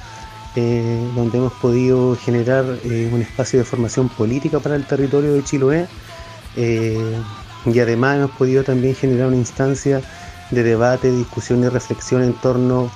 eh, 0.55 1.11
donde 1.16 1.39
hemos 1.39 1.53
podido 1.55 2.14
generar 2.14 2.64
eh, 2.84 3.11
un 3.12 3.22
espacio 3.22 3.59
de 3.59 3.64
formación 3.64 4.09
política 4.09 4.61
para 4.61 4.76
el 4.76 4.87
territorio 4.87 5.32
de 5.32 5.43
Chiloé 5.43 5.89
eh, 6.55 7.20
y 7.64 7.80
además 7.80 8.18
hemos 8.18 8.30
podido 8.30 8.62
también 8.62 8.95
generar 8.95 9.26
una 9.26 9.37
instancia 9.37 10.01
de 10.53 10.62
debate, 10.62 11.11
discusión 11.11 11.64
y 11.64 11.68
reflexión 11.68 12.22
en 12.22 12.34
torno 12.34 12.89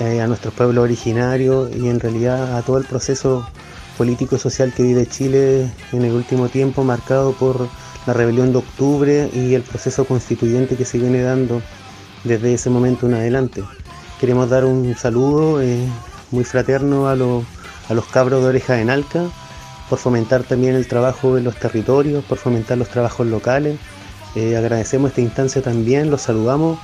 a 0.00 0.26
nuestros 0.26 0.54
pueblos 0.54 0.84
originarios 0.84 1.70
y 1.76 1.90
en 1.90 2.00
realidad 2.00 2.56
a 2.56 2.62
todo 2.62 2.78
el 2.78 2.86
proceso 2.86 3.46
político 3.98 4.36
y 4.36 4.38
social 4.38 4.72
que 4.74 4.84
vive 4.84 5.06
Chile 5.06 5.70
en 5.92 6.02
el 6.02 6.12
último 6.12 6.48
tiempo, 6.48 6.82
marcado 6.82 7.32
por 7.32 7.68
la 8.08 8.14
rebelión 8.14 8.52
de 8.52 8.58
octubre 8.58 9.28
y 9.34 9.54
el 9.54 9.60
proceso 9.60 10.06
constituyente 10.06 10.76
que 10.76 10.86
se 10.86 10.96
viene 10.96 11.20
dando 11.20 11.60
desde 12.24 12.54
ese 12.54 12.70
momento 12.70 13.06
en 13.06 13.12
adelante. 13.12 13.62
Queremos 14.18 14.48
dar 14.48 14.64
un 14.64 14.96
saludo 14.96 15.60
eh, 15.60 15.86
muy 16.30 16.44
fraterno 16.44 17.06
a, 17.06 17.12
a 17.12 17.94
los 17.94 18.06
cabros 18.06 18.42
de 18.42 18.48
oreja 18.48 18.80
en 18.80 18.88
Alca 18.88 19.24
por 19.90 19.98
fomentar 19.98 20.42
también 20.42 20.74
el 20.74 20.88
trabajo 20.88 21.36
en 21.36 21.44
los 21.44 21.56
territorios, 21.56 22.24
por 22.24 22.38
fomentar 22.38 22.78
los 22.78 22.88
trabajos 22.88 23.26
locales. 23.26 23.78
Eh, 24.34 24.56
agradecemos 24.56 25.10
esta 25.10 25.20
instancia 25.20 25.60
también, 25.60 26.10
los 26.10 26.22
saludamos 26.22 26.78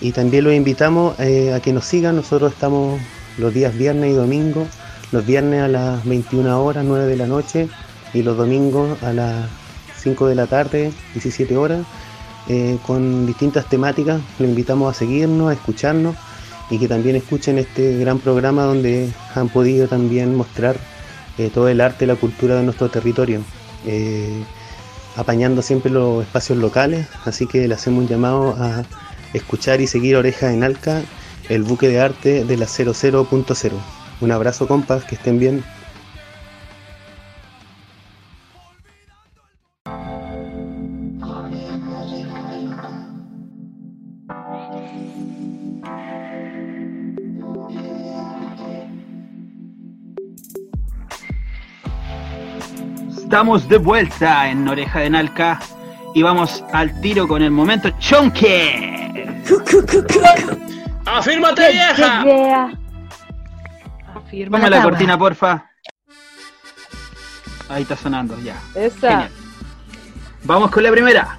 y 0.00 0.12
también 0.12 0.44
los 0.44 0.54
invitamos 0.54 1.20
eh, 1.20 1.52
a 1.52 1.60
que 1.60 1.74
nos 1.74 1.84
sigan. 1.84 2.16
Nosotros 2.16 2.54
estamos 2.54 2.98
los 3.36 3.52
días 3.52 3.76
viernes 3.76 4.12
y 4.12 4.14
domingo, 4.14 4.66
los 5.12 5.26
viernes 5.26 5.60
a 5.60 5.68
las 5.68 6.02
21 6.06 6.64
horas, 6.64 6.86
9 6.86 7.04
de 7.04 7.16
la 7.16 7.26
noche 7.26 7.68
y 8.14 8.22
los 8.22 8.38
domingos 8.38 9.02
a 9.02 9.12
las 9.12 9.63
5 10.04 10.28
de 10.28 10.34
la 10.36 10.46
tarde, 10.46 10.92
17 11.14 11.56
horas. 11.56 11.84
Eh, 12.46 12.78
con 12.86 13.26
distintas 13.26 13.66
temáticas. 13.70 14.20
Los 14.38 14.48
invitamos 14.48 14.94
a 14.94 14.98
seguirnos, 14.98 15.48
a 15.48 15.54
escucharnos 15.54 16.14
y 16.68 16.78
que 16.78 16.88
también 16.88 17.16
escuchen 17.16 17.58
este 17.58 17.96
gran 17.98 18.18
programa 18.18 18.64
donde 18.64 19.10
han 19.34 19.48
podido 19.48 19.88
también 19.88 20.34
mostrar 20.34 20.76
eh, 21.38 21.50
todo 21.52 21.68
el 21.68 21.80
arte 21.80 22.04
y 22.04 22.08
la 22.08 22.16
cultura 22.16 22.56
de 22.56 22.62
nuestro 22.62 22.90
territorio, 22.90 23.40
eh, 23.86 24.42
apañando 25.16 25.62
siempre 25.62 25.90
los 25.90 26.22
espacios 26.22 26.58
locales. 26.58 27.06
Así 27.24 27.46
que 27.46 27.66
le 27.66 27.74
hacemos 27.74 28.02
un 28.02 28.08
llamado 28.08 28.54
a 28.58 28.84
escuchar 29.32 29.80
y 29.80 29.86
seguir 29.86 30.16
Oreja 30.16 30.52
en 30.52 30.64
Alca, 30.64 31.00
el 31.48 31.62
buque 31.62 31.88
de 31.88 32.00
arte 32.00 32.44
de 32.44 32.56
la 32.58 32.66
00.0. 32.66 33.72
Un 34.20 34.32
abrazo, 34.32 34.68
compas, 34.68 35.04
que 35.04 35.14
estén 35.14 35.38
bien. 35.38 35.64
Estamos 53.24 53.66
de 53.68 53.78
vuelta 53.78 54.50
en 54.50 54.68
Oreja 54.68 55.00
de 55.00 55.08
Nalca 55.08 55.58
y 56.14 56.22
vamos 56.22 56.62
al 56.74 57.00
tiro 57.00 57.26
con 57.26 57.42
el 57.42 57.50
momento 57.50 57.88
Chonque. 57.98 59.42
¡Afírmate, 61.06 61.72
vieja! 61.72 62.70
Afirma 64.14 64.68
la 64.68 64.82
cortina, 64.82 65.18
porfa. 65.18 65.64
Ahí 67.70 67.82
está 67.82 67.96
sonando, 67.96 68.38
ya. 68.40 68.60
Esa. 68.74 69.30
Vamos 70.44 70.70
con 70.70 70.82
la 70.82 70.90
primera. 70.90 71.38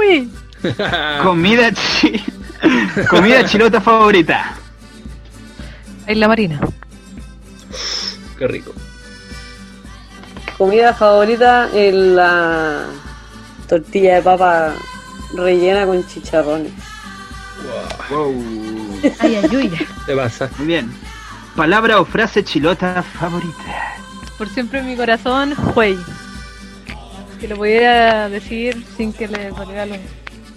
Uy. 0.00 0.30
Comida 1.22 1.70
chi... 1.72 2.24
Comida 3.08 3.44
chilota 3.44 3.80
favorita. 3.80 4.52
En 6.08 6.18
la 6.18 6.26
marina. 6.26 6.60
Qué 8.36 8.48
rico. 8.48 8.74
Comida 10.60 10.92
favorita 10.92 11.70
es 11.72 11.94
la 11.94 12.84
tortilla 13.66 14.16
de 14.16 14.20
papa 14.22 14.74
rellena 15.34 15.86
con 15.86 16.06
chicharrones. 16.06 16.70
Wow. 18.10 18.34
Ay, 19.20 19.36
ayuya. 19.36 19.78
¿Qué 20.04 20.14
pasa? 20.14 20.50
Muy 20.58 20.66
bien. 20.66 20.92
Palabra 21.56 21.98
o 21.98 22.04
frase 22.04 22.44
chilota 22.44 23.02
favorita. 23.02 23.94
Por 24.36 24.50
siempre 24.50 24.80
en 24.80 24.86
mi 24.88 24.96
corazón, 24.96 25.54
Huey. 25.74 25.96
Que 27.40 27.48
lo 27.48 27.56
pudiera 27.56 28.28
decir 28.28 28.84
sin 28.98 29.14
que 29.14 29.28
le 29.28 29.48
doliera 29.52 29.86
los 29.86 29.98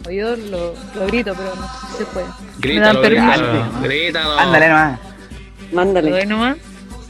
oídos, 0.05 0.37
lo, 0.49 0.73
lo 0.95 1.07
grito, 1.07 1.33
pero 1.33 1.55
no 1.55 1.61
sé 1.61 1.87
si 1.91 1.97
se 1.99 2.05
puede. 2.07 2.25
Grítalo, 2.59 2.99
Me 2.99 3.09
dan 3.09 3.09
grítalo, 3.09 3.51
permiso. 3.53 3.81
grítalo. 3.83 4.37
Ándale 4.37 4.67
nomás. 4.67 4.99
¿Lo 5.71 5.75
Mándale. 5.77 6.11
doy 6.11 6.25
nomás? 6.25 6.57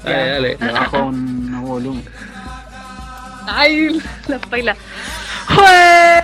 Dale, 0.04 0.30
dale. 0.30 0.58
Le 0.60 0.72
bajo 0.74 1.06
un 1.06 1.62
volumen. 1.66 2.06
Ay, 3.48 4.02
la 4.28 4.38
baila. 4.50 4.76
¡Jue! 5.48 6.24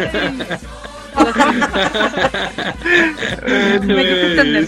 Me. 3.82 4.66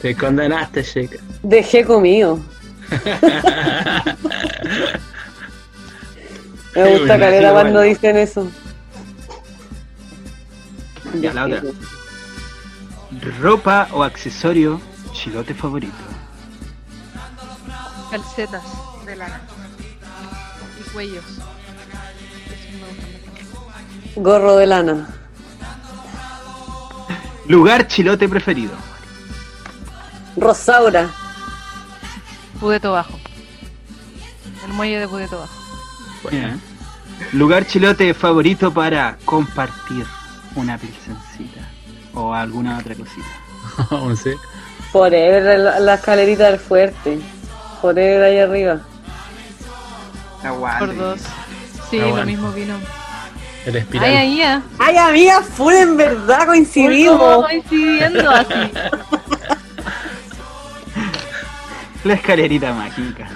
Te 0.00 0.14
condenaste, 0.14 0.84
chica. 0.84 1.18
Dejé 1.42 1.84
comido. 1.84 2.38
Me 6.74 6.98
gusta 6.98 7.18
caleta 7.18 7.52
cuando 7.52 7.78
bueno. 7.78 7.80
dicen 7.82 8.16
eso. 8.16 8.50
Ya, 11.20 11.32
la 11.32 11.44
otra. 11.44 11.62
Ropa 13.40 13.88
o 13.92 14.02
accesorio 14.02 14.80
chilote 15.12 15.54
favorito. 15.54 15.94
Calcetas 18.10 18.64
de 19.06 19.16
lana. 19.16 19.40
Y 20.80 20.90
cuellos. 20.90 21.24
Gorro 24.16 24.56
de 24.56 24.66
lana. 24.66 25.08
Lugar 27.46 27.86
chilote 27.86 28.28
preferido. 28.28 28.72
Rosaura. 30.36 31.10
Pudeto 32.58 32.92
Bajo. 32.92 33.18
El 34.66 34.72
muelle 34.72 34.98
de 34.98 35.08
Pudeto 35.08 35.38
Bajo. 35.38 35.63
Lugar 37.32 37.66
chilote 37.66 38.12
favorito 38.14 38.72
para 38.72 39.16
compartir 39.24 40.06
una 40.54 40.78
pilsencita 40.78 41.60
o 42.14 42.32
alguna 42.34 42.78
otra 42.78 42.94
cosita. 42.94 43.26
Aún 43.90 44.16
sí. 44.16 44.30
Forever, 44.92 45.58
la, 45.58 45.80
la 45.80 45.94
escalerita 45.94 46.50
del 46.50 46.58
fuerte. 46.60 47.18
Forever 47.80 48.22
ahí 48.22 48.38
arriba. 48.38 48.80
Aguante. 50.42 50.86
Por 50.86 50.96
dos. 50.96 51.20
Sí, 51.90 51.98
Ah, 52.00 52.06
lo 52.16 52.24
mismo 52.26 52.52
vino. 52.52 52.74
El 53.66 53.76
espiral. 53.76 54.04
Ay, 54.10 54.16
ahí 54.16 54.36
ya. 54.38 54.62
Ay, 54.78 54.96
amiga, 54.98 55.42
full 55.42 55.72
en 55.74 55.96
verdad 55.96 56.46
coincidimos. 56.46 57.44
coincidiendo 57.46 58.30
así. 58.30 58.70
La 62.04 62.14
escalerita 62.14 62.72
mágica. 62.74 63.28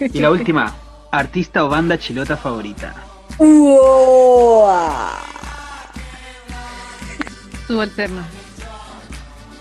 Y 0.00 0.18
la 0.20 0.30
última, 0.30 0.72
artista 1.12 1.64
o 1.64 1.68
banda 1.68 1.96
chilota 1.98 2.36
favorita. 2.36 2.94
Uoa. 3.38 5.12
Subalterno. 7.66 8.22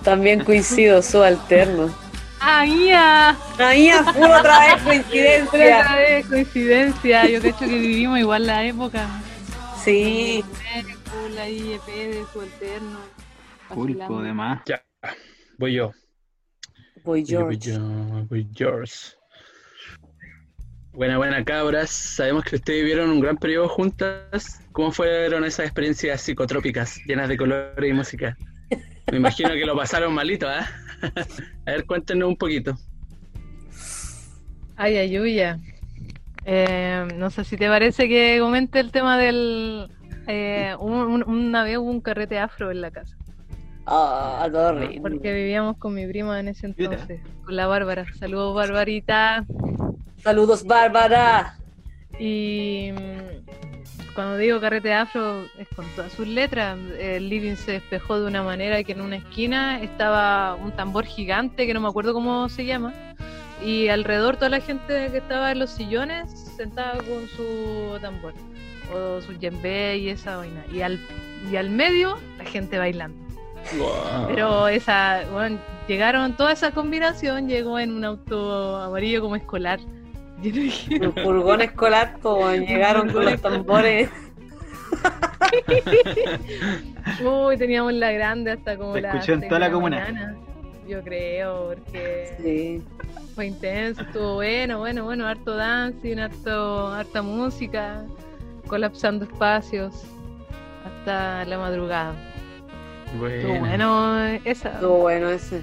También 0.03 0.43
coincido, 0.43 1.01
subalterno. 1.01 1.93
Ahí 2.39 2.87
ya. 2.87 3.37
Amiga, 3.59 4.03
full 4.13 4.23
otra 4.23 4.59
vez 4.59 4.73
Otra 4.73 4.83
coincidencia. 4.85 5.95
vez 5.95 6.25
coincidencia. 6.27 7.27
Yo 7.29 7.39
creo 7.39 7.57
que 7.57 7.65
vivimos 7.67 8.17
igual 8.19 8.47
la 8.47 8.65
época. 8.65 9.07
Sí. 9.83 10.43
Full 11.05 11.37
ahí, 11.37 11.73
EP 11.73 11.85
de 11.85 12.25
subalterno. 12.33 12.99
Pulpo 13.69 13.83
vacilando. 13.89 14.21
de 14.23 14.33
más. 14.33 14.61
Ya. 14.65 14.81
Voy 15.59 15.73
yo. 15.73 15.91
Voy 17.03 17.23
Voy 17.23 17.25
yo, 17.25 17.45
voy 18.27 18.47
George. 18.53 18.93
Buena, 20.93 21.17
buena 21.17 21.43
cabras. 21.43 21.89
Sabemos 21.89 22.43
que 22.43 22.57
ustedes 22.57 22.81
vivieron 22.81 23.09
un 23.09 23.19
gran 23.21 23.37
periodo 23.37 23.69
juntas. 23.69 24.61
¿Cómo 24.71 24.91
fueron 24.91 25.45
esas 25.45 25.65
experiencias 25.65 26.21
psicotrópicas 26.21 26.99
llenas 27.05 27.29
de 27.29 27.37
colores 27.37 27.89
y 27.89 27.93
música? 27.93 28.37
Me 29.09 29.17
imagino 29.17 29.49
que 29.49 29.65
lo 29.65 29.75
pasaron 29.75 30.13
malito, 30.13 30.47
¿ah? 30.47 30.67
A 31.65 31.71
ver, 31.71 31.85
cuéntenos 31.85 32.29
un 32.29 32.37
poquito. 32.37 32.75
Ay, 34.75 34.97
ayuya. 34.97 35.57
Eh, 36.45 37.07
no 37.17 37.29
sé 37.29 37.43
si 37.43 37.55
te 37.57 37.67
parece 37.67 38.07
que 38.07 38.37
comente 38.39 38.79
el 38.79 38.91
tema 38.91 39.17
del... 39.17 39.89
Eh, 40.27 40.75
un- 40.79 40.93
un- 40.93 41.23
una 41.27 41.63
vez 41.63 41.77
hubo 41.77 41.89
un 41.89 42.01
carrete 42.01 42.37
afro 42.37 42.71
en 42.71 42.81
la 42.81 42.91
casa. 42.91 43.15
Ah, 43.85 44.47
todo 44.51 44.79
rico. 44.79 45.01
Porque 45.01 45.33
vivíamos 45.33 45.77
con 45.77 45.93
mi 45.93 46.05
prima 46.07 46.39
en 46.39 46.49
ese 46.49 46.67
entonces, 46.67 47.21
con 47.43 47.55
la 47.55 47.67
Bárbara. 47.67 48.05
Saludos, 48.19 48.55
Barbarita. 48.55 49.45
Saludos, 50.23 50.63
Bárbara. 50.63 51.57
Y 52.19 52.91
mm, 52.93 54.13
cuando 54.13 54.37
digo 54.37 54.59
carrete 54.61 54.93
afro 54.93 55.45
es 55.57 55.67
con 55.75 55.85
todas 55.95 56.11
sus 56.11 56.27
letras. 56.27 56.77
El 56.99 57.27
living 57.27 57.55
se 57.55 57.73
despejó 57.73 58.19
de 58.19 58.27
una 58.27 58.43
manera 58.43 58.83
que 58.83 58.91
en 58.91 59.01
una 59.01 59.15
esquina 59.15 59.81
estaba 59.81 60.55
un 60.55 60.71
tambor 60.73 61.05
gigante 61.05 61.65
que 61.65 61.73
no 61.73 61.81
me 61.81 61.87
acuerdo 61.87 62.13
cómo 62.13 62.49
se 62.49 62.65
llama. 62.65 62.93
Y 63.65 63.87
alrededor 63.87 64.35
toda 64.35 64.49
la 64.49 64.59
gente 64.59 65.09
que 65.11 65.17
estaba 65.17 65.51
en 65.51 65.59
los 65.59 65.71
sillones 65.71 66.31
sentada 66.55 66.97
con 66.97 67.27
su 67.27 67.99
tambor 67.99 68.33
o 68.93 69.21
su 69.21 69.33
djembe 69.33 69.97
y 69.97 70.09
esa 70.09 70.37
vaina. 70.37 70.63
Y 70.71 70.81
al, 70.81 70.99
y 71.51 71.55
al 71.55 71.71
medio 71.71 72.19
la 72.37 72.45
gente 72.45 72.77
bailando. 72.77 73.17
Pero 74.27 74.67
esa, 74.67 75.21
bueno, 75.31 75.59
llegaron, 75.87 76.35
toda 76.35 76.51
esa 76.51 76.71
combinación 76.71 77.47
llegó 77.47 77.79
en 77.79 77.91
un 77.91 78.05
auto 78.05 78.77
amarillo 78.77 79.21
como 79.21 79.35
escolar. 79.35 79.79
Un 80.43 81.13
furgón 81.23 81.61
escolar, 81.61 82.17
como 82.21 82.51
llegaron 82.51 83.09
con 83.09 83.25
los 83.25 83.41
tambores. 83.41 84.09
Uy, 87.23 87.57
teníamos 87.57 87.93
la 87.93 88.11
grande 88.11 88.51
hasta 88.51 88.77
como 88.77 88.93
Se 88.95 89.01
la. 89.01 89.09
escuchó 89.09 89.33
en 89.33 89.47
toda 89.47 89.59
la 89.59 89.71
comuna. 89.71 90.35
Yo 90.87 91.01
creo, 91.03 91.67
porque 91.69 92.35
Sí. 92.41 92.81
fue 93.35 93.47
intenso, 93.47 94.01
estuvo 94.01 94.35
bueno, 94.35 94.79
bueno, 94.79 95.03
bueno, 95.05 95.27
harto 95.27 95.55
dancing, 95.55 96.17
harto, 96.17 96.87
harta 96.87 97.21
música, 97.21 98.03
colapsando 98.67 99.25
espacios 99.25 100.03
hasta 100.85 101.45
la 101.45 101.57
madrugada. 101.57 102.13
Estuvo 103.05 103.19
Bueno. 103.59 103.59
bueno 103.59 104.17
esa. 104.45 104.69
Estuvo 104.73 104.97
bueno 104.97 105.29
ese. 105.29 105.61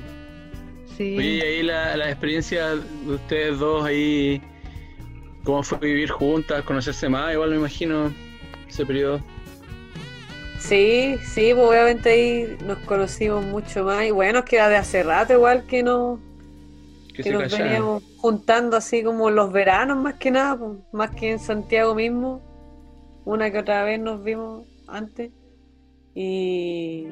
Sí. 0.97 1.17
Oye, 1.19 1.29
y 1.29 1.41
ahí 1.41 1.63
la, 1.63 1.97
la 1.97 2.09
experiencia 2.11 2.69
de 2.77 3.15
ustedes 3.15 3.59
dos 3.59 3.85
ahí, 3.85 4.41
¿cómo 5.45 5.63
fue 5.63 5.79
vivir 5.79 6.11
juntas, 6.11 6.63
conocerse 6.63 7.09
más? 7.09 7.33
Igual 7.33 7.51
me 7.51 7.57
imagino 7.57 8.13
ese 8.69 8.85
periodo. 8.85 9.23
Sí, 10.59 11.17
sí, 11.23 11.53
pues 11.55 11.69
obviamente 11.69 12.11
ahí 12.11 12.59
nos 12.65 12.79
conocimos 12.79 13.45
mucho 13.45 13.85
más. 13.85 14.05
Y 14.05 14.11
bueno, 14.11 14.41
es 14.41 14.45
que 14.45 14.57
era 14.57 14.69
de 14.69 14.77
hace 14.77 15.03
rato 15.03 15.33
igual 15.33 15.65
que 15.67 15.83
nos, 15.83 16.19
Que 17.15 17.31
nos 17.31 17.51
veníamos 17.51 18.03
juntando 18.17 18.77
así 18.77 19.03
como 19.03 19.31
los 19.31 19.53
veranos 19.53 19.97
más 19.99 20.15
que 20.15 20.31
nada, 20.31 20.59
pues, 20.59 20.79
más 20.93 21.11
que 21.13 21.31
en 21.31 21.39
Santiago 21.39 21.95
mismo. 21.95 22.43
Una 23.25 23.51
que 23.51 23.59
otra 23.59 23.85
vez 23.85 24.01
nos 24.01 24.23
vimos 24.23 24.67
antes. 24.87 25.31
Y, 26.15 27.07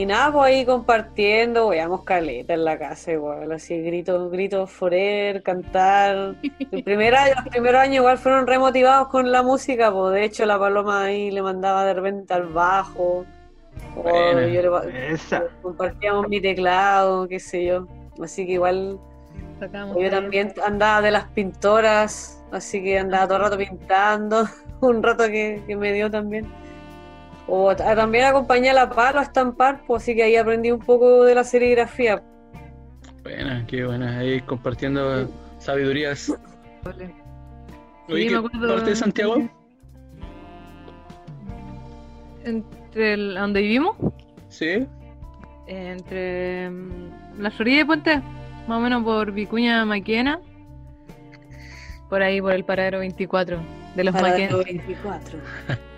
y 0.00 0.06
nada, 0.06 0.32
pues 0.32 0.46
ahí 0.46 0.64
compartiendo, 0.66 1.68
veíamos 1.68 2.02
caleta 2.02 2.54
en 2.54 2.64
la 2.64 2.76
casa 2.78 3.12
igual, 3.12 3.52
así 3.52 3.80
gritos, 3.80 4.30
gritos 4.32 4.68
forever, 4.70 5.42
cantar. 5.44 6.34
El 6.72 6.82
primer 6.82 7.14
año, 7.14 7.34
los 7.36 7.48
primeros 7.48 7.80
años 7.80 7.96
igual 7.96 8.18
fueron 8.18 8.46
remotivados 8.46 9.06
con 9.08 9.30
la 9.30 9.42
música, 9.44 9.92
pues 9.92 10.14
de 10.14 10.24
hecho 10.24 10.46
la 10.46 10.58
paloma 10.58 11.04
ahí 11.04 11.30
le 11.30 11.42
mandaba 11.42 11.84
de 11.84 11.94
repente 11.94 12.34
al 12.34 12.46
bajo. 12.46 13.24
O 13.96 14.02
Buena. 14.02 14.46
yo 14.48 14.80
le- 14.84 15.12
Esa. 15.12 15.44
compartíamos 15.62 16.28
mi 16.28 16.40
teclado, 16.40 17.28
qué 17.28 17.38
sé 17.38 17.64
yo. 17.64 17.86
Así 18.20 18.46
que 18.46 18.52
igual 18.54 18.98
yo 19.96 20.10
también 20.10 20.52
andaba 20.66 21.02
de 21.02 21.10
las 21.12 21.26
pintoras, 21.28 22.42
así 22.50 22.82
que 22.82 22.98
andaba 22.98 23.26
todo 23.28 23.36
el 23.38 23.42
rato 23.44 23.58
pintando, 23.58 24.44
un 24.80 25.02
rato 25.04 25.24
que, 25.26 25.62
que 25.66 25.76
me 25.76 25.92
dio 25.92 26.10
también. 26.10 26.46
O 27.46 27.74
también 27.76 28.24
acompañé 28.24 28.70
a 28.70 28.74
la 28.74 28.90
palo 28.90 29.18
a 29.20 29.22
estampar, 29.22 29.82
pues 29.86 30.02
así 30.02 30.14
que 30.16 30.22
ahí 30.22 30.36
aprendí 30.36 30.70
un 30.70 30.80
poco 30.80 31.24
de 31.24 31.34
la 31.34 31.44
serigrafía. 31.44 32.22
Buena, 33.22 33.64
qué 33.66 33.84
buena. 33.84 34.18
Ahí 34.18 34.40
compartiendo 34.42 35.28
sabidurías. 35.58 36.30
Oye, 36.84 37.12
Sí, 38.08 38.26
¿qué 38.28 38.30
me 38.30 38.36
acuerdo. 38.46 38.74
parte 38.74 38.90
de 38.90 38.96
Santiago? 38.96 39.36
Entre 42.44 43.14
el, 43.14 43.34
donde 43.34 43.60
vivimos, 43.62 43.96
Sí. 44.48 44.86
entre 45.66 46.68
mm, 46.70 47.40
la 47.40 47.50
Florida 47.50 47.80
y 47.80 47.84
Puente, 47.84 48.16
más 48.68 48.78
o 48.78 48.80
menos 48.80 49.02
por 49.02 49.32
Vicuña 49.32 49.84
Maquena, 49.86 50.40
por 52.10 52.22
ahí 52.22 52.40
por 52.42 52.52
el 52.52 52.64
paradero 52.64 52.98
24 52.98 53.58
de 53.96 54.04
los 54.04 54.14
Para 54.14 54.28
Maquena, 54.28 54.52
los 54.52 54.64
24. 54.66 55.38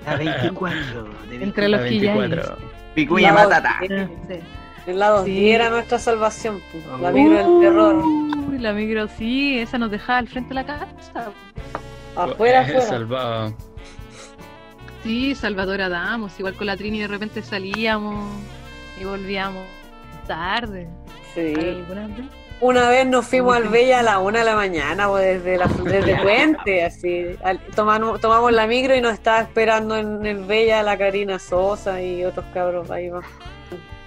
La 0.07 0.17
24. 0.17 1.05
de 1.29 1.43
entre 1.43 1.69
los 1.69 1.81
24. 1.81 2.29
Quillanes. 2.43 2.51
Picuña 2.95 3.33
Matata. 3.33 3.77
El 4.87 4.99
lado 5.01 5.25
Sí. 5.25 5.33
10 5.33 5.55
era 5.57 5.71
nuestra 5.71 5.99
salvación, 5.99 6.63
pues, 6.71 6.85
la 7.01 7.11
Uh. 7.11 7.13
micro 7.13 7.37
del 7.37 7.61
terror. 7.61 7.95
Uy, 7.97 8.59
la 8.59 8.73
micro, 8.73 9.09
sí, 9.09 9.59
esa 9.59 9.79
nos 9.79 9.91
dejaba 9.91 10.21
al 10.21 10.29
frente 10.29 10.51
de 10.51 10.55
la 10.55 10.65
casa. 10.65 11.33
Afuera, 12.15 12.61
Eh, 12.61 12.65
afuera. 12.65 12.81
Salvado. 12.83 13.55
Sí, 15.03 15.35
Salvador 15.35 15.83
Adamos, 15.83 16.39
igual 16.39 16.55
con 16.55 16.67
la 16.69 16.77
Trini 16.77 17.01
de 17.01 17.09
repente 17.09 17.43
salíamos 17.43 18.29
y 19.01 19.05
volvíamos 19.05 19.65
tarde. 20.27 20.89
Sí. 21.35 21.53
Una 22.61 22.89
vez 22.89 23.07
nos 23.07 23.27
fuimos 23.27 23.55
al 23.55 23.69
Bella 23.69 24.01
a 24.01 24.03
la 24.03 24.19
una 24.19 24.39
de 24.39 24.45
la 24.47 24.57
mañana, 24.57 25.09
pues 25.09 25.45
desde, 25.45 25.59
la, 25.59 25.67
desde 25.85 26.17
Puente, 26.23 26.85
así. 26.85 27.27
Al- 27.45 27.61
tomamos, 27.75 28.21
tomamos 28.21 28.51
la 28.53 28.67
micro 28.67 28.95
y 28.97 29.01
nos 29.03 29.13
estaba 29.13 29.41
esperando 29.41 29.97
en 29.97 30.25
el 30.25 30.39
Bella 30.45 30.83
la 30.83 30.97
Karina 30.97 31.39
Sosa 31.39 32.01
y 32.01 32.25
otros 32.25 32.47
cabros 32.55 32.91
ahí 32.91 33.11
más. 33.11 33.25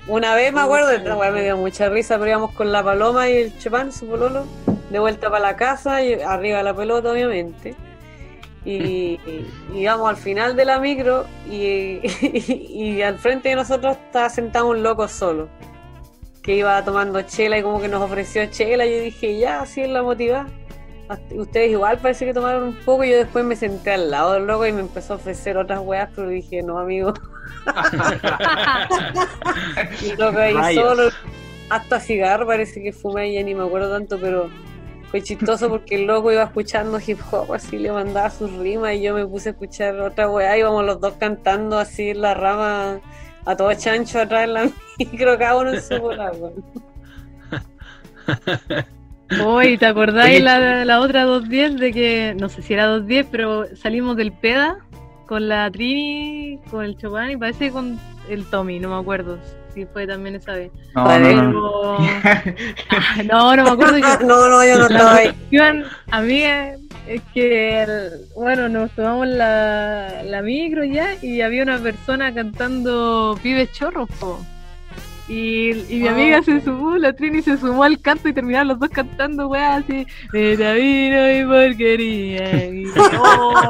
Una 0.08 0.34
vez 0.34 0.52
me 0.52 0.62
acuerdo, 0.62 0.89
esta 0.89 1.16
weá 1.16 1.30
me 1.30 1.43
dio 1.43 1.58
mucha 1.58 1.89
risa, 1.89 2.18
pero 2.18 2.32
íbamos 2.32 2.52
con 2.54 2.72
la 2.72 2.84
paloma 2.84 3.30
y 3.30 3.38
el 3.38 3.60
chupán, 3.60 3.91
su 3.91 4.08
pololo, 4.08 4.45
de 4.89 4.97
vuelta 4.97 5.30
para 5.30 5.41
la 5.52 5.56
casa 5.56 6.02
y 6.02 6.14
arriba 6.14 6.64
la 6.64 6.74
pelota, 6.74 7.12
obviamente. 7.12 7.76
Y, 8.66 9.20
y 9.72 9.78
íbamos 9.78 10.10
al 10.10 10.18
final 10.18 10.56
de 10.56 10.66
la 10.66 10.80
micro 10.80 11.26
y, 11.47 12.00
y 12.74 13.04
al 13.04 13.20
frente 13.20 13.50
de 13.50 13.56
nosotros 13.56 13.95
estaba 14.08 14.30
sentado 14.32 14.70
un 14.70 14.82
loco 14.82 15.08
solo 15.08 15.47
que 16.43 16.55
iba 16.55 16.83
tomando 16.83 17.21
chela 17.23 17.57
y 17.57 17.63
como 17.63 17.81
que 17.81 17.87
nos 17.87 18.01
ofreció 18.01 18.45
chela. 18.47 18.85
Yo 18.85 19.01
dije, 19.01 19.37
ya, 19.37 19.61
así 19.61 19.81
es 19.81 19.89
la 19.89 20.03
motivada. 20.03 20.47
Ustedes 21.31 21.71
igual 21.71 21.97
parece 21.97 22.25
que 22.25 22.33
tomaron 22.33 22.63
un 22.63 22.75
poco. 22.85 23.03
y 23.03 23.11
Yo 23.11 23.17
después 23.17 23.43
me 23.43 23.55
senté 23.55 23.91
al 23.91 24.11
lado 24.11 24.33
del 24.33 24.45
loco 24.45 24.65
y 24.65 24.71
me 24.71 24.81
empezó 24.81 25.13
a 25.13 25.15
ofrecer 25.17 25.57
otras 25.57 25.79
weas, 25.81 26.09
pero 26.15 26.29
dije, 26.29 26.61
no, 26.61 26.77
amigo. 26.77 27.13
y 30.01 30.15
loco 30.15 30.37
ahí 30.39 30.53
Rayos. 30.53 30.83
solo, 30.83 31.09
hasta 31.69 31.99
cigarro 31.99 32.45
parece 32.45 32.81
que 32.81 32.93
fumé, 32.93 33.33
ya 33.33 33.43
ni 33.43 33.55
me 33.55 33.63
acuerdo 33.63 33.91
tanto, 33.91 34.19
pero 34.19 34.49
fue 35.09 35.23
chistoso 35.23 35.69
porque 35.69 35.95
el 35.95 36.05
loco 36.05 36.31
iba 36.31 36.43
escuchando 36.43 36.99
hip 37.05 37.19
hop, 37.31 37.53
así 37.53 37.79
le 37.79 37.91
mandaba 37.91 38.29
sus 38.29 38.51
rimas 38.53 38.93
y 38.93 39.01
yo 39.01 39.15
me 39.15 39.25
puse 39.25 39.49
a 39.49 39.51
escuchar 39.53 39.99
otra 39.99 40.29
weá. 40.29 40.55
Íbamos 40.57 40.85
los 40.85 41.01
dos 41.01 41.13
cantando 41.19 41.79
así 41.79 42.11
en 42.11 42.21
la 42.21 42.35
rama, 42.35 42.99
a 43.50 43.58
todo 43.58 43.74
chancho 43.74 44.20
atrás 44.20 44.43
en 44.43 44.54
la 44.54 44.70
micro, 45.00 45.38
cada 45.38 45.58
uno 45.58 45.74
en 45.74 45.82
su 45.82 45.97
bola. 46.02 46.32
Uy, 49.43 49.78
¿te 49.78 49.86
acordáis 49.88 50.41
la, 50.41 50.86
la 50.86 51.00
otra 51.00 51.24
210 51.24 51.80
de 51.80 51.91
que, 51.91 52.36
no 52.39 52.47
sé 52.47 52.62
si 52.62 52.74
era 52.74 52.86
210, 52.86 53.28
pero 53.32 53.76
salimos 53.76 54.18
del 54.18 54.32
PEDA 54.32 54.78
con 55.28 55.47
la 55.47 55.70
Trini, 55.72 56.60
con 56.70 56.86
el 56.86 56.95
Chopin 56.97 57.32
y 57.32 57.38
parece 57.38 57.72
con 57.72 58.00
el 58.30 58.45
Tommy, 58.45 58.80
no 58.80 58.89
me 58.89 59.02
acuerdo 59.02 59.39
si 59.74 59.86
fue 59.86 60.05
también 60.07 60.36
esa 60.36 60.53
vez. 60.53 60.72
No, 60.95 61.20
no, 61.20 61.41
no. 61.51 61.97
Ah, 61.99 62.43
no, 63.26 63.55
no 63.55 63.63
me 63.63 63.70
acuerdo. 63.70 63.95
que- 63.95 64.01
no, 64.26 64.49
no, 64.49 64.65
yo 64.65 64.78
no 64.80 64.88
estaba 64.88 65.15
ahí. 65.15 65.26
cuestión, 65.28 65.84
amiga, 66.11 66.76
es 67.07 67.22
que, 67.34 67.84
el- 67.84 68.11
bueno, 68.36 68.70
nos 68.70 68.91
tomamos 68.91 69.28
la, 69.28 70.24
la 70.24 70.41
micro 70.41 70.84
ya 70.84 71.15
y 71.22 71.41
había 71.41 71.63
una 71.63 71.78
persona 71.78 72.34
cantando 72.34 73.38
Pibes 73.41 73.72
Chorros, 73.74 74.09
po. 74.20 74.43
Y, 75.28 75.72
y 75.93 75.99
mi 75.99 76.07
Ah. 76.07 76.11
amiga 76.13 76.41
se 76.41 76.59
sumó, 76.61 76.97
la 76.97 77.13
Trini 77.13 77.43
se 77.43 77.55
sumó 77.57 77.84
al 77.84 78.01
canto 78.01 78.28
y 78.28 78.34
terminaron 78.34 78.70
los 78.70 78.80
dos 78.80 78.89
cantando, 78.89 79.47
weá, 79.47 79.76
así, 79.76 80.07
de 80.34 80.74
vino 80.74 81.32
y 81.32 81.45
porquería. 81.70 82.65
Y, 82.65 82.86
oh, 83.20 83.70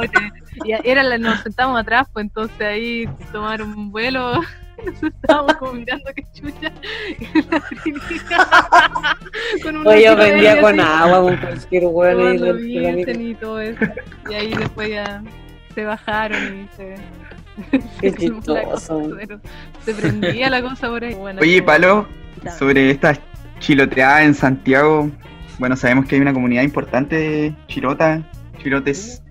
y 0.64 0.72
era 0.90 1.04
la, 1.04 1.18
nos 1.18 1.42
sentamos 1.42 1.78
atrás, 1.78 2.08
pues 2.14 2.24
entonces 2.28 2.62
ahí 2.62 3.10
tomaron 3.34 3.74
un 3.78 3.92
vuelo. 3.92 4.40
Nos 5.02 5.04
estábamos 5.04 5.54
como 5.56 5.74
mirando 5.74 6.10
que 6.16 6.24
chucha. 6.34 6.72
con 9.64 9.78
una 9.78 9.90
Oye, 9.90 10.04
yo 10.06 10.16
vendía 10.16 10.62
con 10.62 10.80
así, 10.80 10.90
agua, 10.90 11.22
con 11.22 11.38
cualquier 11.38 11.84
huevo 11.86 12.58
y 12.60 13.36
todo 13.36 13.60
eso. 13.60 13.86
Y 14.30 14.34
ahí 14.34 14.54
después 14.54 14.90
ya 14.90 15.24
se 15.76 15.86
bajaron 15.86 16.62
y 16.62 16.68
se. 16.76 16.96
Qué 18.02 18.14
chistoso. 18.14 18.64
cosa, 18.64 18.96
pero 19.18 19.42
Se 19.84 19.94
prendía 19.94 20.50
la 20.50 20.62
cosa 20.62 20.88
por 20.88 21.04
ahí. 21.04 21.14
Bueno, 21.14 21.42
Oye, 21.42 21.60
como- 21.60 21.68
Palo, 21.68 22.08
sobre 22.58 22.92
estas 22.92 23.20
chiloteadas 23.60 24.22
en 24.24 24.34
Santiago, 24.34 25.12
bueno, 25.58 25.76
sabemos 25.76 26.06
que 26.06 26.16
hay 26.16 26.22
una 26.22 26.34
comunidad 26.34 26.64
importante 26.64 27.18
de 27.18 27.54
chilota 27.68 28.22
chilotes 28.60 29.22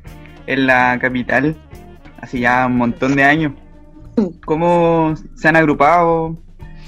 en 0.47 0.67
la 0.67 0.99
capital 1.01 1.57
hace 2.21 2.41
ya 2.41 2.67
un 2.67 2.77
montón 2.77 3.17
de 3.17 3.25
años. 3.25 3.53
¿Cómo 4.45 5.15
se 5.35 5.49
han 5.49 5.57
agrupado? 5.57 6.37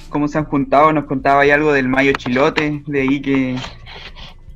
¿Cómo 0.09 0.29
se 0.29 0.39
han 0.39 0.45
juntado? 0.45 0.93
Nos 0.93 1.05
contaba 1.05 1.43
ahí 1.43 1.51
algo 1.51 1.73
del 1.73 1.89
Mayo 1.89 2.13
Chilote, 2.13 2.83
de 2.87 3.01
ahí 3.01 3.21
que 3.21 3.57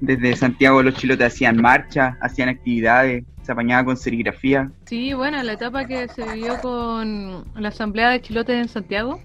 desde 0.01 0.37
Santiago 0.37 0.83
los 0.83 0.95
chilotes 0.95 1.27
hacían 1.27 1.57
marcha, 1.57 2.17
hacían 2.21 2.49
actividades, 2.49 3.25
se 3.43 3.53
apañaba 3.53 3.85
con 3.85 3.97
serigrafía. 3.97 4.71
Sí, 4.87 5.15
bueno, 5.15 5.43
la 5.43 5.53
etapa 5.53 5.87
que 5.87 6.09
se 6.09 6.25
vivió 6.33 6.61
con 6.61 7.45
la 7.55 7.69
Asamblea 7.69 8.11
de 8.11 8.21
Chilotes 8.21 8.57
en 8.57 8.69
Santiago, 8.69 9.21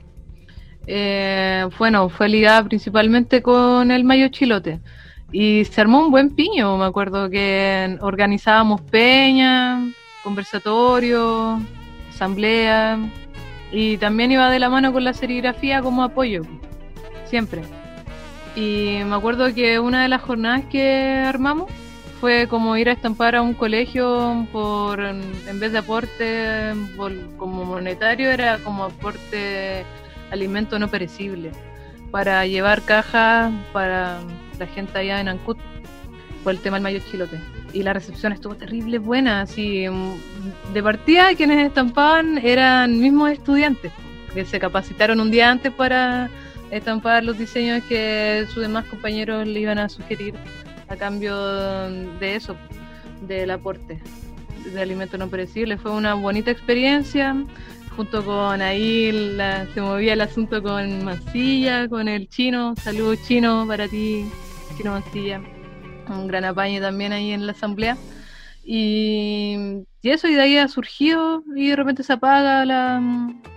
eh, 0.88 1.68
bueno, 1.78 2.10
fue 2.10 2.30
ligada 2.30 2.64
principalmente 2.64 3.42
con 3.42 3.92
el 3.92 4.04
Mayo 4.04 4.28
Chilote. 4.30 4.80
Y 5.32 5.66
se 5.66 5.82
armó 5.82 6.00
un 6.06 6.12
buen 6.12 6.32
piño, 6.32 6.78
me 6.78 6.86
acuerdo 6.86 7.30
que 7.30 7.98
organizábamos 8.02 8.82
peña, 8.82 9.80
conversatorios, 10.24 11.62
asamblea, 12.10 13.00
y 13.72 13.98
también 13.98 14.32
iba 14.32 14.50
de 14.50 14.60
la 14.60 14.70
mano 14.70 14.92
con 14.92 15.04
la 15.04 15.14
serigrafía 15.14 15.82
como 15.82 16.04
apoyo, 16.04 16.44
siempre. 17.26 17.62
Y 18.56 19.00
me 19.06 19.16
acuerdo 19.16 19.54
que 19.54 19.80
una 19.80 20.04
de 20.04 20.10
las 20.10 20.22
jornadas 20.22 20.64
que 20.72 21.24
armamos 21.26 21.72
fue 22.20 22.48
como 22.48 22.76
ir 22.76 22.90
a 22.90 22.94
estampar 22.94 23.36
a 23.36 23.42
un 23.42 23.54
colegio 23.54 24.48
por 24.52 25.00
en 25.00 25.60
vez 25.60 25.72
de 25.72 25.78
aporte 25.78 26.74
como 27.38 27.64
monetario 27.64 28.30
era 28.30 28.58
como 28.58 28.86
aporte 28.86 29.86
alimento 30.30 30.78
no 30.80 30.90
perecible 30.90 31.52
para 32.12 32.46
llevar 32.46 32.82
cajas 32.82 33.54
para 33.72 34.20
la 34.58 34.68
gente 34.68 35.00
allá 35.00 35.22
en 35.22 35.30
Ancud 35.30 35.58
por 36.44 36.54
el 36.54 36.60
tema 36.60 36.76
del 36.76 36.84
mayo 36.84 37.00
chilote 37.10 37.40
y 37.74 37.84
la 37.84 37.94
recepción 37.94 38.34
estuvo 38.34 38.56
terrible 38.56 39.00
buena 39.00 39.42
así 39.42 39.88
mm, 39.88 40.74
de 40.74 40.84
partida 40.84 41.36
quienes 41.36 41.66
estampaban 41.66 42.38
eran 42.40 43.00
mismos 43.00 43.32
estudiantes 43.32 43.92
que 44.34 44.46
se 44.46 44.60
capacitaron 44.60 45.20
un 45.20 45.32
día 45.32 45.50
antes 45.50 45.74
para 45.74 46.30
estampar 46.72 47.24
los 47.24 47.38
diseños 47.38 47.84
que 47.86 48.46
sus 48.54 48.62
demás 48.62 48.86
compañeros 48.86 49.48
le 49.48 49.60
iban 49.60 49.80
a 49.80 49.90
sugerir 49.90 50.36
a 50.88 50.96
cambio 50.96 51.36
de 52.20 52.36
eso, 52.36 52.56
del 53.28 53.52
aporte 53.52 54.00
de 54.66 54.82
alimentos 54.82 55.20
no 55.20 55.30
perecibles. 55.30 55.80
Fue 55.82 55.92
una 55.92 56.14
bonita 56.16 56.52
experiencia, 56.52 57.36
junto 57.96 58.24
con 58.26 58.62
ahí 58.62 59.12
se 59.74 59.82
movía 59.82 60.14
el 60.14 60.22
asunto 60.22 60.62
con 60.62 61.04
Mancilla, 61.04 61.88
con 61.88 62.08
el 62.08 62.28
chino. 62.30 62.76
Saludos 62.76 63.20
chino 63.28 63.66
para 63.68 63.88
ti, 63.88 64.26
chino 64.78 64.92
Mancilla. 64.92 65.42
Un 66.10 66.28
gran 66.28 66.46
apaño 66.46 66.82
también 66.82 67.14
ahí 67.14 67.32
en 67.32 67.46
la 67.46 67.54
asamblea. 67.54 67.98
Y, 68.64 69.86
eso, 70.04 70.28
y 70.28 70.36
de 70.36 70.42
ahí 70.42 70.58
ha 70.58 70.68
surgido 70.68 71.44
y 71.56 71.70
de 71.70 71.76
repente 71.76 72.04
se 72.04 72.14
apaga 72.14 72.66
la, 72.66 73.02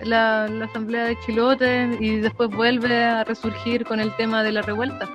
la, 0.03 0.44
asamblea 0.64 1.05
de 1.05 1.18
Chilote 1.20 1.98
y 2.00 2.16
después 2.16 2.48
vuelve 2.50 3.05
a 3.05 3.24
resurgir 3.24 3.84
con 3.84 4.00
el 4.00 4.14
tema 4.16 4.42
de 4.42 4.53
la 4.53 4.62
revuelta 4.62 5.09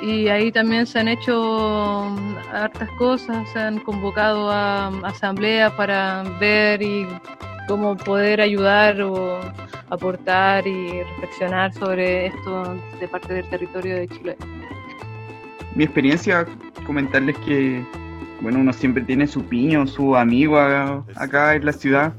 y 0.00 0.28
ahí 0.28 0.52
también 0.52 0.86
se 0.86 1.00
han 1.00 1.08
hecho 1.08 2.06
mm, 2.10 2.36
hartas 2.52 2.90
cosas, 2.92 3.48
se 3.52 3.58
han 3.58 3.80
convocado 3.80 4.50
a 4.50 4.88
asambleas 5.06 5.72
para 5.72 6.22
ver 6.38 6.82
y 6.82 7.06
cómo 7.66 7.96
poder 7.96 8.40
ayudar 8.40 9.00
o 9.02 9.40
aportar 9.90 10.66
y 10.66 11.02
reflexionar 11.02 11.72
sobre 11.74 12.26
esto 12.26 12.76
de 13.00 13.08
parte 13.08 13.34
del 13.34 13.48
territorio 13.48 13.96
de 13.96 14.08
Chile. 14.08 14.36
Mi 15.76 15.84
experiencia, 15.84 16.46
comentarles 16.86 17.36
que 17.40 17.84
bueno, 18.40 18.60
uno 18.60 18.72
siempre 18.72 19.04
tiene 19.04 19.26
su 19.26 19.44
piño, 19.44 19.86
su 19.86 20.16
amigo 20.16 20.58
acá 20.58 21.54
en 21.54 21.66
la 21.66 21.72
ciudad, 21.72 22.14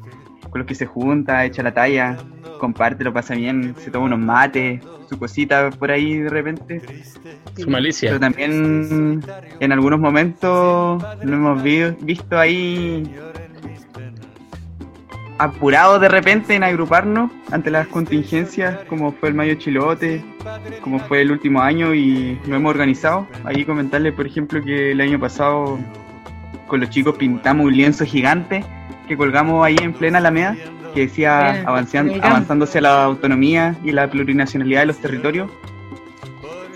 con 0.50 0.60
los 0.60 0.68
que 0.68 0.76
se 0.76 0.86
junta, 0.86 1.44
echa 1.44 1.64
la 1.64 1.74
talla, 1.74 2.18
comparte, 2.60 3.04
lo 3.04 3.12
pasa 3.12 3.34
bien, 3.34 3.76
se 3.80 3.90
toma 3.90 4.06
unos 4.06 4.20
mates, 4.20 4.82
su 5.10 5.18
cosita 5.18 5.72
por 5.72 5.90
ahí 5.90 6.20
de 6.20 6.30
repente. 6.30 6.82
Su 7.58 7.70
malicia. 7.70 8.10
Pero 8.10 8.20
también 8.20 9.24
en 9.60 9.72
algunos 9.72 10.00
momentos 10.00 11.04
lo 11.24 11.34
hemos 11.34 11.64
visto 11.64 12.38
ahí 12.38 13.12
apurados 15.38 16.02
de 16.02 16.10
repente 16.10 16.56
en 16.56 16.64
agruparnos 16.64 17.32
ante 17.52 17.70
las 17.70 17.88
contingencias, 17.88 18.80
como 18.90 19.12
fue 19.12 19.30
el 19.30 19.36
Mayo 19.36 19.56
Chilote, 19.56 20.24
como 20.82 21.00
fue 21.00 21.22
el 21.22 21.32
último 21.32 21.62
año 21.62 21.94
y 21.94 22.40
nos 22.46 22.58
hemos 22.58 22.72
organizado. 22.72 23.28
Ahí 23.44 23.66
comentarles, 23.66 24.14
por 24.14 24.26
ejemplo, 24.26 24.64
que 24.64 24.92
el 24.92 25.02
año 25.02 25.20
pasado 25.20 25.80
con 26.68 26.80
los 26.80 26.90
chicos 26.90 27.16
pintamos 27.18 27.66
un 27.66 27.76
lienzo 27.76 28.06
gigante 28.06 28.64
que 29.08 29.16
colgamos 29.16 29.66
ahí 29.66 29.78
en 29.82 29.94
plena 29.94 30.18
Alameda 30.18 30.56
que 30.94 31.02
decía 31.02 31.62
avanzando, 31.66 32.14
avanzándose 32.22 32.80
a 32.80 32.82
la 32.82 33.04
autonomía 33.04 33.76
y 33.84 33.92
la 33.92 34.10
plurinacionalidad 34.10 34.82
de 34.82 34.86
los 34.88 34.98
territorios. 34.98 35.50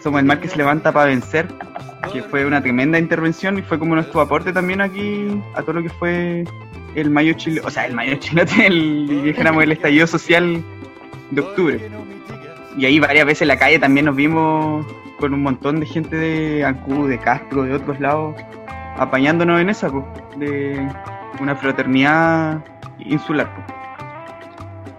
Somos 0.02 0.20
el 0.20 0.26
mar 0.26 0.40
que 0.40 0.48
se 0.48 0.58
levanta 0.58 0.92
para 0.92 1.08
vencer, 1.08 1.48
que 2.12 2.24
fue 2.24 2.46
una 2.46 2.62
tremenda 2.62 2.98
intervención 2.98 3.60
y 3.60 3.62
fue 3.62 3.78
como 3.78 3.96
nuestro 3.96 4.22
aporte 4.22 4.52
también 4.52 4.82
aquí 4.82 5.28
a 5.54 5.62
todo 5.62 5.74
lo 5.74 5.84
que 5.84 5.90
fue 5.90 6.44
el 6.96 7.10
mayo 7.10 7.34
chile, 7.34 7.62
o 7.64 7.70
sea, 7.70 7.86
el 7.86 7.94
mayo 7.94 8.16
chilote, 8.16 8.66
el, 8.68 9.24
dijéramos, 9.24 9.64
el 9.64 9.72
estallido 9.72 10.08
social 10.08 10.64
de 11.30 11.42
octubre. 11.42 11.90
Y 12.78 12.86
ahí 12.86 13.00
varias 13.00 13.26
veces 13.26 13.44
en 13.44 13.50
la 13.50 13.58
calle 13.58 13.80
también 13.80 14.06
nos 14.06 14.16
vimos 14.16 14.86
con 15.20 15.34
un 15.34 15.44
montón 15.44 15.80
de 15.80 15.86
gente 15.86 16.16
de 16.16 16.66
Ancú, 16.66 17.06
de 17.06 17.20
Castro, 17.20 17.64
de 17.64 17.74
otros 17.74 18.00
lados, 18.00 18.36
apañándonos 18.98 19.62
en 19.62 19.70
esa, 19.70 19.92
de 20.38 20.88
una 21.40 21.56
fraternidad 21.56 22.64
insular. 23.00 23.50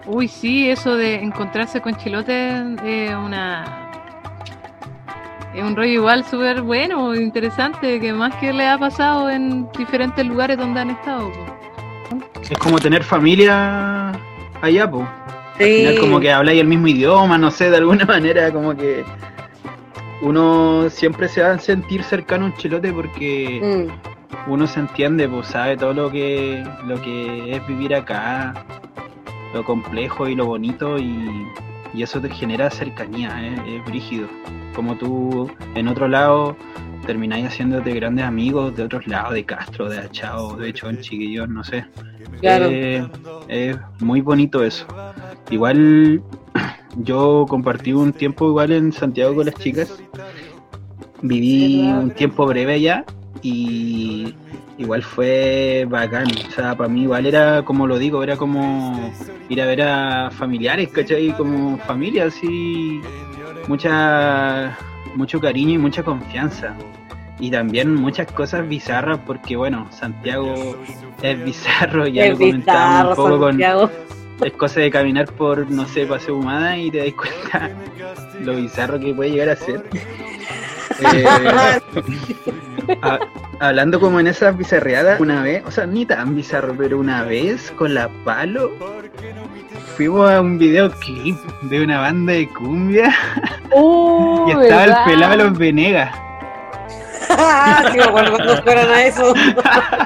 Uy, 0.05 0.27
sí, 0.27 0.69
eso 0.69 0.95
de 0.95 1.15
encontrarse 1.15 1.81
con 1.81 1.95
Chilote 1.95 2.49
es 2.85 3.15
una. 3.15 3.82
Es 5.53 5.63
un 5.63 5.75
rollo 5.75 5.91
igual 5.91 6.25
súper 6.25 6.61
bueno, 6.61 7.13
interesante, 7.13 7.99
que 7.99 8.11
más 8.11 8.35
que 8.37 8.51
le 8.51 8.67
ha 8.67 8.77
pasado 8.77 9.29
en 9.29 9.71
diferentes 9.77 10.25
lugares 10.25 10.57
donde 10.57 10.79
han 10.79 10.89
estado. 10.89 11.31
Es 12.41 12.57
como 12.57 12.79
tener 12.79 13.03
familia 13.03 14.11
allá, 14.61 14.89
pues. 14.89 15.05
Sí. 15.59 15.95
como 15.99 16.19
que 16.19 16.31
habláis 16.31 16.59
el 16.59 16.67
mismo 16.67 16.87
idioma, 16.87 17.37
no 17.37 17.51
sé, 17.51 17.69
de 17.69 17.77
alguna 17.77 18.05
manera, 18.07 18.51
como 18.51 18.75
que 18.75 19.05
uno 20.23 20.89
siempre 20.89 21.27
se 21.27 21.43
va 21.43 21.51
a 21.51 21.59
sentir 21.59 22.01
cercano 22.03 22.45
a 22.45 22.47
un 22.47 22.55
chilote 22.55 22.91
porque 22.91 23.87
mm. 23.87 24.51
uno 24.51 24.65
se 24.65 24.79
entiende, 24.79 25.29
pues 25.29 25.47
sabe 25.47 25.77
todo 25.77 25.93
lo 25.93 26.11
que, 26.11 26.65
lo 26.85 26.99
que 26.99 27.55
es 27.55 27.67
vivir 27.67 27.93
acá, 27.93 28.55
lo 29.53 29.63
complejo 29.63 30.27
y 30.27 30.33
lo 30.33 30.47
bonito 30.47 30.97
y, 30.97 31.45
eso 32.01 32.19
te 32.19 32.29
genera 32.29 32.69
cercanía, 32.71 33.29
¿eh? 33.39 33.77
es 33.77 33.85
brígido. 33.85 34.27
Como 34.75 34.97
tú 34.97 35.51
en 35.75 35.87
otro 35.87 36.07
lado 36.07 36.57
termináis 37.05 37.47
haciéndote 37.47 37.93
grandes 37.93 38.25
amigos 38.25 38.75
de 38.75 38.83
otros 38.83 39.05
lados, 39.07 39.33
de 39.33 39.45
Castro, 39.45 39.89
de 39.89 39.99
Achao, 39.99 40.55
de 40.55 40.73
Chonchi, 40.73 41.19
que 41.19 41.31
yo 41.31 41.45
no 41.45 41.63
sé. 41.63 41.85
Claro. 42.39 42.67
Eh, 42.69 43.05
es 43.47 43.77
muy 43.99 44.21
bonito 44.21 44.63
eso. 44.63 44.87
Igual 45.51 46.23
yo 46.97 47.45
compartí 47.47 47.93
un 47.93 48.13
tiempo 48.13 48.47
igual 48.47 48.71
en 48.71 48.91
Santiago 48.91 49.35
con 49.35 49.45
las 49.45 49.55
chicas. 49.55 50.01
Viví 51.21 51.87
un 51.87 52.11
tiempo 52.11 52.45
breve 52.45 52.73
allá 52.73 53.05
y 53.41 54.33
igual 54.77 55.03
fue 55.03 55.85
bacán. 55.89 56.27
O 56.47 56.51
sea, 56.51 56.75
para 56.75 56.89
mí 56.89 57.03
igual 57.03 57.25
era, 57.25 57.63
como 57.63 57.87
lo 57.87 57.97
digo, 57.97 58.23
era 58.23 58.37
como 58.37 59.13
ir 59.49 59.61
a 59.61 59.65
ver 59.65 59.81
a 59.81 60.31
familiares, 60.31 60.89
¿cachai? 60.89 61.31
Como 61.33 61.77
familia, 61.79 62.25
así, 62.25 63.01
mucha, 63.67 64.77
mucho 65.15 65.39
cariño 65.39 65.73
y 65.73 65.77
mucha 65.77 66.03
confianza. 66.03 66.75
Y 67.39 67.51
también 67.51 67.93
muchas 67.95 68.31
cosas 68.31 68.67
bizarras, 68.67 69.19
porque 69.25 69.55
bueno, 69.55 69.87
Santiago 69.91 70.77
es 71.21 71.43
bizarro, 71.43 72.07
ya 72.07 72.29
lo 72.29 72.37
comentábamos 72.37 73.17
un 73.17 73.23
poco 73.25 73.39
con... 73.39 73.61
Es 74.43 74.53
cosa 74.53 74.79
de 74.81 74.89
caminar 74.89 75.31
por, 75.33 75.69
no 75.69 75.87
sé, 75.87 76.05
Paseo 76.05 76.35
Humada 76.37 76.77
y 76.77 76.89
te 76.89 76.97
das 76.97 77.13
cuenta 77.13 77.69
lo 78.41 78.55
bizarro 78.55 78.99
que 78.99 79.13
puede 79.13 79.31
llegar 79.31 79.49
a 79.49 79.55
ser. 79.55 79.83
Eh, 81.13 81.25
hablando 83.59 83.99
como 83.99 84.19
en 84.19 84.27
esas 84.27 84.57
bizarreadas, 84.57 85.19
una 85.19 85.41
vez, 85.41 85.63
o 85.65 85.71
sea, 85.71 85.85
ni 85.85 86.05
tan 86.05 86.35
bizarro, 86.35 86.75
pero 86.77 86.99
una 86.99 87.23
vez 87.23 87.71
con 87.71 87.93
la 87.93 88.09
palo 88.25 88.71
fuimos 89.95 90.29
a 90.29 90.41
un 90.41 90.57
videoclip 90.57 91.37
de 91.61 91.83
una 91.83 91.99
banda 91.99 92.33
de 92.33 92.49
cumbia 92.49 93.13
y 94.47 94.51
estaba 94.51 94.83
el 94.83 94.95
pelado 95.05 95.37
de 95.37 95.43
los 95.43 95.57
Venegas. 95.57 96.15
sí, 97.91 97.99
bueno, 98.11 98.31
cuando 98.31 98.61
fueron 98.63 98.91
a 98.91 99.03
eso. 99.03 99.33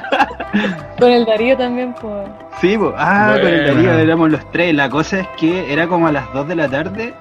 con 0.98 1.10
el 1.10 1.24
Darío 1.24 1.56
también, 1.56 1.94
pues. 2.00 2.28
Sí, 2.60 2.76
pues, 2.76 2.92
ah, 2.96 3.36
con 3.40 3.48
el 3.48 3.66
Darío 3.66 3.92
éramos 3.92 4.30
los 4.30 4.50
tres. 4.52 4.74
La 4.74 4.88
cosa 4.88 5.20
es 5.20 5.28
que 5.36 5.72
era 5.72 5.86
como 5.86 6.06
a 6.06 6.12
las 6.12 6.32
2 6.32 6.48
de 6.48 6.54
la 6.54 6.68
tarde 6.68 7.14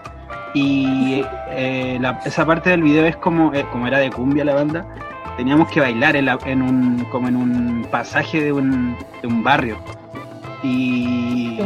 y 0.57 1.23
eh, 1.51 1.99
esa 2.25 2.45
parte 2.45 2.69
del 2.71 2.81
video 2.81 3.05
es 3.05 3.15
como, 3.17 3.53
eh, 3.53 3.65
como 3.71 3.87
era 3.87 3.99
de 3.99 4.09
cumbia 4.09 4.43
la 4.45 4.55
banda, 4.55 4.85
teníamos 5.37 5.69
que 5.69 5.79
bailar 5.79 6.15
en, 6.15 6.25
la- 6.25 6.39
en 6.45 6.61
un, 6.61 7.05
como 7.11 7.27
en 7.27 7.35
un 7.35 7.87
pasaje 7.91 8.41
de 8.41 8.51
un, 8.51 8.97
de 9.21 9.27
un 9.27 9.43
barrio. 9.43 9.77
Y, 10.63 11.59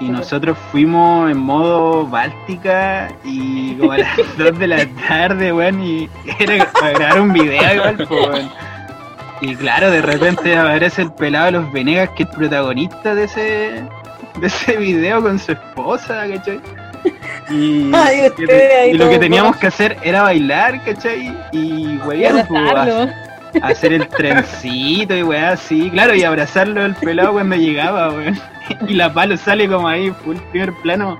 y 0.00 0.08
nosotros 0.08 0.56
fuimos 0.72 1.30
en 1.30 1.38
modo 1.38 2.06
báltica 2.06 3.08
y 3.24 3.74
como 3.74 3.92
a 3.92 3.98
las 3.98 4.16
2 4.38 4.58
de 4.58 4.66
la 4.66 4.86
tarde, 5.08 5.52
weón, 5.52 5.82
y 5.82 6.08
era 6.38 6.66
para 6.72 6.90
grabar 6.92 7.20
un 7.20 7.32
video 7.32 7.74
igual, 7.74 8.06
weón. 8.10 8.50
Y 9.42 9.54
claro, 9.56 9.90
de 9.90 10.02
repente 10.02 10.56
aparece 10.58 11.02
el 11.02 11.12
pelado 11.12 11.46
de 11.46 11.52
los 11.52 11.72
Venegas, 11.72 12.10
que 12.16 12.24
es 12.24 12.28
protagonista 12.28 13.14
de 13.14 13.24
ese, 13.24 13.40
de 14.40 14.46
ese 14.46 14.76
video 14.76 15.22
con 15.22 15.38
su 15.38 15.52
esposa, 15.52 16.26
¿cachai? 16.28 16.60
Y, 17.50 17.90
Ay, 17.94 18.22
y- 18.22 18.28
ustedes 18.28 18.74
ahí 18.80 18.90
y 18.90 18.94
lo 18.98 19.08
que 19.08 19.18
teníamos 19.18 19.56
que 19.56 19.66
hacer 19.66 19.96
era 20.02 20.22
bailar, 20.22 20.82
¿cachai? 20.84 21.36
Y 21.52 21.96
weón, 21.98 22.46
pues, 22.46 23.62
hacer 23.62 23.92
el 23.92 24.06
trencito 24.08 25.16
y 25.16 25.22
weá 25.22 25.52
así, 25.52 25.90
claro, 25.90 26.14
y 26.14 26.22
abrazarlo 26.22 26.84
el 26.84 26.94
pelado 26.94 27.32
cuando 27.32 27.56
llegaba, 27.56 28.10
weón. 28.10 28.38
Y 28.86 28.94
la 28.94 29.12
palo 29.12 29.36
sale 29.36 29.68
como 29.68 29.88
ahí, 29.88 30.12
full 30.24 30.36
primer 30.52 30.72
plano, 30.74 31.18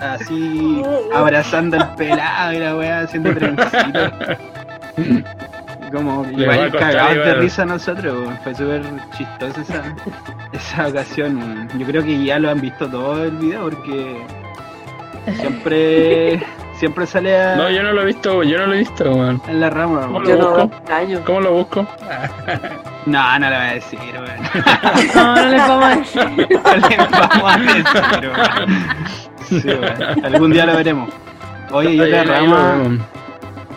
así 0.00 0.82
abrazando 1.14 1.76
al 1.78 1.94
pelado 1.94 2.52
y 2.54 2.58
la 2.58 2.74
weá 2.76 3.00
haciendo 3.00 3.34
trencito. 3.34 4.12
Como 5.92 6.24
igual 6.30 6.72
cagados 6.72 7.24
de 7.24 7.34
risa 7.34 7.62
a 7.62 7.66
nosotros, 7.66 8.18
weón. 8.18 8.38
fue 8.42 8.54
súper 8.54 8.82
chistosa 9.16 9.60
esa, 9.60 9.82
esa 10.52 10.88
ocasión. 10.88 11.36
weón. 11.36 11.68
Yo 11.78 11.86
creo 11.86 12.02
que 12.02 12.24
ya 12.24 12.38
lo 12.38 12.50
han 12.50 12.60
visto 12.60 12.88
todo 12.88 13.22
el 13.24 13.30
video 13.32 13.64
porque 13.70 14.16
siempre 15.32 16.42
siempre 16.78 17.06
sale 17.06 17.40
a, 17.40 17.56
No, 17.56 17.70
yo 17.70 17.82
no 17.82 17.92
lo 17.92 18.02
he 18.02 18.06
visto, 18.06 18.42
yo 18.42 18.58
no 18.58 18.66
lo 18.66 18.74
he 18.74 18.78
visto, 18.78 19.04
weón. 19.12 19.40
en 19.48 19.60
la 19.60 19.70
rama. 19.70 20.02
¿Cómo 20.02 20.20
lo 20.20 20.28
Yo 20.28 20.36
no 20.36 20.50
busco? 20.50 20.62
extraño. 20.76 21.20
¿Cómo 21.24 21.40
lo 21.40 21.52
busco? 21.52 21.86
No, 23.06 23.38
no 23.38 23.50
lo 23.50 23.56
voy 23.56 23.66
a 23.66 23.72
decir, 23.74 23.98
weón. 24.14 24.64
No, 25.14 25.34
no 25.36 25.46
les 25.46 25.68
vamos 25.68 25.84
a 25.84 25.96
decir. 25.96 26.24
No 26.24 26.88
le 26.88 26.96
vamos 26.96 27.52
a 27.52 27.58
decir, 27.58 28.30
weón. 28.30 28.68
Sí, 29.44 29.62
weón. 29.68 30.24
Algún 30.24 30.52
día 30.52 30.64
lo 30.66 30.74
veremos. 30.76 31.10
Oye, 31.70 31.90
y 31.94 32.00
otra 32.00 32.24
rama, 32.24 32.98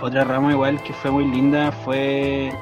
otra 0.02 0.24
rama 0.24 0.52
igual 0.52 0.82
que 0.82 0.93
fue 0.93 1.12
muy 1.12 1.26
linda 1.26 1.74
fue, 1.84 2.54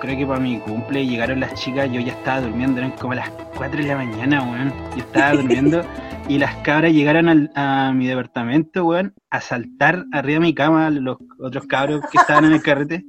creo 0.00 0.16
que 0.16 0.26
para 0.26 0.40
mi 0.40 0.58
cumple 0.58 1.06
llegaron 1.06 1.40
las 1.40 1.54
chicas, 1.54 1.90
yo 1.92 2.00
ya 2.00 2.12
estaba 2.12 2.40
durmiendo, 2.42 2.78
eran 2.78 2.92
como 2.92 3.14
las 3.14 3.30
4 3.56 3.80
de 3.80 3.86
la 3.88 3.96
mañana, 3.96 4.42
weón. 4.42 4.72
Yo 4.92 4.98
estaba 4.98 5.32
durmiendo 5.40 5.82
y 6.28 6.38
las 6.38 6.54
cabras 6.56 6.92
llegaron 6.92 7.28
al- 7.28 7.50
a 7.54 7.92
mi 7.94 8.06
departamento, 8.06 8.84
weón, 8.84 9.14
a 9.30 9.40
saltar 9.40 10.04
arriba 10.12 10.34
de 10.40 10.46
mi 10.46 10.54
cama, 10.54 10.90
los 10.90 11.18
otros 11.38 11.66
cabros 11.66 12.00
que 12.10 12.18
estaban 12.18 12.44
en 12.46 12.52
el 12.52 12.62
carrete. 12.62 13.04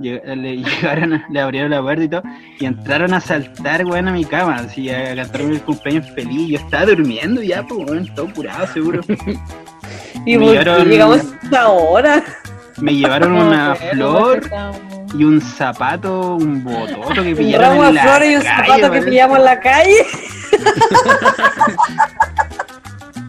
lleg- 0.00 0.24
Le 0.36 0.56
llegaron, 0.64 1.22
le 1.30 1.40
abrieron 1.40 1.70
la 1.70 1.82
puerta 1.82 2.04
y 2.04 2.08
todo, 2.08 2.22
y 2.58 2.64
entraron 2.64 3.14
a 3.14 3.20
saltar, 3.20 3.84
weón, 3.86 4.08
a 4.08 4.12
mi 4.12 4.24
cama, 4.24 4.56
así 4.56 4.90
a 4.90 5.14
cantarme 5.14 5.52
el 5.54 5.62
cumpleaños 5.62 6.10
feliz. 6.12 6.48
Yo 6.48 6.56
estaba 6.58 6.86
durmiendo 6.86 7.42
ya, 7.42 7.62
pues, 7.66 7.88
weón, 7.90 8.06
todo 8.14 8.32
curado, 8.32 8.66
seguro. 8.68 9.00
Y 10.26 10.36
Me 10.36 10.46
llevaron- 10.48 10.86
llegamos 10.88 11.34
ahora. 11.56 12.22
Me 12.78 12.94
llevaron 12.94 13.32
una 13.32 13.74
flor 13.74 14.42
y 15.14 15.24
un 15.24 15.40
zapato, 15.40 16.36
un 16.36 16.62
bototo 16.64 17.22
que 17.22 17.34
pillaron 17.34 17.70
ramo 17.70 17.86
en 17.86 17.94
la 17.94 18.02
flores 18.02 18.30
y 18.30 18.36
un 18.36 18.42
calle, 18.42 18.66
zapato 18.66 18.92
que 18.92 19.02
pillamos 19.02 19.38
en 19.38 19.44
la 19.44 19.60
calle. 19.60 20.06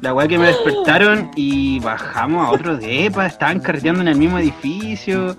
La 0.01 0.15
weá 0.15 0.27
que 0.27 0.39
me 0.39 0.47
despertaron 0.47 1.29
y 1.35 1.79
bajamos 1.79 2.47
a 2.47 2.51
otro 2.51 2.75
depa, 2.75 3.27
estaban 3.27 3.59
carreteando 3.59 4.01
en 4.01 4.07
el 4.07 4.15
mismo 4.15 4.39
edificio. 4.39 5.37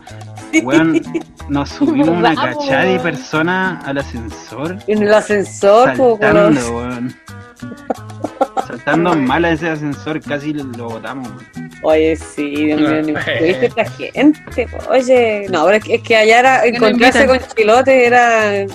Weón, 0.62 1.02
nos 1.48 1.68
subimos 1.70 2.10
una 2.10 2.32
cachada 2.36 2.84
de 2.84 3.00
personas 3.00 3.84
al 3.84 3.98
ascensor. 3.98 4.78
En 4.86 5.02
el 5.02 5.12
ascensor, 5.12 5.96
Saltando, 5.96 6.76
weón. 6.76 7.12
Saltando 8.66 9.14
mal 9.14 9.44
a 9.44 9.52
ese 9.52 9.68
ascensor, 9.68 10.20
casi 10.20 10.52
lo, 10.52 10.88
botamos. 10.88 11.28
Oye, 11.82 12.16
sí, 12.16 12.66
Dios 12.66 12.80
mío, 12.80 13.02
ni 13.02 13.12
¿viste 13.42 13.66
esta 13.66 13.84
gente? 13.84 14.68
Oye, 14.88 15.46
no, 15.50 15.64
pero 15.64 15.76
es 15.76 15.84
que, 15.84 15.94
es 15.96 16.02
que 16.02 16.16
allá 16.16 16.38
era, 16.38 16.64
encontrarse 16.64 17.26
con 17.26 17.38
chilotes 17.56 18.06
era, 18.06 18.66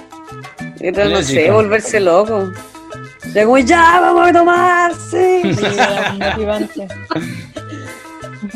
era 0.79 1.05
no 1.05 1.21
sé, 1.21 1.49
volverse 1.51 1.99
loco. 1.99 2.51
Ya 3.33 3.43
como, 3.45 3.57
ya, 3.57 3.99
vamos 3.99 4.29
a 4.29 4.33
tomar, 4.33 4.93
sí. 4.93 5.41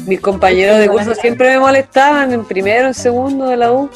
Mis 0.06 0.20
compañeros 0.20 0.80
de 0.80 0.88
curso 0.88 1.14
siempre 1.16 1.50
me 1.50 1.60
molestaban, 1.60 2.32
en 2.32 2.46
primero, 2.46 2.88
en 2.88 2.94
segundo 2.94 3.48
de 3.48 3.58
la 3.58 3.72
U. 3.72 3.90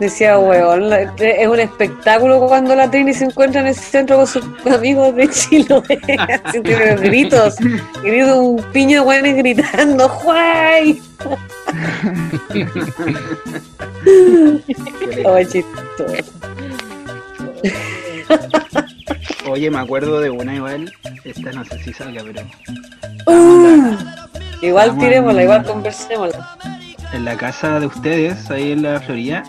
Decía, 0.00 0.38
weón, 0.38 0.92
es 1.18 1.46
un 1.46 1.60
espectáculo 1.60 2.40
cuando 2.48 2.74
la 2.74 2.90
Trini 2.90 3.14
se 3.14 3.24
encuentra 3.26 3.60
en 3.60 3.68
ese 3.68 3.82
centro 3.82 4.16
con 4.16 4.26
sus 4.26 4.44
amigos 4.72 5.14
de 5.14 5.28
Chiloé. 5.28 6.00
Haciendo 6.44 6.70
los 6.70 7.00
gritos, 7.00 7.56
gritos, 8.02 8.36
un 8.38 8.62
piño 8.72 9.00
de 9.02 9.06
weones 9.06 9.36
gritando, 9.36 10.08
¡Juay! 10.08 11.00
Oh, 15.24 15.38
chistoso. 15.42 16.32
Oye, 19.48 19.70
me 19.70 19.78
acuerdo 19.78 20.20
de 20.20 20.30
una 20.30 20.54
igual. 20.54 20.92
Esta 21.24 21.52
no 21.52 21.64
sé 21.64 21.78
si 21.82 21.92
salga, 21.92 22.22
pero 22.24 22.42
Uh, 23.26 23.94
igual 24.62 24.98
tirémosla, 24.98 25.42
igual 25.44 25.64
conversémosla. 25.64 26.56
en 27.12 27.24
la 27.24 27.36
casa 27.36 27.78
de 27.78 27.86
ustedes, 27.86 28.50
ahí 28.50 28.72
en 28.72 28.82
la 28.82 29.00
Florida, 29.00 29.44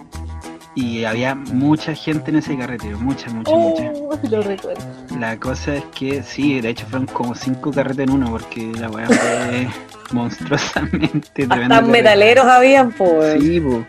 y 0.76 1.04
había 1.04 1.36
mucha 1.36 1.94
gente 1.94 2.32
en 2.32 2.38
ese 2.38 2.58
carretero, 2.58 3.00
mucha, 3.00 3.30
mucha, 3.30 3.52
mucha. 3.52 3.92
Oh, 3.96 4.20
lo 4.30 4.42
recuerdo. 4.42 4.82
La 5.20 5.38
cosa 5.40 5.76
es 5.76 5.84
que 5.96 6.24
sí, 6.24 6.60
de 6.62 6.70
hecho 6.70 6.86
fueron 6.88 7.08
como 7.08 7.36
cinco 7.36 7.72
carretes 7.72 8.08
en 8.08 8.14
uno, 8.14 8.32
porque 8.32 8.72
la 8.80 8.90
weá 8.90 9.08
fue 9.08 9.68
monstruosamente 10.12 11.48
tremenda. 11.48 11.78
Hasta 11.78 11.88
metaleros 11.88 12.46
habían, 12.46 12.92
pues. 12.92 13.42
Sí, 13.42 13.60
po. 13.60 13.86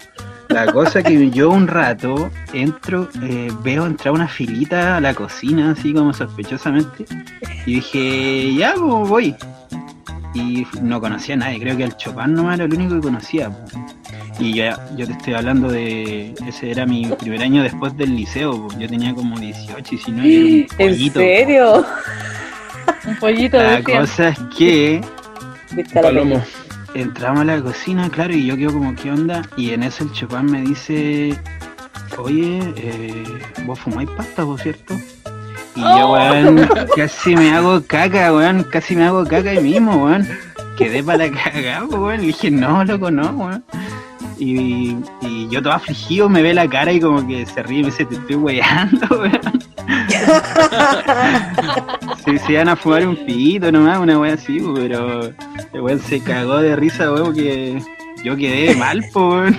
La 0.49 0.71
cosa 0.71 1.03
que 1.03 1.31
yo 1.31 1.51
un 1.51 1.67
rato 1.67 2.31
entro, 2.53 3.09
eh, 3.23 3.51
veo 3.63 3.87
entrar 3.87 4.13
una 4.13 4.29
filita 4.29 4.99
a 4.99 5.01
la 5.01 5.15
cocina, 5.15 5.71
así 5.71 5.95
como 5.95 6.13
sospechosamente, 6.13 7.07
y 7.65 7.77
dije, 7.77 8.55
ya, 8.55 8.75
pues 8.75 9.09
voy. 9.09 9.37
Y 10.35 10.67
no 10.83 11.01
conocía 11.01 11.37
a 11.37 11.39
nadie, 11.39 11.61
creo 11.61 11.77
que 11.77 11.85
el 11.85 11.97
Chopin 11.97 12.35
nomás 12.35 12.57
era 12.57 12.65
el 12.65 12.75
único 12.75 12.97
que 12.97 13.01
conocía. 13.01 13.51
po. 13.51 13.65
Y 14.39 14.55
ya, 14.55 14.79
yo 14.97 15.07
te 15.07 15.13
estoy 15.13 15.35
hablando 15.35 15.69
de, 15.69 16.35
ese 16.47 16.71
era 16.71 16.87
mi 16.87 17.07
primer 17.07 17.41
año 17.43 17.63
después 17.63 17.97
del 17.97 18.17
liceo, 18.17 18.69
po. 18.69 18.79
yo 18.79 18.89
tenía 18.89 19.15
como 19.15 19.39
18, 19.39 19.85
19, 19.91 20.29
y 20.29 20.37
era 20.37 20.45
un 20.45 20.67
¿En 20.79 20.89
pollito. 20.91 21.21
serio? 21.21 21.85
Un 23.07 23.17
pollito 23.17 23.63
La 23.63 23.83
cosa 23.83 24.29
es 24.31 24.39
que 24.57 25.01
¿Viste 25.73 25.99
a 25.99 26.03
la 26.03 26.09
Palomo. 26.09 26.43
entramos 26.95 27.41
a 27.43 27.45
la 27.45 27.61
cocina, 27.61 28.09
claro, 28.11 28.33
y 28.35 28.47
yo 28.47 28.57
quedo 28.57 28.73
como, 28.73 28.95
¿qué 28.95 29.11
onda? 29.11 29.43
Y 29.59 29.71
en 29.71 29.83
eso 29.83 30.05
el 30.05 30.13
Chopin 30.13 30.47
me 30.47 30.63
dice, 30.63 31.39
oye, 32.17 32.61
eh, 32.77 33.25
vos 33.67 33.79
fumáis 33.79 34.09
pasta, 34.11 34.45
por 34.45 34.59
cierto. 34.61 34.95
Y 35.77 35.81
yo, 35.81 36.13
weón, 36.13 36.69
casi 36.97 37.37
me 37.37 37.53
hago 37.53 37.83
caca, 37.87 38.33
weón, 38.33 38.65
casi 38.65 38.97
me 38.97 39.05
hago 39.05 39.25
caca 39.25 39.51
ahí 39.51 39.61
mismo, 39.63 40.05
weón. 40.07 40.27
Quedé 40.79 41.03
para 41.05 41.27
la 41.27 41.31
cagada, 41.31 41.85
weón. 41.85 42.21
Le 42.21 42.27
dije, 42.29 42.51
no, 42.51 42.85
loco, 42.85 43.11
no, 43.11 43.31
weón. 43.33 43.65
Y, 44.39 44.97
y 45.23 45.49
yo 45.49 45.63
todo 45.63 45.73
afligido 45.75 46.29
me 46.29 46.43
ve 46.43 46.55
la 46.55 46.69
cara 46.69 46.93
y 46.93 47.01
como 47.01 47.27
que 47.27 47.47
se 47.47 47.63
ríe 47.63 47.81
y 47.81 47.83
me 47.83 47.91
dice, 47.91 48.05
te 48.05 48.17
estoy 48.17 48.37
weyando, 48.37 49.07
weón. 49.11 49.63
Sí, 52.25 52.39
se 52.39 52.53
iban 52.53 52.69
a 52.69 52.77
fumar 52.77 53.07
un 53.07 53.17
pito 53.17 53.71
nomás, 53.71 53.99
una 53.99 54.19
wea 54.19 54.35
así, 54.35 54.59
po, 54.61 54.75
pero 54.75 55.23
el 55.73 55.81
weón 55.81 56.01
se 56.01 56.21
cagó 56.21 56.59
de 56.59 56.75
risa, 56.77 57.13
weón, 57.13 57.27
porque 57.27 57.83
yo 58.25 58.37
quedé 58.37 58.75
mal, 58.77 59.05
po, 59.13 59.29
weón. 59.29 59.59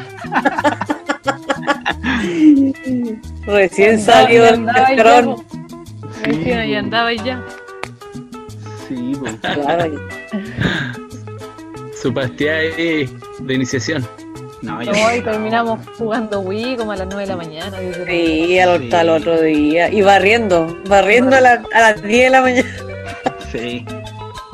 Recién 3.45 4.01
salió 4.01 4.43
y 4.43 4.45
del 4.45 4.55
andaba 4.55 4.91
y 4.91 6.69
y 6.69 6.75
andaba 6.75 7.13
y 7.13 7.17
ya. 7.19 7.43
Sí, 8.87 9.13
po. 9.19 9.25
Claro. 9.41 10.07
Su 12.01 12.13
pastilla 12.13 12.53
de 12.55 13.53
iniciación. 13.53 14.05
No. 14.65 14.79
Hoy 14.79 15.21
terminamos 15.21 15.79
jugando 15.97 16.39
Wii 16.39 16.77
como 16.77 16.91
a 16.91 16.95
las 16.95 17.07
9 17.07 17.21
de 17.21 17.27
la 17.27 17.37
mañana. 17.37 17.77
Sí, 18.07 18.59
hasta 18.59 19.01
el 19.01 19.09
otro 19.09 19.39
día. 19.41 19.89
Y 19.93 20.01
barriendo, 20.01 20.75
barriendo 20.89 21.35
a, 21.35 21.41
la- 21.41 21.63
a 21.73 21.79
las 21.81 22.01
10 22.01 22.23
de 22.25 22.29
la 22.31 22.41
mañana. 22.41 22.69
Sí. 23.51 23.85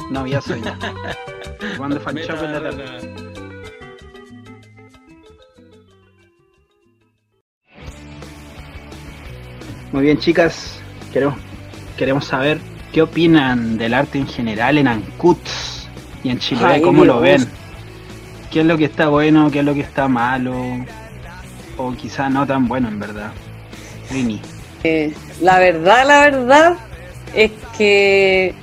No 0.10 0.20
había 0.22 0.42
sueño. 0.42 0.78
Cuando 1.78 2.00
falchó 2.02 2.34
en 2.44 2.54
la 2.54 2.62
tarde. 2.62 3.12
Muy 9.92 10.04
bien, 10.04 10.18
chicas. 10.20 10.80
Queremos, 11.12 11.36
queremos 11.98 12.26
saber 12.26 12.60
qué 12.94 13.02
opinan 13.02 13.78
del 13.78 13.94
arte 13.94 14.18
en 14.18 14.28
general 14.28 14.78
en 14.78 14.88
Ancud 14.88 15.38
y 16.24 16.30
en 16.30 16.40
Chile. 16.40 16.62
Ay, 16.64 16.82
¿Cómo 16.82 17.04
lo 17.04 17.20
ven? 17.20 17.46
¿Qué 18.52 18.60
es 18.60 18.66
lo 18.66 18.78
que 18.78 18.86
está 18.86 19.08
bueno? 19.08 19.50
¿Qué 19.50 19.60
es 19.60 19.66
lo 19.66 19.74
que 19.74 19.82
está 19.82 20.08
malo? 20.08 20.54
o 21.78 21.94
quizá 21.94 22.30
no 22.30 22.46
tan 22.46 22.68
bueno 22.68 22.88
en 22.88 23.00
verdad? 23.00 23.32
Rini. 24.10 24.42
Eh, 24.84 25.14
la 25.42 25.60
verdad, 25.60 26.06
la 26.06 26.20
verdad 26.22 26.74
es 27.34 27.52
que, 27.78 28.54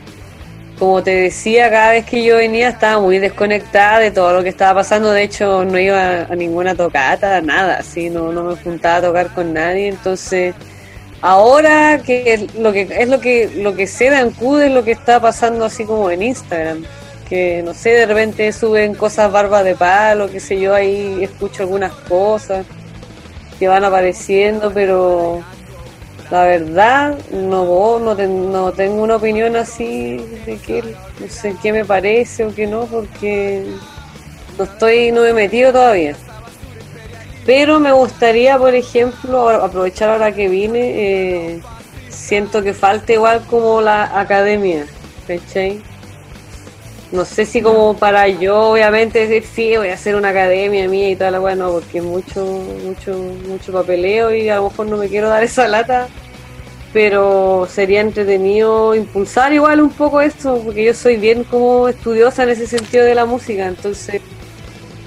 como 0.78 1.02
te 1.02 1.14
decía, 1.14 1.70
cada 1.70 1.92
vez 1.92 2.04
que 2.04 2.22
yo 2.22 2.36
venía 2.36 2.68
estaba 2.68 3.00
muy 3.00 3.18
desconectada 3.18 3.98
de 3.98 4.10
todo 4.10 4.32
lo 4.32 4.42
que 4.42 4.48
estaba 4.48 4.80
pasando. 4.80 5.10
De 5.10 5.22
hecho, 5.22 5.64
no 5.64 5.78
iba 5.78 6.22
a 6.22 6.36
ninguna 6.36 6.74
tocata, 6.74 7.40
nada, 7.40 7.78
así, 7.78 8.10
no, 8.10 8.32
no 8.32 8.44
me 8.44 8.56
juntaba 8.56 8.96
a 8.96 9.02
tocar 9.02 9.34
con 9.34 9.52
nadie. 9.52 9.88
Entonces, 9.88 10.54
ahora 11.20 12.00
que 12.04 12.46
lo 12.58 12.72
que 12.72 12.82
es 12.90 13.08
lo 13.08 13.20
que 13.20 13.50
lo 13.56 13.74
que 13.74 13.86
sé 13.86 14.10
de 14.10 14.16
Ancud 14.16 14.60
es 14.62 14.72
lo 14.72 14.84
que 14.84 14.92
está 14.92 15.20
pasando 15.20 15.64
así 15.64 15.84
como 15.84 16.10
en 16.10 16.22
Instagram 16.22 16.84
que 17.28 17.62
no 17.62 17.74
sé 17.74 17.90
de 17.90 18.06
repente 18.06 18.52
suben 18.52 18.94
cosas 18.94 19.30
barbas 19.30 19.64
de 19.64 19.74
palo 19.74 20.30
qué 20.30 20.40
sé 20.40 20.58
yo 20.58 20.74
ahí 20.74 21.22
escucho 21.22 21.62
algunas 21.62 21.92
cosas 21.92 22.66
que 23.58 23.68
van 23.68 23.84
apareciendo 23.84 24.72
pero 24.72 25.42
la 26.30 26.44
verdad 26.44 27.16
no 27.32 27.98
no, 27.98 28.14
no 28.14 28.72
tengo 28.72 29.02
una 29.02 29.16
opinión 29.16 29.56
así 29.56 30.18
de 30.46 30.58
que 30.58 30.82
no 30.82 31.28
sé 31.28 31.54
qué 31.62 31.72
me 31.72 31.84
parece 31.84 32.44
o 32.44 32.54
qué 32.54 32.66
no 32.66 32.86
porque 32.86 33.64
no 34.56 34.64
estoy 34.64 35.12
no 35.12 35.22
me 35.22 35.30
he 35.30 35.34
metido 35.34 35.72
todavía 35.72 36.16
pero 37.48 37.80
me 37.80 37.92
gustaría, 37.92 38.58
por 38.58 38.74
ejemplo, 38.74 39.48
aprovechar 39.48 40.10
ahora 40.10 40.32
que 40.32 40.50
vine, 40.50 40.80
eh, 40.80 41.60
siento 42.10 42.62
que 42.62 42.74
falta 42.74 43.14
igual 43.14 43.42
como 43.46 43.80
la 43.80 44.20
academia, 44.20 44.84
¿cachai? 45.26 45.80
No 47.10 47.24
sé 47.24 47.46
si 47.46 47.62
como 47.62 47.96
para 47.96 48.28
yo, 48.28 48.72
obviamente, 48.72 49.26
decir, 49.26 49.44
sí, 49.50 49.76
voy 49.76 49.88
a 49.88 49.94
hacer 49.94 50.14
una 50.14 50.28
academia 50.28 50.86
mía 50.88 51.10
y 51.10 51.16
toda 51.16 51.30
la 51.30 51.38
bueno, 51.38 51.70
porque 51.72 51.98
es 51.98 52.04
mucho, 52.04 52.44
mucho, 52.84 53.16
mucho 53.48 53.72
papeleo 53.72 54.34
y 54.34 54.48
a 54.50 54.56
lo 54.56 54.68
mejor 54.68 54.86
no 54.86 54.98
me 54.98 55.08
quiero 55.08 55.28
dar 55.30 55.42
esa 55.42 55.66
lata, 55.68 56.08
pero 56.92 57.66
sería 57.70 58.02
entretenido 58.02 58.94
impulsar 58.94 59.54
igual 59.54 59.80
un 59.80 59.90
poco 59.90 60.20
esto, 60.20 60.60
porque 60.62 60.84
yo 60.84 60.92
soy 60.92 61.16
bien 61.16 61.44
como 61.44 61.88
estudiosa 61.88 62.42
en 62.42 62.50
ese 62.50 62.66
sentido 62.66 63.04
de 63.06 63.14
la 63.14 63.24
música, 63.24 63.66
entonces 63.66 64.20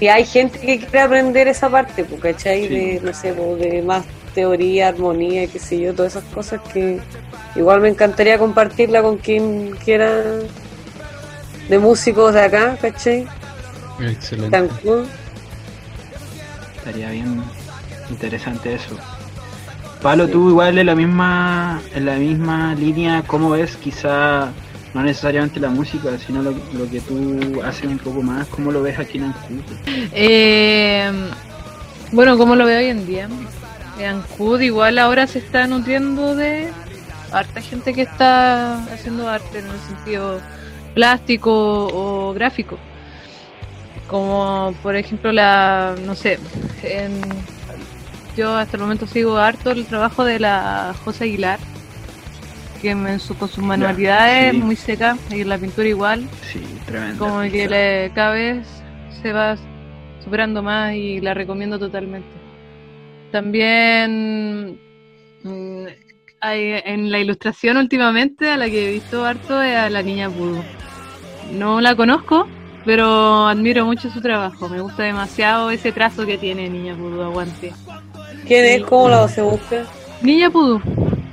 y 0.02 0.08
hay 0.08 0.24
gente 0.24 0.58
que 0.58 0.80
quiere 0.80 0.98
aprender 0.98 1.46
esa 1.46 1.70
parte, 1.70 2.02
pues, 2.02 2.20
¿cachai? 2.20 2.66
De, 2.66 3.00
no 3.04 3.14
sé, 3.14 3.32
pues, 3.34 3.60
de 3.60 3.82
más 3.82 4.04
teoría, 4.34 4.88
armonía, 4.88 5.46
qué 5.46 5.60
sé 5.60 5.78
yo, 5.78 5.94
todas 5.94 6.16
esas 6.16 6.24
cosas 6.34 6.60
que 6.72 6.98
igual 7.54 7.80
me 7.80 7.88
encantaría 7.88 8.36
compartirla 8.36 9.00
con 9.00 9.18
quien 9.18 9.76
quiera 9.84 10.24
de 11.68 11.78
músicos 11.78 12.34
de 12.34 12.42
acá, 12.42 12.76
¿cachai? 12.80 13.26
Excelente. 14.00 14.70
Estaría 16.76 17.10
bien 17.10 17.42
interesante 18.10 18.74
eso. 18.74 18.96
Palo, 20.02 20.28
tú 20.28 20.48
igual 20.50 20.78
en 20.78 20.86
la 20.86 20.94
misma 20.96 21.80
en 21.94 22.06
la 22.06 22.16
misma 22.16 22.74
línea, 22.74 23.22
¿cómo 23.26 23.50
ves 23.50 23.76
quizá 23.76 24.52
no 24.94 25.02
necesariamente 25.02 25.58
la 25.58 25.70
música, 25.70 26.10
sino 26.18 26.42
lo, 26.42 26.52
que 26.90 27.00
tú 27.00 27.62
haces 27.64 27.84
un 27.84 27.98
poco 27.98 28.22
más. 28.22 28.46
¿Cómo 28.48 28.70
lo 28.70 28.82
ves 28.82 28.98
aquí 28.98 29.18
en 29.18 29.24
Ancud? 29.24 29.62
Eh, 30.12 31.10
bueno, 32.12 32.36
como 32.36 32.56
lo 32.56 32.66
veo 32.66 32.78
hoy 32.78 32.86
en 32.86 33.06
día. 33.06 33.28
Ancud 34.06 34.60
igual 34.60 34.98
ahora 34.98 35.26
se 35.26 35.38
está 35.38 35.66
nutriendo 35.66 36.34
de 36.34 36.68
harta 37.30 37.60
gente 37.60 37.94
que 37.94 38.02
está 38.02 38.82
haciendo 38.92 39.28
arte 39.28 39.60
en 39.60 39.66
el 39.66 39.80
sentido 39.80 40.40
plástico 40.94 41.88
o 41.92 42.32
gráfico. 42.34 42.78
Como 44.08 44.74
por 44.82 44.94
ejemplo 44.96 45.32
la, 45.32 45.94
no 46.04 46.14
sé, 46.14 46.38
yo 48.36 48.54
hasta 48.56 48.76
el 48.76 48.82
momento 48.82 49.06
sigo 49.06 49.36
harto 49.38 49.70
el 49.70 49.86
trabajo 49.86 50.24
de 50.24 50.38
la 50.38 50.94
José 51.04 51.24
Aguilar 51.24 51.58
que 52.82 52.90
en 52.90 53.20
su, 53.20 53.36
con 53.36 53.48
sus 53.48 53.62
manualidades 53.62 54.54
muy 54.54 54.74
seca 54.74 55.16
y 55.30 55.44
la 55.44 55.56
pintura 55.56 55.86
igual. 55.88 56.28
Sí, 56.42 56.60
tremendo. 56.84 57.24
Como 57.24 57.40
que 57.42 57.68
le, 57.68 58.10
cada 58.12 58.32
vez 58.32 58.66
se 59.22 59.32
va 59.32 59.56
superando 60.22 60.62
más 60.62 60.94
y 60.94 61.20
la 61.20 61.32
recomiendo 61.32 61.78
totalmente. 61.78 62.28
También 63.30 64.78
mm, 65.44 65.86
en 66.42 67.10
la 67.10 67.18
ilustración 67.18 67.76
últimamente 67.76 68.50
a 68.50 68.56
la 68.56 68.68
que 68.68 68.88
he 68.88 68.92
visto 68.92 69.24
harto 69.24 69.62
es 69.62 69.76
a 69.76 69.90
la 69.90 70.02
niña 70.02 70.28
Pudo. 70.28 70.62
No 71.52 71.80
la 71.80 71.94
conozco, 71.94 72.48
pero 72.84 73.46
admiro 73.46 73.84
mucho 73.84 74.10
su 74.10 74.20
trabajo. 74.20 74.68
Me 74.68 74.80
gusta 74.80 75.04
demasiado 75.04 75.70
ese 75.70 75.92
trazo 75.92 76.26
que 76.26 76.38
tiene 76.38 76.68
Niña 76.68 76.94
Pudo, 76.96 77.24
aguante. 77.24 77.72
¿Quién 78.46 78.64
es? 78.64 78.84
¿Cómo 78.84 79.08
la 79.08 79.28
se 79.28 79.42
busca? 79.42 79.84
Niña 80.22 80.50
Pudo. 80.50 80.80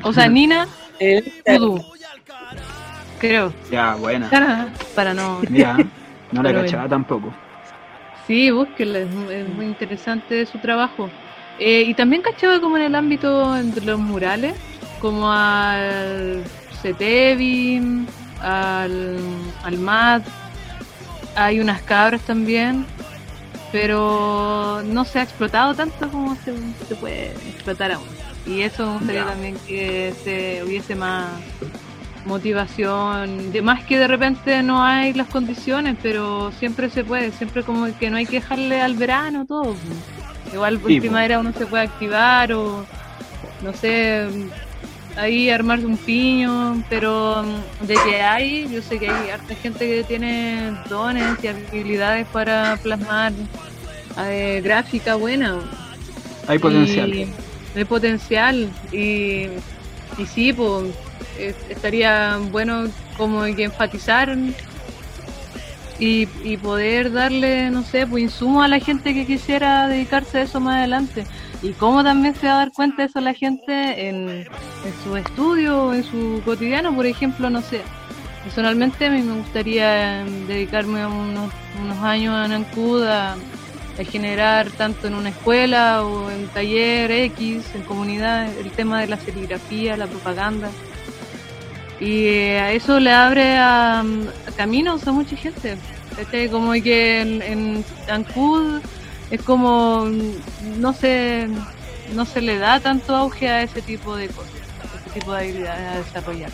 O 0.04 0.14
sea, 0.14 0.28
Nina 0.28 0.68
Creo. 3.20 3.54
Ya, 3.70 3.96
buena. 3.96 4.30
Para, 4.96 5.14
no. 5.14 5.42
Ya, 5.50 5.78
no 6.32 6.44
la 6.44 6.54
cachaba 6.62 6.88
tampoco. 6.88 7.34
Sí, 8.28 8.52
búsquenla, 8.52 9.00
es, 9.00 9.50
muy 9.50 9.66
interesante 9.66 10.46
su 10.46 10.58
trabajo. 10.60 11.10
Eh, 11.58 11.84
y 11.88 11.94
también 11.94 12.22
cachaba 12.22 12.62
como 12.62 12.78
en 12.78 12.84
el 12.84 12.96
ámbito 12.96 13.54
de 13.54 13.82
los 13.82 14.00
murales, 14.00 14.54
como 15.00 15.32
al 15.32 16.44
CETEVI, 16.82 18.06
al, 18.42 19.18
al 19.64 19.78
MAD, 19.78 20.22
hay 21.36 21.60
unas 21.60 21.82
cabras 21.82 22.22
también, 22.22 22.86
pero 23.72 24.82
no 24.86 25.06
se 25.06 25.20
ha 25.20 25.24
explotado 25.24 25.74
tanto 25.74 26.10
como 26.10 26.36
se, 26.36 26.54
se 26.88 26.96
puede 26.96 27.32
explotar 27.32 27.92
aún. 27.92 28.08
Y 28.46 28.62
eso 28.62 28.86
me 28.86 28.94
gustaría 28.98 29.26
también 29.26 29.58
que 29.68 30.14
se 30.24 30.64
hubiese 30.64 30.96
más 30.96 31.28
motivación, 32.26 33.52
de 33.52 33.62
más 33.62 33.84
que 33.84 33.98
de 33.98 34.08
repente 34.08 34.62
no 34.64 34.84
hay 34.84 35.14
las 35.14 35.28
condiciones, 35.28 35.98
pero 36.02 36.52
siempre 36.54 36.90
se 36.90 37.04
puede, 37.04 37.32
siempre 37.32 37.64
como 37.64 37.88
que 37.98 38.10
no 38.10 38.18
hay 38.18 38.26
que 38.26 38.38
dejarle 38.38 38.82
al 38.82 38.96
verano 38.96 39.46
todo. 39.46 39.76
Igual 40.54 40.80
por 40.80 40.88
primavera 40.88 41.40
uno 41.40 41.54
se 41.54 41.66
puede 41.66 41.84
activar 41.84 42.54
o 42.54 42.86
no 43.62 43.74
sé, 43.74 44.28
ahí 45.20 45.50
armarse 45.50 45.86
un 45.86 45.98
piño, 45.98 46.84
pero 46.90 47.44
de 47.82 47.96
que 48.06 48.22
hay, 48.22 48.68
yo 48.70 48.82
sé 48.82 49.00
que 49.00 49.10
hay 49.10 49.30
harta 49.30 49.56
gente 49.56 49.88
que 49.88 50.04
tiene 50.04 50.74
dones 50.90 51.38
y 51.44 51.48
habilidades 51.48 52.28
para 52.28 52.78
plasmar 52.82 53.34
eh, 54.18 54.62
gráfica 54.64 55.16
buena. 55.16 55.60
Hay 56.48 56.60
potencial 56.60 57.30
el 57.76 57.86
potencial 57.86 58.70
y, 58.92 59.48
y 60.18 60.26
sí, 60.34 60.54
pues 60.54 60.86
estaría 61.70 62.38
bueno 62.52 62.88
como 63.18 63.44
que 63.44 63.64
enfatizar 63.64 64.36
y, 66.00 66.28
y, 66.44 66.58
poder 66.58 67.12
darle, 67.12 67.70
no 67.72 67.84
sé, 67.84 68.08
pues 68.08 68.24
insumo 68.24 68.64
a 68.64 68.68
la 68.68 68.80
gente 68.80 69.14
que 69.14 69.26
quisiera 69.26 69.88
dedicarse 69.88 70.40
a 70.40 70.42
eso 70.44 70.60
más 70.60 70.78
adelante. 70.78 71.26
Y 71.62 71.72
cómo 71.74 72.04
también 72.04 72.36
se 72.36 72.48
va 72.48 72.54
a 72.54 72.58
dar 72.58 72.72
cuenta 72.72 73.02
de 73.02 73.10
eso 73.10 73.20
la 73.20 73.34
gente 73.34 74.08
en, 74.08 74.30
en 74.30 74.94
su 75.04 75.16
estudio, 75.18 75.94
en 75.94 76.04
su 76.04 76.42
cotidiano, 76.46 76.96
por 76.96 77.06
ejemplo, 77.06 77.50
no 77.50 77.62
sé. 77.62 77.82
Personalmente 78.44 79.08
a 79.08 79.12
mí 79.12 79.22
me 79.22 79.36
gustaría 79.36 80.24
dedicarme 80.48 81.06
unos, 81.06 81.52
años 82.02 82.34
a 82.34 82.48
Nancuda 82.48 83.36
generar 84.06 84.70
tanto 84.72 85.08
en 85.08 85.14
una 85.14 85.30
escuela 85.30 86.04
o 86.04 86.30
en 86.32 86.48
taller 86.48 87.12
X, 87.12 87.66
en 87.76 87.82
comunidad, 87.84 88.48
el 88.58 88.72
tema 88.72 89.02
de 89.02 89.08
la 89.08 89.18
serigrafía, 89.18 89.98
la 89.98 90.08
propaganda. 90.08 90.70
Y 92.00 92.28
a 92.28 92.72
eso 92.72 93.00
le 93.00 93.12
abre 93.12 93.58
a, 93.58 94.04
caminos 94.56 95.06
a 95.08 95.12
mucha 95.12 95.36
gente. 95.36 95.78
Este, 96.18 96.50
como 96.50 96.72
que 96.74 97.22
en, 97.22 97.42
en 97.42 97.86
Ancud 98.10 98.82
es 99.30 99.42
como 99.42 100.08
no 100.78 100.94
se 100.94 101.48
no 102.14 102.26
se 102.26 102.42
le 102.42 102.58
da 102.58 102.80
tanto 102.80 103.16
auge 103.16 103.50
a 103.50 103.62
ese 103.62 103.82
tipo 103.82 104.16
de 104.16 104.28
cosas, 104.28 104.54
a 104.82 104.98
ese 104.98 105.20
tipo 105.20 105.32
de 105.32 105.40
habilidades 105.40 105.88
a 105.88 105.98
desarrollar. 105.98 106.52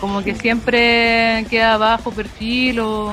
Como 0.00 0.22
que 0.22 0.34
siempre 0.34 1.46
queda 1.50 1.76
bajo 1.76 2.10
perfil 2.10 2.80
o 2.80 3.12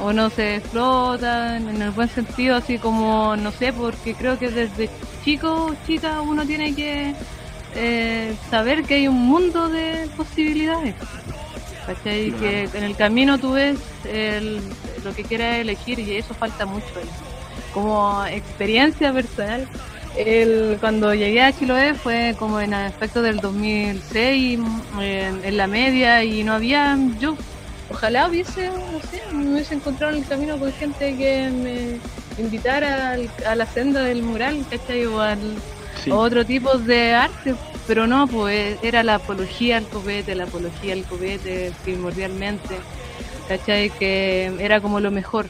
o 0.00 0.12
no 0.12 0.28
se 0.30 0.56
explota 0.56 1.56
en 1.56 1.80
el 1.80 1.90
buen 1.90 2.08
sentido, 2.08 2.56
así 2.56 2.78
como, 2.78 3.36
no 3.36 3.52
sé, 3.52 3.72
porque 3.72 4.14
creo 4.14 4.38
que 4.38 4.50
desde 4.50 4.90
chico, 5.24 5.74
chica, 5.86 6.20
uno 6.20 6.44
tiene 6.44 6.74
que 6.74 7.14
eh, 7.74 8.34
saber 8.50 8.84
que 8.84 8.94
hay 8.94 9.08
un 9.08 9.26
mundo 9.26 9.68
de 9.68 10.08
posibilidades. 10.16 10.94
¿Cachai? 11.86 12.32
Que 12.32 12.68
en 12.72 12.84
el 12.84 12.96
camino 12.96 13.38
tú 13.38 13.52
ves 13.52 13.78
lo 15.04 15.14
que 15.14 15.22
quieras 15.22 15.56
elegir 15.56 15.98
y 15.98 16.16
eso 16.16 16.34
falta 16.34 16.64
mucho. 16.64 16.86
Como 17.74 18.24
experiencia 18.26 19.12
personal, 19.12 19.68
el, 20.16 20.78
cuando 20.80 21.12
llegué 21.12 21.42
a 21.42 21.52
Chiloé 21.52 21.94
fue 21.94 22.34
como 22.38 22.60
en 22.60 22.72
aspecto 22.72 23.20
del 23.20 23.40
2006, 23.40 24.60
en, 25.00 25.44
en 25.44 25.56
la 25.56 25.66
media, 25.66 26.24
y 26.24 26.44
no 26.44 26.54
había, 26.54 26.96
yo 27.20 27.36
ojalá 27.90 28.28
hubiese, 28.28 28.68
no 28.68 29.00
sé, 29.10 29.22
me 29.32 29.52
hubiese 29.52 29.74
encontrado 29.74 30.14
en 30.14 30.22
el 30.22 30.28
camino 30.28 30.56
con 30.56 30.72
gente 30.72 31.16
que 31.16 31.50
me, 31.50 32.00
invitar 32.38 32.84
a 32.84 33.54
la 33.54 33.66
senda 33.66 34.02
del 34.02 34.22
mural, 34.22 34.64
¿cachai? 34.70 35.06
O 35.06 35.20
al 35.20 35.56
otro 36.10 36.44
tipo 36.44 36.76
de 36.78 37.12
arte, 37.12 37.54
pero 37.86 38.06
no, 38.06 38.26
pues 38.26 38.78
era 38.82 39.02
la 39.02 39.16
apología 39.16 39.78
al 39.78 39.86
copete, 39.86 40.34
la 40.34 40.44
apología 40.44 40.92
al 40.94 41.04
copete 41.04 41.72
primordialmente, 41.84 42.76
¿cachai? 43.48 43.90
Que 43.90 44.52
era 44.58 44.80
como 44.80 45.00
lo 45.00 45.10
mejor. 45.10 45.46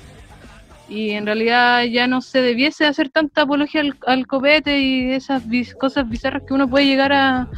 Y 0.89 1.11
en 1.11 1.27
realidad 1.27 1.85
ya 1.85 2.07
no 2.07 2.21
se 2.21 2.43
debiese 2.43 2.87
hacer 2.87 3.09
tanta 3.09 3.43
apología 3.43 3.83
al, 4.07 4.27
copete 4.27 4.79
y 4.79 5.13
esas 5.13 5.43
cosas 5.79 6.09
bizarras 6.09 6.43
que 6.47 6.55
uno 6.55 6.69
puede 6.69 6.87
llegar 6.87 7.13
a, 7.13 7.49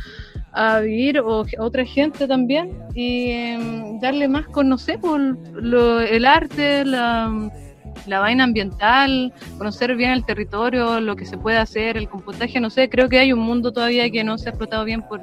a 0.53 0.81
vivir 0.81 1.19
o 1.20 1.44
otra 1.59 1.85
gente 1.85 2.28
también 2.28 2.70
y 2.94 3.31
em, 3.31 3.98
darle 4.01 4.28
más 4.28 4.47
con, 4.47 4.69
no 4.69 4.78
sé, 4.78 4.98
por 4.98 5.20
lo, 5.20 6.01
el 6.01 6.24
arte, 6.24 6.85
la 6.85 7.51
la 8.07 8.20
vaina 8.20 8.44
ambiental, 8.44 9.32
conocer 9.59 9.97
bien 9.97 10.11
el 10.11 10.24
territorio, 10.24 11.01
lo 11.01 11.16
que 11.16 11.24
se 11.24 11.39
puede 11.39 11.59
hacer, 11.59 11.97
el 11.97 12.09
compostaje, 12.09 12.61
no 12.61 12.70
sé, 12.70 12.89
creo 12.89 13.09
que 13.09 13.19
hay 13.19 13.32
un 13.32 13.40
mundo 13.40 13.73
todavía 13.73 14.11
que 14.11 14.24
no 14.24 14.39
se 14.39 14.48
ha 14.48 14.51
explotado 14.51 14.85
bien 14.85 15.03
por 15.03 15.20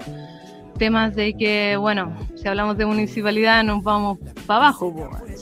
temas 0.84 1.16
de 1.16 1.34
que, 1.34 1.78
bueno, 1.78 2.14
si 2.36 2.46
hablamos 2.46 2.76
de 2.76 2.86
municipalidad 2.86 3.64
nos 3.64 3.82
vamos 3.84 4.20
para 4.46 4.66
abajo, 4.66 4.94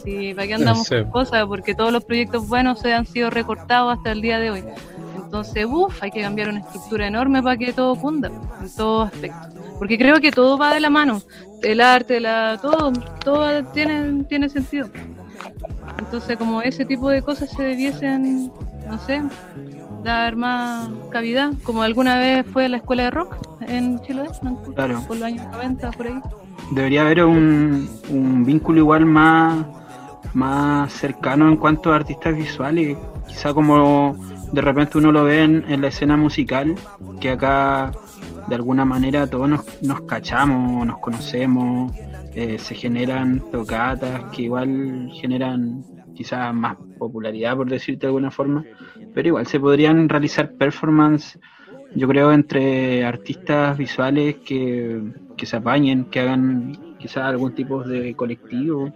si 0.04 0.36
¿para 0.36 0.46
qué 0.46 0.54
andamos 0.54 0.88
con 0.88 1.10
cosas? 1.10 1.48
Porque 1.48 1.74
todos 1.74 1.92
los 1.92 2.06
proyectos 2.06 2.48
buenos 2.48 2.80
se 2.80 2.94
han 2.94 3.08
sido 3.08 3.32
recortados 3.32 3.98
hasta 3.98 4.12
el 4.12 4.22
día 4.22 4.38
de 4.38 4.52
hoy. 4.52 4.64
Entonces, 5.16 5.66
uff, 5.68 6.04
hay 6.04 6.12
que 6.12 6.22
cambiar 6.22 6.50
una 6.50 6.60
estructura 6.60 7.08
enorme 7.08 7.42
para 7.42 7.58
que 7.58 7.74
todo 7.74 7.96
funda, 7.96 8.30
en 8.62 8.76
todos 8.76 9.12
aspectos. 9.12 9.52
Porque 9.80 9.98
creo 9.98 10.20
que 10.22 10.32
todo 10.32 10.60
va 10.60 10.76
de 10.76 10.80
la 10.80 10.92
mano, 10.92 11.24
el 11.64 11.82
arte, 11.82 12.20
la, 12.20 12.60
todo, 12.62 12.94
todo 13.26 13.64
tiene, 13.74 14.24
tiene 14.26 14.48
sentido. 14.48 14.92
Entonces, 15.98 16.38
como 16.38 16.62
ese 16.62 16.86
tipo 16.86 17.10
de 17.10 17.24
cosas 17.24 17.50
se 17.50 17.64
debiesen, 17.64 18.52
no 18.88 19.00
sé, 19.08 19.24
dar 20.04 20.36
más 20.36 20.90
cavidad, 21.10 21.54
como 21.64 21.84
alguna 21.84 22.18
vez 22.18 22.46
fue 22.52 22.70
la 22.70 22.78
escuela 22.78 23.04
de 23.04 23.12
rock 23.12 23.36
en 23.68 24.00
Chile, 24.02 24.24
claro. 24.76 25.02
por 25.08 25.18
los 25.18 25.26
años 25.26 25.46
90, 25.52 25.92
por 25.92 26.08
ahí. 26.08 26.22
Debería 26.72 27.02
haber 27.02 27.26
un, 27.26 27.90
un 28.10 28.46
vínculo 28.46 28.80
igual 28.80 29.06
más, 29.06 29.66
más 30.34 30.92
cercano 30.94 31.48
en 31.50 31.58
cuanto 31.58 31.92
a 31.92 31.98
artistas 31.98 32.36
visuales, 32.36 32.98
quizá 33.28 33.54
como 33.54 34.16
de 34.52 34.62
repente 34.62 34.98
uno 34.98 35.12
lo 35.12 35.24
ve 35.24 35.44
en, 35.44 35.82
la 35.82 35.88
escena 35.88 36.18
musical, 36.18 36.76
que 37.20 37.32
acá 37.32 37.92
de 38.48 38.56
alguna 38.56 38.86
manera 38.86 39.28
todos 39.28 39.50
nos, 39.50 39.82
nos 39.82 40.02
cachamos, 40.02 40.86
nos 40.86 41.00
conocemos, 41.00 41.94
eh, 42.34 42.58
se 42.60 42.76
generan 42.76 43.42
tocatas 43.52 44.24
que 44.32 44.44
igual 44.44 45.10
generan 45.14 45.84
quizás 46.14 46.54
más 46.54 46.78
popularidad, 46.98 47.56
por 47.56 47.70
decirte 47.70 48.02
de 48.02 48.08
alguna 48.08 48.32
forma, 48.32 48.64
pero 49.14 49.28
igual 49.28 49.48
se 49.48 49.60
podrían 49.60 50.08
realizar 50.10 50.52
performance, 50.54 51.40
yo 51.96 52.08
creo, 52.08 52.32
entre 52.32 53.04
artistas 53.06 53.78
visuales 53.78 54.38
que, 54.46 55.02
que 55.36 55.46
se 55.46 55.58
apañen, 55.58 56.06
que 56.06 56.20
hagan 56.20 56.96
quizás 56.98 57.24
algún 57.24 57.54
tipo 57.54 57.84
de 57.84 58.16
colectivo. 58.16 58.92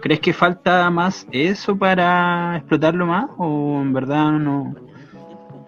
¿Crees 0.00 0.20
que 0.20 0.32
falta 0.32 0.88
más 0.90 1.26
eso 1.32 1.76
para 1.76 2.56
explotarlo 2.56 3.06
más 3.06 3.26
o 3.38 3.80
en 3.82 3.92
verdad 3.92 4.32
no, 4.32 4.74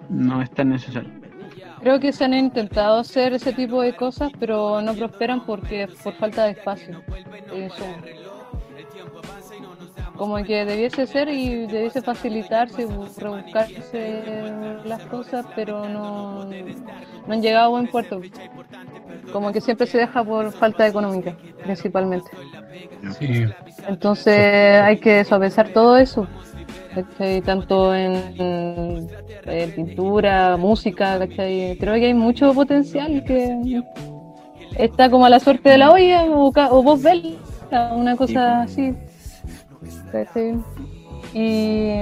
no 0.09 0.43
es 0.43 0.51
tan 0.51 0.70
necesario? 0.70 1.11
Creo 1.81 2.01
que 2.01 2.12
se 2.12 2.24
han 2.24 2.35
intentado 2.35 2.98
hacer 2.98 3.35
ese 3.35 3.53
tipo 3.53 3.82
de 3.82 3.94
cosas, 3.94 4.32
pero 4.40 4.81
no 4.82 4.94
prosperan 4.94 5.44
porque 5.44 5.89
por 6.03 6.15
falta 6.15 6.44
de 6.44 6.53
espacio. 6.53 7.03
Como 10.16 10.36
que 10.44 10.64
debiese 10.64 11.06
ser 11.06 11.28
y 11.28 11.66
debiese 11.66 12.02
facilitarse, 12.02 12.86
rebuscarse 13.18 14.22
las 14.84 15.02
cosas, 15.06 15.47
pero 15.55 15.88
no, 15.88 16.44
no 16.44 17.32
han 17.32 17.43
llegado 17.43 17.66
a 17.66 17.68
buen 17.68 17.86
puerto. 17.88 18.20
Como 19.32 19.52
que 19.52 19.60
siempre 19.60 19.86
se 19.86 19.98
deja 19.98 20.24
por 20.24 20.52
falta 20.52 20.86
económica, 20.86 21.36
principalmente. 21.62 22.30
Entonces 23.88 24.82
hay 24.82 24.98
que 24.98 25.24
suavizar 25.24 25.68
todo 25.72 25.97
eso 25.97 26.26
tanto 27.44 27.94
en, 27.94 29.09
pintura, 29.74 30.56
música, 30.56 31.18
¿cachai? 31.18 31.76
creo 31.78 31.94
que 31.94 32.06
hay 32.06 32.14
mucho 32.14 32.52
potencial 32.55 33.22
que 33.24 33.82
está 34.78 35.10
como 35.10 35.26
a 35.26 35.30
la 35.30 35.40
suerte 35.40 35.70
de 35.70 35.78
la 35.78 35.93
olla 35.93 36.24
o, 36.24 36.48
o 36.48 36.82
vos 36.82 37.02
ves 37.02 37.22
una 37.94 38.16
cosa 38.16 38.62
así. 38.62 38.94
Y, 41.35 42.01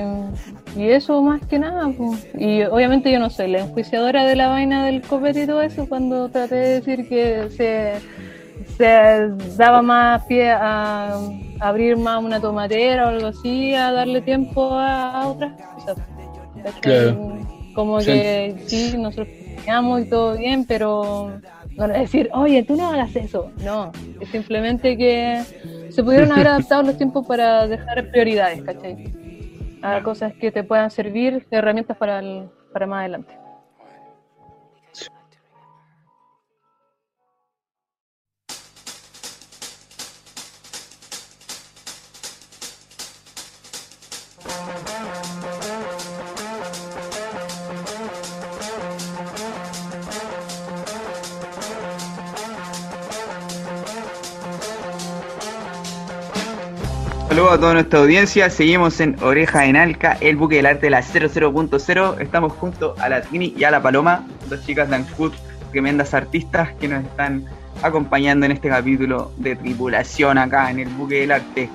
y, 0.77 0.91
eso 0.91 1.21
más 1.23 1.45
que 1.47 1.59
nada. 1.59 1.91
Y 2.39 2.63
obviamente 2.65 3.11
yo 3.11 3.19
no 3.19 3.31
soy 3.31 3.49
la 3.49 3.61
enjuiciadora 3.61 4.25
de 4.27 4.37
la 4.37 4.49
vaina 4.49 4.87
del 4.87 5.03
copete 5.03 5.43
y 5.43 5.47
todo 5.47 5.63
eso 5.63 5.89
cuando 5.89 6.29
traté 6.29 6.55
de 6.55 6.81
decir 6.81 7.09
que 7.09 7.49
se 7.51 7.95
se 8.77 9.31
daba 9.57 9.83
más 9.83 10.25
pie 10.25 10.51
a, 10.51 11.19
abrir 11.61 11.97
más 11.97 12.23
una 12.23 12.41
tomatera 12.41 13.07
o 13.07 13.09
algo 13.09 13.29
así, 13.29 13.75
a 13.75 13.93
darle 13.93 14.21
tiempo 14.21 14.71
a, 14.73 15.29
otras 15.29 15.53
cosas. 15.77 15.97
Como 17.75 17.99
que 17.99 18.57
sí, 18.67 18.95
nosotros 18.97 19.29
teníamos 19.57 20.03
y 20.03 20.05
todo 20.09 20.37
bien, 20.37 20.65
pero 20.65 21.41
no 21.77 21.85
es 21.87 21.93
decir, 21.93 22.31
oye, 22.33 22.63
tú 22.63 22.77
no 22.77 22.91
hagas 22.91 23.15
eso. 23.17 23.51
No, 23.65 23.91
es 24.21 24.29
simplemente 24.29 24.97
que 24.97 25.43
se 25.95 26.03
pudieron 26.03 26.33
haber 26.33 26.49
adaptado 26.49 26.83
los 26.83 26.97
tiempos 26.97 27.25
para 27.25 27.69
dejar 27.69 28.11
prioridades, 28.11 28.63
¿cachai? 28.63 29.79
A 29.81 30.03
cosas 30.03 30.33
que 30.35 30.51
te 30.51 30.65
puedan 30.65 30.91
servir 30.91 31.47
herramientas 31.53 31.97
para, 31.97 32.21
para 32.73 32.87
más 32.89 33.01
adelante. 33.01 33.44
Saludos 57.35 57.53
a 57.55 57.59
toda 57.59 57.73
nuestra 57.75 57.99
audiencia. 57.99 58.49
Seguimos 58.49 59.01
en 59.01 59.21
Oreja 59.21 59.67
en 59.67 59.75
Alca, 59.75 60.17
el 60.21 60.37
buque 60.37 60.55
del 60.55 60.67
arte 60.67 60.83
de 60.83 60.91
la 60.91 61.03
00.0. 61.03 62.21
Estamos 62.21 62.53
junto 62.53 62.95
a 63.01 63.09
la 63.09 63.23
Tini 63.23 63.53
y 63.57 63.65
a 63.65 63.73
la 63.73 63.83
Paloma, 63.83 64.25
dos 64.49 64.65
chicas 64.65 64.89
de 64.89 64.95
Ancud, 64.95 65.33
tremendas 65.73 66.15
artistas 66.15 66.71
que 66.75 66.87
nos 66.87 67.03
están 67.03 67.45
acompañando 67.83 68.47
en 68.47 68.53
este 68.53 68.69
capítulo 68.69 69.33
de 69.39 69.57
tripulación 69.57 70.39
acá 70.39 70.71
en 70.71 70.79
el 70.79 70.89
buque 70.91 71.23
del 71.23 71.33
arte. 71.33 71.69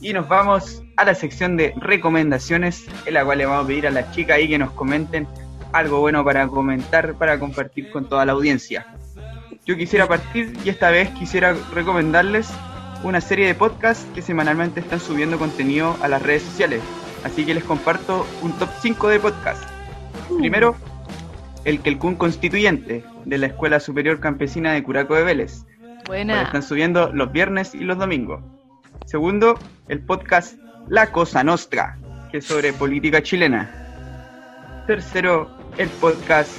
Y 0.00 0.12
nos 0.12 0.28
vamos 0.28 0.84
a 0.96 1.04
la 1.04 1.16
sección 1.16 1.56
de 1.56 1.74
recomendaciones, 1.78 2.86
en 3.04 3.14
la 3.14 3.24
cual 3.24 3.38
le 3.38 3.46
vamos 3.46 3.64
a 3.64 3.66
pedir 3.66 3.88
a 3.88 3.90
las 3.90 4.12
chicas 4.12 4.36
ahí 4.36 4.48
que 4.48 4.58
nos 4.58 4.70
comenten 4.70 5.26
algo 5.72 5.98
bueno 5.98 6.24
para 6.24 6.46
comentar, 6.46 7.14
para 7.14 7.40
compartir 7.40 7.90
con 7.90 8.08
toda 8.08 8.24
la 8.24 8.30
audiencia. 8.30 8.86
Yo 9.66 9.76
quisiera 9.76 10.06
partir 10.06 10.56
y 10.64 10.68
esta 10.68 10.90
vez 10.90 11.10
quisiera 11.18 11.56
recomendarles 11.74 12.48
una 13.04 13.20
serie 13.20 13.46
de 13.46 13.54
podcasts 13.54 14.06
que 14.14 14.22
semanalmente 14.22 14.80
están 14.80 14.98
subiendo 14.98 15.38
contenido 15.38 15.96
a 16.00 16.08
las 16.08 16.22
redes 16.22 16.42
sociales. 16.42 16.82
Así 17.22 17.44
que 17.44 17.54
les 17.54 17.62
comparto 17.62 18.26
un 18.42 18.52
top 18.52 18.70
5 18.80 19.08
de 19.08 19.20
podcasts. 19.20 19.66
Uh. 20.30 20.38
Primero, 20.38 20.74
el 21.64 21.80
Kelkun 21.80 22.16
Constituyente, 22.16 23.04
de 23.24 23.38
la 23.38 23.46
Escuela 23.46 23.78
Superior 23.78 24.20
Campesina 24.20 24.72
de 24.72 24.82
Curaco 24.82 25.14
de 25.14 25.22
Vélez. 25.22 25.64
Buena. 26.06 26.42
Están 26.42 26.62
subiendo 26.62 27.12
los 27.12 27.30
viernes 27.30 27.74
y 27.74 27.80
los 27.80 27.98
domingos. 27.98 28.42
Segundo, 29.06 29.58
el 29.88 30.00
podcast 30.00 30.58
La 30.88 31.12
Cosa 31.12 31.44
Nostra, 31.44 31.98
que 32.30 32.38
es 32.38 32.46
sobre 32.46 32.72
política 32.72 33.22
chilena. 33.22 33.70
Tercero, 34.86 35.50
el 35.78 35.88
podcast 35.88 36.50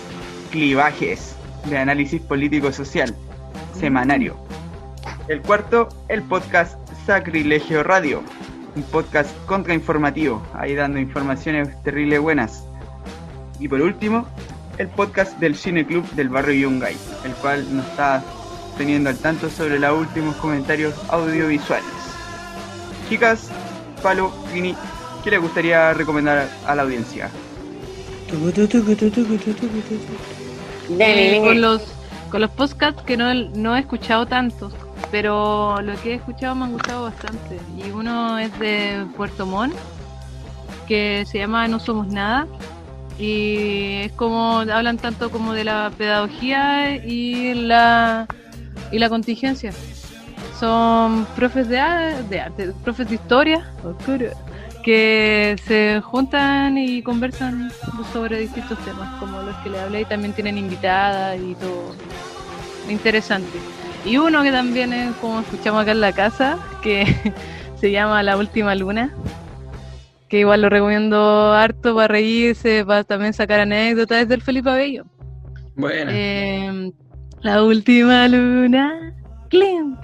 Clivajes, 0.52 1.36
de 1.70 1.78
análisis 1.78 2.22
político-social, 2.22 3.16
semanario. 3.74 4.45
El 5.28 5.42
cuarto, 5.42 5.90
el 6.08 6.22
podcast 6.22 6.78
Sacrilegio 7.08 7.82
Radio, 7.82 8.22
un 8.76 8.84
podcast 8.84 9.36
contrainformativo, 9.48 10.40
ahí 10.54 10.76
dando 10.76 11.00
informaciones 11.00 11.82
terribles 11.82 12.20
buenas. 12.20 12.64
Y 13.60 13.68
por 13.68 13.82
último, 13.82 14.28
el 14.78 14.88
podcast 14.88 15.40
del 15.40 15.56
Cine 15.56 15.84
Club 15.84 16.08
del 16.12 16.30
barrio 16.30 16.70
Yungay, 16.70 16.96
el 17.24 17.32
cual 17.34 17.66
nos 17.76 17.88
está 17.88 18.24
teniendo 18.78 19.10
al 19.10 19.18
tanto 19.18 19.50
sobre 19.50 19.80
los 19.80 20.00
últimos 20.00 20.36
comentarios 20.36 20.94
audiovisuales. 21.10 21.90
Chicas, 23.10 23.50
Palo, 24.04 24.32
Vini, 24.54 24.76
¿qué 25.24 25.32
les 25.32 25.42
gustaría 25.42 25.92
recomendar 25.96 26.48
a 26.68 26.76
la 26.76 26.84
audiencia? 26.84 27.32
con 31.42 31.62
los 31.62 31.82
con 32.30 32.42
los 32.42 32.52
podcasts 32.52 33.02
que 33.04 33.18
no, 33.18 33.34
no 33.34 33.76
he 33.76 33.80
escuchado 33.80 34.28
tantos 34.28 34.74
pero 35.12 35.82
lo 35.82 35.96
que 36.02 36.12
he 36.12 36.16
escuchado 36.16 36.56
me 36.56 36.66
han 36.66 36.74
gustado 36.74 37.04
bastante. 37.04 37.60
Y 37.78 37.92
uno 37.92 38.38
es 38.38 38.58
de 38.60 39.06
Puerto 39.16 39.46
Montt, 39.46 39.74
que 40.88 41.26
se 41.28 41.40
llama 41.40 41.68
No 41.68 41.80
Somos 41.80 42.08
Nada. 42.08 42.48
Y 43.18 44.02
es 44.04 44.12
como, 44.14 44.60
hablan 44.60 44.98
tanto 44.98 45.32
como 45.32 45.54
de 45.54 45.64
la 45.64 45.92
pedagogía 45.98 46.96
y 46.96 47.54
la, 47.54 48.28
y 48.92 49.00
la 49.00 49.10
contingencia. 49.10 49.72
Son 50.60 51.26
profes 51.36 51.68
de, 51.70 51.78
de 52.30 52.42
arte, 52.42 52.74
profes 52.84 53.10
de 53.10 53.16
historia, 53.16 53.66
que 54.84 55.56
se 55.66 56.02
juntan 56.02 56.78
y 56.78 57.02
conversan 57.02 57.72
sobre 58.14 58.40
distintos 58.40 58.78
temas, 58.86 59.20
como 59.20 59.42
los 59.42 59.56
que 59.58 59.70
le 59.70 59.80
hablé, 59.80 60.02
y 60.02 60.06
también 60.06 60.34
tienen 60.34 60.58
invitadas 60.58 61.40
y 61.40 61.56
todo 61.56 61.96
interesante. 62.90 63.58
Y 64.06 64.18
uno 64.18 64.44
que 64.44 64.52
también 64.52 64.94
es 64.94 65.16
como 65.16 65.40
escuchamos 65.40 65.82
acá 65.82 65.92
en 65.92 66.02
la 66.02 66.14
casa, 66.14 66.60
que 66.84 67.06
se 67.80 67.92
llama 67.92 68.22
La 68.22 68.38
Última 68.38 68.76
Luna, 68.76 69.12
que 70.30 70.40
igual 70.40 70.62
lo 70.62 70.70
recomiendo 70.70 71.54
harto 71.54 71.96
para 71.96 72.08
reírse, 72.08 72.86
para 72.86 73.04
también 73.04 73.34
sacar 73.34 73.62
anécdotas, 73.62 74.22
es 74.22 74.30
del 74.30 74.44
Felipe 74.44 74.70
Abello. 74.70 75.06
Bueno. 75.76 76.12
Eh, 76.14 76.92
la 77.42 77.64
Última 77.64 78.28
Luna. 78.28 79.14
Clean. 79.50 79.98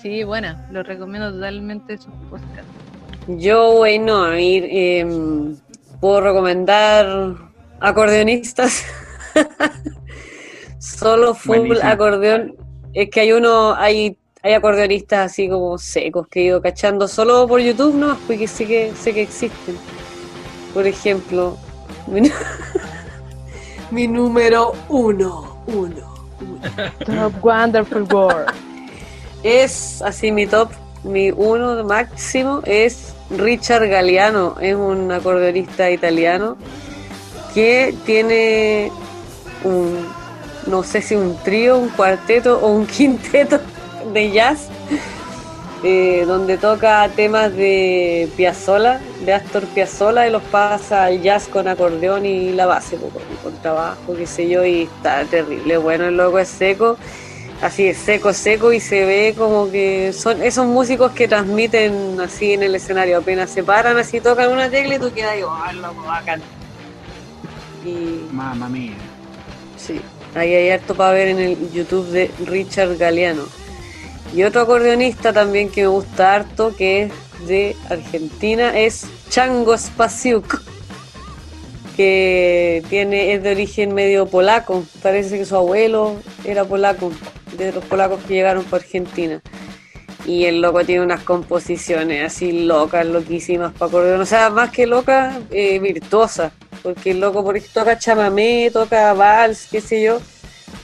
Sí, 0.00 0.22
buena, 0.22 0.68
lo 0.70 0.82
recomiendo 0.82 1.32
totalmente 1.32 1.96
sus 1.96 2.12
podcasts. 2.30 2.70
Yo, 3.26 3.72
bueno, 3.78 4.22
a 4.22 4.38
ir, 4.38 4.64
eh, 4.70 5.06
puedo 6.00 6.20
recomendar 6.20 7.34
acordeonistas. 7.80 8.84
Solo 10.78 11.34
full 11.34 11.58
Buenísimo. 11.58 11.90
acordeón. 11.90 12.63
Es 12.94 13.10
que 13.10 13.20
hay 13.20 13.32
uno, 13.32 13.74
hay, 13.74 14.16
hay 14.42 14.52
acordeonistas 14.52 15.32
así 15.32 15.48
como 15.48 15.76
secos 15.78 16.28
que 16.28 16.40
he 16.40 16.44
ido 16.44 16.62
cachando 16.62 17.08
solo 17.08 17.46
por 17.48 17.60
YouTube, 17.60 17.94
¿no? 17.94 18.16
Porque 18.28 18.46
sí 18.46 18.66
que 18.66 18.92
sé 18.94 19.12
que 19.12 19.22
existen. 19.22 19.76
Por 20.72 20.86
ejemplo, 20.86 21.56
mi, 22.06 22.22
mi 23.90 24.06
número 24.06 24.72
uno, 24.88 25.58
uno, 25.66 26.28
uno. 26.38 26.94
Top 27.04 27.44
Wonderful 27.44 28.02
World. 28.12 28.52
Es 29.42 30.00
así 30.00 30.30
mi 30.30 30.46
top, 30.46 30.70
mi 31.02 31.32
uno 31.32 31.82
máximo 31.84 32.62
es 32.64 33.12
Richard 33.30 33.88
Galliano, 33.88 34.56
es 34.60 34.74
un 34.76 35.10
acordeonista 35.10 35.90
italiano 35.90 36.56
que 37.54 37.94
tiene 38.06 38.90
un, 39.64 40.06
no 40.66 40.82
sé 40.82 41.02
si 41.02 41.14
un 41.14 41.36
trío, 41.42 41.78
un 41.78 41.88
cuarteto 41.88 42.58
o 42.60 42.68
un 42.68 42.86
quinteto 42.96 43.60
de 44.12 44.30
jazz, 44.30 44.68
eh, 45.82 46.24
donde 46.26 46.56
toca 46.56 47.08
temas 47.14 47.54
de 47.54 48.28
Piazzolla, 48.36 49.00
de 49.24 49.34
Astor 49.34 49.64
Piazzolla 49.66 50.26
y 50.26 50.30
los 50.30 50.42
pasa 50.44 51.04
al 51.04 51.20
jazz 51.22 51.46
con 51.48 51.68
acordeón 51.68 52.24
y 52.24 52.52
la 52.52 52.66
base, 52.66 52.96
con, 52.96 53.10
con 53.42 53.60
trabajo, 53.60 54.14
qué 54.16 54.26
sé 54.26 54.48
yo, 54.48 54.64
y 54.64 54.82
está 54.82 55.24
terrible. 55.24 55.76
Bueno, 55.76 56.06
el 56.06 56.16
loco 56.16 56.38
es 56.38 56.48
seco 56.48 56.96
así 57.64 57.88
es 57.88 57.96
seco, 57.96 58.32
seco 58.32 58.72
y 58.72 58.80
se 58.80 59.04
ve 59.04 59.34
como 59.36 59.70
que 59.70 60.12
son 60.12 60.42
esos 60.42 60.66
músicos 60.66 61.12
que 61.12 61.28
transmiten 61.28 62.20
así 62.20 62.52
en 62.52 62.62
el 62.62 62.74
escenario, 62.74 63.18
apenas 63.18 63.50
se 63.50 63.62
paran 63.62 63.96
así, 63.96 64.20
tocan 64.20 64.52
una 64.52 64.68
tecla 64.68 64.96
y 64.96 64.98
tú 64.98 65.12
quedas 65.12 65.32
ahí, 65.32 65.42
oh, 65.42 65.72
loco, 65.80 66.02
bacán. 66.02 66.42
Y 67.84 68.26
Mamma 68.32 68.68
mía. 68.68 68.92
sí, 69.76 70.00
ahí 70.34 70.54
hay 70.54 70.70
harto 70.70 70.94
para 70.94 71.12
ver 71.12 71.28
en 71.28 71.38
el 71.38 71.72
YouTube 71.72 72.08
de 72.10 72.30
Richard 72.46 72.96
Galeano. 72.96 73.44
Y 74.34 74.42
otro 74.42 74.62
acordeonista 74.62 75.32
también 75.32 75.70
que 75.70 75.82
me 75.82 75.88
gusta 75.88 76.34
harto, 76.34 76.74
que 76.76 77.04
es 77.04 77.12
de 77.46 77.76
Argentina, 77.88 78.78
es 78.78 79.06
Chango 79.28 79.76
Spasiuk, 79.76 80.60
que 81.96 82.82
tiene, 82.88 83.34
es 83.34 83.42
de 83.42 83.52
origen 83.52 83.94
medio 83.94 84.26
polaco, 84.26 84.84
parece 85.02 85.38
que 85.38 85.44
su 85.44 85.56
abuelo 85.56 86.16
era 86.44 86.64
polaco, 86.64 87.12
de 87.56 87.72
los 87.72 87.84
polacos 87.84 88.22
que 88.24 88.34
llegaron 88.34 88.64
por 88.64 88.80
Argentina. 88.80 89.40
Y 90.26 90.46
el 90.46 90.62
loco 90.62 90.84
tiene 90.84 91.04
unas 91.04 91.20
composiciones 91.20 92.24
así 92.24 92.64
locas, 92.64 93.06
loquísimas 93.06 93.72
para 93.72 93.88
acordeón. 93.90 94.20
O 94.22 94.26
sea, 94.26 94.48
más 94.48 94.70
que 94.70 94.86
locas, 94.86 95.36
eh, 95.50 95.78
virtuosas. 95.78 96.52
Porque 96.84 97.12
el 97.12 97.20
loco 97.20 97.42
por 97.42 97.58
toca 97.60 97.98
chamamé, 97.98 98.70
toca 98.70 99.14
vals, 99.14 99.66
qué 99.70 99.80
sé 99.80 100.02
yo. 100.04 100.20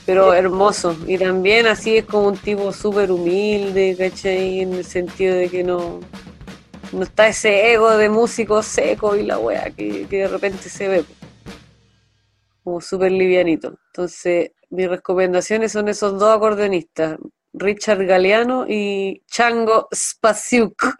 Pero 0.06 0.32
hermoso. 0.34 0.96
Y 1.06 1.18
también 1.18 1.66
así 1.66 1.98
es 1.98 2.06
como 2.06 2.28
un 2.28 2.38
tipo 2.38 2.72
súper 2.72 3.12
humilde, 3.12 3.94
¿cachai? 3.96 4.60
En 4.60 4.72
el 4.72 4.84
sentido 4.84 5.36
de 5.36 5.48
que 5.50 5.62
no, 5.62 6.00
no 6.92 7.02
está 7.02 7.28
ese 7.28 7.72
ego 7.74 7.96
de 7.98 8.08
músico 8.08 8.62
seco 8.62 9.14
y 9.14 9.24
la 9.24 9.38
wea 9.38 9.70
que, 9.70 10.06
que 10.08 10.16
de 10.16 10.28
repente 10.28 10.70
se 10.70 10.88
ve. 10.88 11.04
Como 12.64 12.80
súper 12.80 13.12
livianito. 13.12 13.78
Entonces, 13.88 14.52
mis 14.70 14.88
recomendaciones 14.88 15.70
son 15.72 15.88
esos 15.88 16.18
dos 16.18 16.34
acordeonistas, 16.34 17.18
Richard 17.52 18.06
Galeano 18.06 18.64
y 18.66 19.22
Chango 19.26 19.88
Spasiuk. 19.94 20.94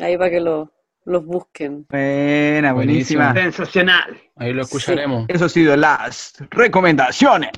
Ahí 0.00 0.16
para 0.16 0.30
que 0.30 0.40
lo- 0.40 0.70
los 1.08 1.24
busquen. 1.24 1.86
Buena, 1.88 2.72
Buenísima. 2.72 3.32
Sensacional. 3.32 4.20
Ahí 4.36 4.52
lo 4.52 4.62
escucharemos. 4.62 5.24
Eso 5.28 5.46
ha 5.46 5.48
sido 5.48 5.76
las 5.76 6.34
recomendaciones. 6.50 7.50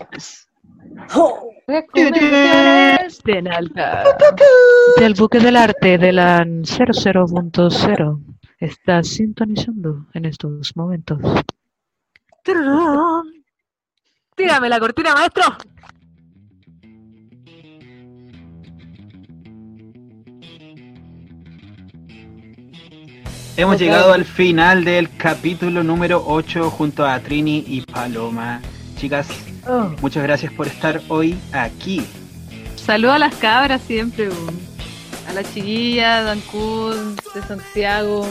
¡Oh! 1.15 1.51
Recomendaciones 1.67 3.23
de 3.23 3.43
Nalga. 3.43 4.05
Del 4.97 5.15
buque 5.15 5.39
del 5.41 5.57
arte 5.57 5.99
de 5.99 6.13
la 6.13 6.45
00.0. 6.45 8.21
Está 8.59 9.03
sintonizando 9.03 10.07
en 10.15 10.25
estos 10.27 10.77
momentos. 10.77 11.19
Tírame 14.37 14.69
la 14.69 14.81
cortina, 14.81 15.15
maestro. 15.15 15.45
Hemos 23.61 23.75
Ok. 23.75 23.81
llegado 23.83 24.15
al 24.15 24.25
final 24.25 24.87
del 24.87 25.15
capítulo 25.15 25.85
número 25.85 26.25
8 26.27 26.71
junto 26.71 27.05
a 27.07 27.21
Trini 27.21 27.63
y 27.67 27.83
Paloma. 27.83 28.63
Chicas, 28.99 29.27
Oh. 29.69 29.91
muchas 30.01 30.23
gracias 30.23 30.51
por 30.55 30.67
estar 30.67 31.03
hoy 31.09 31.37
aquí. 31.53 32.03
Saludo 32.75 33.13
a 33.13 33.19
las 33.19 33.35
cabras 33.35 33.83
siempre. 33.87 34.31
A 35.29 35.35
la 35.35 35.45
chiquilla, 35.45 36.23
Dancud, 36.23 36.97
de 37.35 37.43
Santiago. 37.43 38.27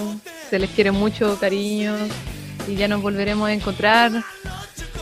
Se 0.50 0.58
les 0.58 0.72
quiere 0.72 0.92
mucho, 0.92 1.38
cariño. 1.40 1.94
Y 2.68 2.74
ya 2.74 2.88
nos 2.88 3.00
volveremos 3.04 3.48
a 3.50 3.54
encontrar. 3.54 4.12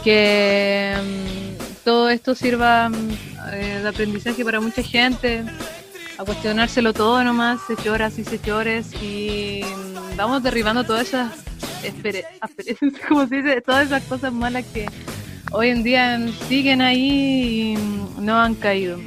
Que 0.04 0.94
mm, 1.02 1.84
todo 1.86 2.10
esto 2.10 2.36
sirva 2.36 2.90
mm, 2.90 3.10
eh, 3.54 3.80
de 3.82 3.88
aprendizaje 3.88 4.44
para 4.44 4.60
mucha 4.60 4.84
gente. 4.84 5.45
A 6.18 6.26
cuestionárselo 6.26 6.94
todo 6.94 7.23
nomás, 7.23 7.60
se 7.68 7.76
choras 7.76 8.18
y 8.18 8.23
se 8.23 8.41
chores. 8.41 8.91
Y 9.02 9.61
mm, 9.64 10.18
vamos 10.18 10.41
derribando 10.41 10.84
todas 10.84 11.07
esas 11.07 11.31
como 13.07 13.27
se 13.27 13.35
dice, 13.35 13.61
todas 13.61 13.88
esas 13.88 14.03
cosas 14.03 14.34
malas 14.34 14.65
que 14.73 14.88
hoy 15.52 15.69
en 15.69 15.84
día 15.84 16.19
siguen 16.48 16.81
ahí 16.81 17.73
y 17.73 17.77
mm, 17.77 18.26
no 18.26 18.39
han 18.39 18.56
caído. 18.56 18.99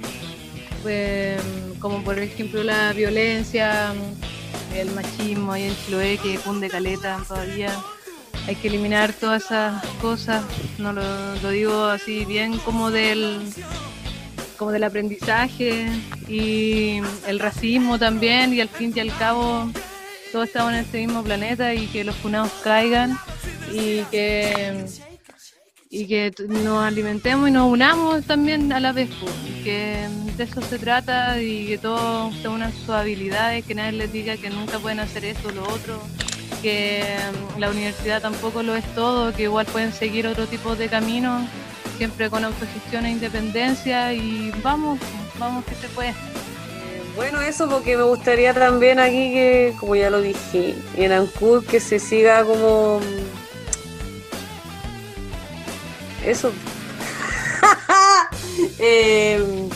Pues, 0.83 1.41
como 1.81 2.03
por 2.05 2.19
ejemplo 2.19 2.63
la 2.63 2.93
violencia, 2.93 3.93
mm, 3.93 4.77
el 4.77 4.91
machismo 4.93 5.57
y 5.57 5.63
el 5.63 5.77
Chiloé 5.85 6.17
que 6.19 6.37
cunde 6.39 6.69
caleta 6.69 7.21
todavía. 7.27 7.73
Hay 8.47 8.55
que 8.55 8.69
eliminar 8.69 9.13
todas 9.13 9.45
esas 9.45 9.85
cosas, 10.01 10.43
no 10.79 10.93
lo 10.93 11.51
digo 11.51 11.85
así 11.85 12.25
bien 12.25 12.57
como 12.59 12.91
del 12.91 13.41
como 14.61 14.73
del 14.73 14.85
aprendizaje 14.85 15.87
y 16.29 17.01
el 17.27 17.39
racismo 17.39 17.99
también 17.99 18.53
y 18.53 18.61
al 18.61 18.69
fin 18.69 18.93
y 18.95 19.01
al 19.01 19.17
cabo 19.17 19.71
todos 20.33 20.49
estamos 20.49 20.75
en 20.75 20.81
este 20.81 20.99
mismo 20.99 21.25
planeta 21.25 21.73
y 21.73 21.87
que 21.87 22.05
los 22.05 22.15
funados 22.17 22.53
caigan 22.63 23.17
y 23.73 24.03
que 24.11 24.85
y 25.89 26.07
que 26.07 26.31
nos 26.47 26.85
alimentemos 26.85 27.49
y 27.49 27.53
nos 27.53 27.73
unamos 27.73 28.23
también 28.27 28.71
a 28.75 28.81
la 28.81 28.93
vez, 28.93 29.09
y 29.49 29.65
que 29.65 30.07
de 30.37 30.45
eso 30.45 30.61
se 30.61 30.79
trata 30.79 31.41
y 31.41 31.67
que 31.67 31.79
todos 31.79 32.35
se 32.37 32.47
unan 32.47 32.71
sus 32.73 32.91
habilidades, 32.91 33.65
que 33.65 33.75
nadie 33.75 33.93
les 33.93 34.13
diga 34.13 34.37
que 34.37 34.51
nunca 34.51 34.79
pueden 34.79 35.01
hacer 35.01 35.25
esto 35.25 35.49
o 35.49 35.53
lo 35.53 35.63
otro, 35.63 36.01
que 36.61 37.03
la 37.59 37.71
universidad 37.71 38.21
tampoco 38.21 38.63
lo 38.63 38.77
es 38.77 38.85
todo, 38.95 39.33
que 39.33 39.45
igual 39.45 39.65
pueden 39.65 39.93
seguir 39.93 40.27
otro 40.27 40.47
tipo 40.47 40.77
de 40.77 40.89
caminos, 40.89 41.49
siempre 42.01 42.31
con 42.31 42.43
autogestión 42.47 43.05
e 43.05 43.11
independencia 43.11 44.15
y 44.15 44.51
vamos, 44.63 44.99
vamos 45.39 45.63
que 45.67 45.75
se 45.75 45.87
puede. 45.89 46.09
Eh, 46.09 46.15
Bueno, 47.15 47.43
eso 47.43 47.69
porque 47.69 47.95
me 47.95 48.05
gustaría 48.05 48.55
también 48.55 48.99
aquí 48.99 49.35
que, 49.35 49.75
como 49.79 49.97
ya 49.97 50.09
lo 50.09 50.23
dije, 50.23 50.77
en 50.97 51.13
Ancud 51.13 51.63
que 51.67 51.79
se 51.79 51.99
siga 51.99 52.43
como... 52.43 53.01
Eso. 56.25 56.53
Eh, 58.79 59.69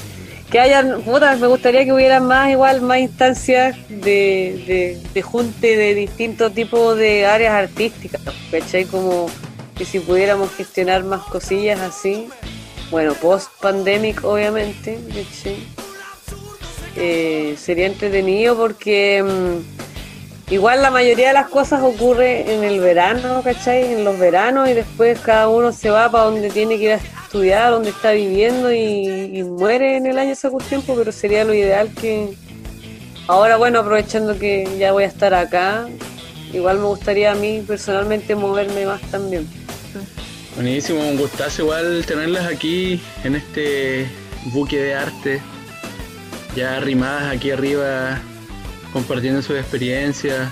que 0.51 0.61
hayan, 0.61 1.03
puta, 1.03 1.37
me 1.37 1.47
gustaría 1.47 1.85
que 1.85 1.93
hubiera 1.93 2.21
más, 2.21 2.51
igual, 2.51 2.81
más 2.81 2.99
instancias 2.99 3.77
de, 3.89 4.99
de, 5.13 5.23
junte 5.23 5.77
de 5.77 5.95
distintos 5.95 6.55
tipos 6.55 6.97
de 6.97 7.27
áreas 7.27 7.53
artísticas, 7.53 8.21
¿cachai? 8.51 8.85
Como 8.87 9.27
que 9.77 9.85
si 9.85 10.01
pudiéramos 10.01 10.53
gestionar 10.53 11.05
más 11.05 11.23
cosillas 11.23 11.81
así, 11.81 12.29
bueno, 12.91 13.15
post 13.15 13.51
pandemic 13.61 14.25
obviamente, 14.25 14.99
eh, 16.97 17.57
sería 17.59 17.87
entretenido 17.87 18.57
porque 18.57 19.23
mm, 19.23 20.53
igual 20.53 20.83
la 20.83 20.91
mayoría 20.91 21.29
de 21.29 21.35
las 21.35 21.49
cosas 21.49 21.83
ocurre 21.83 22.55
en 22.55 22.63
el 22.63 22.79
verano, 22.81 23.43
¿cachai? 23.43 23.95
En 23.95 24.05
los 24.05 24.19
veranos 24.19 24.69
y 24.69 24.75
después 24.75 25.19
cada 25.19 25.49
uno 25.49 25.73
se 25.73 25.91
va 25.91 26.11
para 26.11 26.25
donde 26.25 26.51
tiene 26.51 26.79
que 26.79 26.85
ir 26.85 26.93
a 26.93 27.01
estudiar, 27.25 27.73
donde 27.73 27.91
está 27.91 28.13
viviendo 28.13 28.73
y, 28.73 29.43
muere 29.43 29.97
en 29.97 30.07
el 30.07 30.19
año 30.19 30.33
ese 30.33 30.51
tiempo, 30.69 30.95
pero 30.97 31.11
sería 31.11 31.45
lo 31.45 31.53
ideal 31.53 31.91
que 32.01 32.35
ahora, 33.27 33.57
bueno, 33.57 33.81
aprovechando 33.81 34.39
que 34.39 34.69
ya 34.79 34.93
voy 34.93 35.05
a 35.05 35.09
estar 35.09 35.35
acá, 35.35 35.89
igual 36.53 36.79
me 36.79 36.85
gustaría 36.85 37.33
a 37.33 37.35
mí 37.35 37.63
personalmente 37.67 38.37
moverme 38.37 38.87
más 38.87 39.01
también. 39.11 39.64
Buenísimo, 40.55 41.01
un 41.01 41.17
gustazo 41.17 41.63
igual 41.63 42.05
tenerlas 42.07 42.47
aquí 42.47 43.01
en 43.25 43.35
este 43.35 44.07
buque 44.53 44.79
de 44.79 44.95
arte, 44.95 45.41
ya 46.55 46.77
arrimadas 46.77 47.35
aquí 47.35 47.51
arriba, 47.51 48.21
compartiendo 48.93 49.43
sus 49.43 49.57
experiencias, 49.57 50.49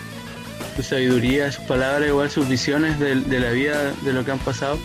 su 0.76 0.82
sabiduría, 0.82 1.52
sus 1.52 1.64
palabras, 1.64 2.08
igual 2.08 2.30
sus 2.30 2.48
visiones 2.48 2.98
de, 2.98 3.40
la 3.40 3.50
vida, 3.50 3.92
de 4.02 4.12
lo 4.12 4.24
que 4.24 4.32
han 4.32 4.38
pasado. 4.40 4.78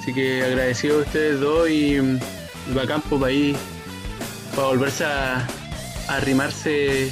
Así 0.00 0.12
que 0.12 0.42
agradecido 0.42 0.98
a 0.98 1.02
ustedes 1.02 1.40
dos 1.40 1.70
y, 1.70 1.98
bacán 2.74 3.00
pues, 3.02 3.20
para 3.20 3.30
ahí, 3.30 3.56
para 4.54 4.68
volverse 4.68 5.04
a, 5.04 5.46
arrimarse 6.08 7.10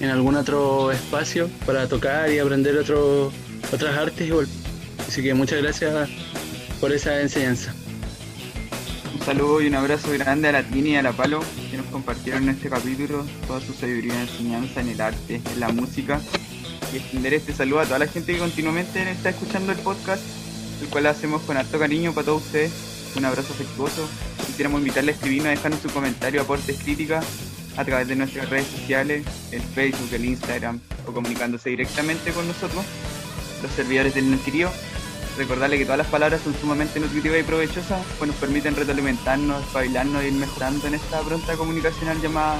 en 0.00 0.08
algún 0.08 0.36
otro 0.36 0.92
espacio 0.92 1.50
para 1.66 1.88
tocar 1.88 2.30
y 2.30 2.38
aprender 2.38 2.78
otras 2.78 3.98
artes 3.98 4.28
igual. 4.28 4.46
Así 5.06 5.22
que 5.22 5.34
muchas 5.34 5.62
gracias 5.62 6.08
por 6.80 6.92
esa 6.92 7.20
enseñanza. 7.20 7.74
Un 9.14 9.24
saludo 9.24 9.60
y 9.60 9.66
un 9.66 9.74
abrazo 9.74 10.10
grande 10.12 10.48
a 10.48 10.52
la 10.52 10.62
Tini 10.62 10.90
y 10.90 10.96
a 10.96 11.02
la 11.02 11.12
Palo 11.12 11.40
que 11.70 11.76
nos 11.76 11.86
compartieron 11.86 12.44
en 12.44 12.50
este 12.50 12.68
capítulo 12.68 13.24
toda 13.46 13.60
su 13.60 13.72
sabiduría 13.72 14.14
y 14.14 14.18
enseñanza 14.18 14.80
en 14.80 14.88
el 14.88 15.00
arte, 15.00 15.40
en 15.52 15.60
la 15.60 15.68
música. 15.68 16.20
Y 16.92 16.98
extender 16.98 17.34
este 17.34 17.52
saludo 17.52 17.80
a 17.80 17.84
toda 17.84 17.98
la 17.98 18.06
gente 18.06 18.32
que 18.32 18.38
continuamente 18.38 19.10
está 19.10 19.30
escuchando 19.30 19.72
el 19.72 19.78
podcast 19.78 20.22
el 20.80 20.88
cual 20.88 21.06
hacemos 21.06 21.42
con 21.42 21.56
harto 21.56 21.78
cariño 21.78 22.12
para 22.12 22.26
todos 22.26 22.44
ustedes. 22.44 22.72
Un 23.16 23.24
abrazo 23.24 23.52
afectuoso. 23.52 24.08
Quisiéramos 24.46 24.80
invitarle 24.80 25.12
a 25.12 25.14
escribirnos, 25.14 25.50
dejarnos 25.50 25.80
su 25.80 25.88
comentario, 25.88 26.42
aportes, 26.42 26.78
críticas 26.78 27.24
a 27.76 27.84
través 27.84 28.08
de 28.08 28.16
nuestras 28.16 28.48
redes 28.48 28.66
sociales, 28.66 29.24
el 29.52 29.62
Facebook, 29.62 30.08
el 30.12 30.24
Instagram 30.24 30.80
o 31.06 31.12
comunicándose 31.12 31.70
directamente 31.70 32.30
con 32.32 32.46
nosotros, 32.46 32.84
los 33.62 33.72
servidores 33.72 34.14
del 34.14 34.30
Nutririo. 34.30 34.70
Recordarle 35.36 35.78
que 35.78 35.84
todas 35.84 35.98
las 35.98 36.06
palabras 36.06 36.40
son 36.42 36.54
sumamente 36.58 36.98
nutritivas 36.98 37.40
y 37.40 37.42
provechosas, 37.42 38.00
pues 38.18 38.28
nos 38.28 38.40
permiten 38.40 38.74
retroalimentarnos, 38.74 39.70
bailarnos 39.72 40.22
e 40.22 40.28
ir 40.28 40.34
mejorando 40.34 40.86
en 40.86 40.94
esta 40.94 41.20
pronta 41.20 41.56
comunicacional 41.56 42.20
llamada 42.20 42.56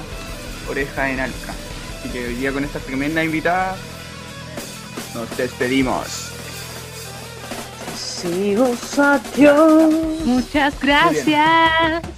Oreja 0.69 1.11
en 1.11 1.20
Alca. 1.20 1.55
Así 1.98 2.11
que 2.11 2.27
hoy 2.27 2.35
día 2.35 2.53
con 2.53 2.65
esta 2.65 2.78
tremenda 2.81 3.24
invitada 3.24 3.77
nos 5.15 5.35
despedimos. 5.36 6.32
Adiós. 8.98 9.93
Muchas 10.24 10.78
gracias. 10.81 12.16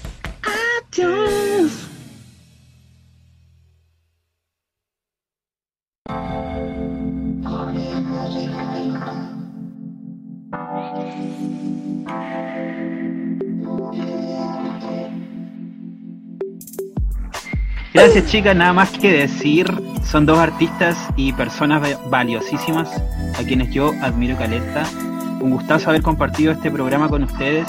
Gracias 17.99 18.27
chicas, 18.27 18.55
nada 18.55 18.73
más 18.73 18.91
que 18.91 19.13
decir, 19.13 19.67
son 20.05 20.25
dos 20.25 20.39
artistas 20.39 20.97
y 21.17 21.33
personas 21.33 21.99
valiosísimas 22.09 22.89
a 23.37 23.43
quienes 23.43 23.71
yo 23.71 23.93
admiro 24.01 24.37
caleta. 24.37 24.85
Un 25.41 25.51
gustazo 25.51 25.91
haber 25.91 26.03
compartido 26.03 26.53
este 26.53 26.71
programa 26.71 27.09
con 27.09 27.25
ustedes. 27.25 27.67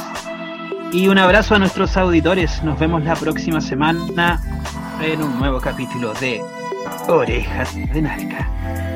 Y 0.91 1.07
un 1.07 1.17
abrazo 1.17 1.55
a 1.55 1.59
nuestros 1.59 1.97
auditores. 1.97 2.61
Nos 2.61 2.77
vemos 2.77 3.03
la 3.03 3.15
próxima 3.15 3.59
semana 3.59 4.39
en 5.01 5.23
un 5.23 5.39
nuevo 5.39 5.59
capítulo 5.59 6.13
de 6.21 6.43
Orejas 7.07 7.73
de 7.73 7.99
Narca. 7.99 8.47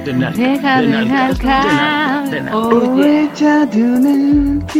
De 0.05 0.13
Narca. 0.13 0.37
De, 0.37 0.59
Narca. 1.07 2.25
De 2.29 2.41
narca. 2.41 2.57
Oreja 2.57 3.65
de 3.65 3.87
narca. 3.87 4.79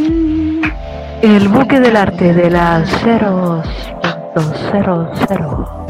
El 1.24 1.48
buque 1.48 1.80
del 1.80 1.98
arte 1.98 2.32
de 2.32 2.52
la 2.52 2.86
0000. 2.86 5.83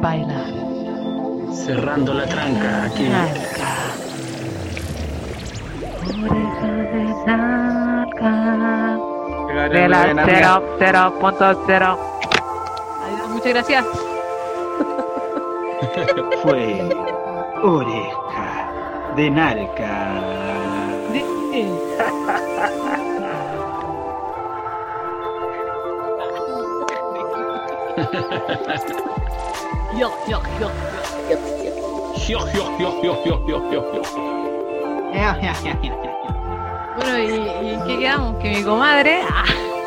Baila. 0.00 0.44
Cerrando 1.52 2.14
la 2.14 2.24
tranca 2.26 2.84
aquí. 2.84 3.08
Oreja 6.22 6.66
de 6.92 7.04
nalga. 7.26 8.98
De 9.68 9.88
la 9.88 10.06
0.0. 10.78 11.98
Adiós, 13.04 13.28
muchas 13.28 13.52
gracias. 13.52 13.84
Fue 16.42 16.88
oreja 17.62 18.70
de 19.16 19.30
narca. 19.30 19.94
Yuck, 29.96 30.12
yuck, 30.28 30.44
yuck, 30.60 30.72
yuck, 32.28 32.70
yuck, 32.74 33.24
yuck, 33.24 33.48
yuck, 33.48 33.94
yuck, 33.94 34.06
Bueno, 36.96 37.18
¿y, 37.18 37.68
en 37.68 37.84
qué 37.86 37.98
quedamos? 37.98 38.36
Que 38.36 38.50
mi 38.50 38.62
comadre. 38.62 39.22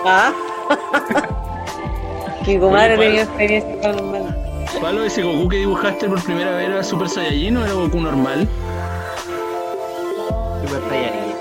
Ah. 0.06 0.34
mi 2.48 2.60
comadre 2.60 2.98
tenía 2.98 3.24
experiencia 3.24 3.82
paranormal. 3.82 4.38
Pablo, 4.82 5.04
ese 5.04 5.22
Goku 5.22 5.50
que 5.50 5.58
dibujaste 5.58 6.10
por 6.10 6.24
primera 6.24 6.56
vez 6.56 6.70
era 6.70 6.84
Super 6.84 7.08
Saiyajin 7.08 7.58
o 7.58 7.64
era 7.66 7.74
Goku 7.74 8.00
normal? 8.02 8.48
Super 10.66 10.82
Saiyajin. 10.90 11.36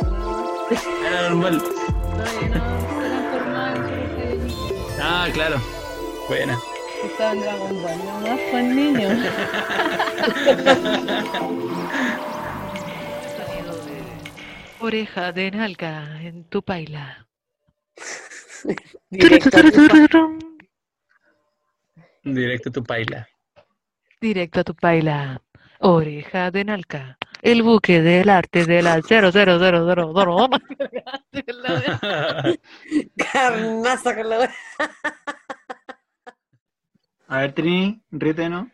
Era 1.06 1.28
normal. 1.30 1.62
No, 2.16 2.58
no, 2.58 2.64
no, 2.64 2.80
Ah, 5.02 5.28
claro. 5.32 5.56
Buena. 6.28 6.58
Estaba 7.04 7.32
en 7.32 7.40
Dragon 7.40 7.82
Ball, 7.82 7.98
no 8.04 8.20
más 8.20 8.40
con 8.50 8.76
niños. 8.76 9.12
Oreja 14.80 15.32
de 15.32 15.50
nalga 15.50 16.20
en 16.22 16.44
tu 16.44 16.62
paila. 16.70 17.26
Directo, 19.10 19.48
a 19.48 19.50
tu 22.72 22.82
paila. 22.82 23.28
Directo 24.20 24.60
a 24.60 24.64
tu 24.64 24.74
paila. 24.74 25.40
Oreja 25.80 26.50
de 26.50 26.64
nalga. 26.64 27.18
El 27.42 27.62
buque 27.62 28.00
del 28.02 28.28
arte 28.28 28.66
de 28.66 28.82
la 28.82 29.00
00000. 29.00 30.50
Carnaza 33.16 34.14
con 34.16 34.28
la 34.28 34.50
a 37.30 37.42
ver, 37.42 37.54
Trini, 37.54 38.02
ríete, 38.10 38.48
¿no? 38.48 38.68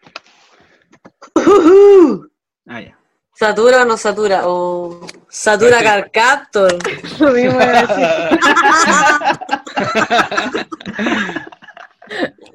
Ah, 2.67 2.81
ya. 2.81 2.99
¿Satura 3.35 3.83
o 3.83 3.85
no 3.85 3.99
satura? 3.99 4.49
O 4.49 5.01
oh, 5.03 5.07
satura 5.29 5.83
Carcaptor. 5.83 6.79
Lo 7.21 7.33
mismo. 7.33 7.61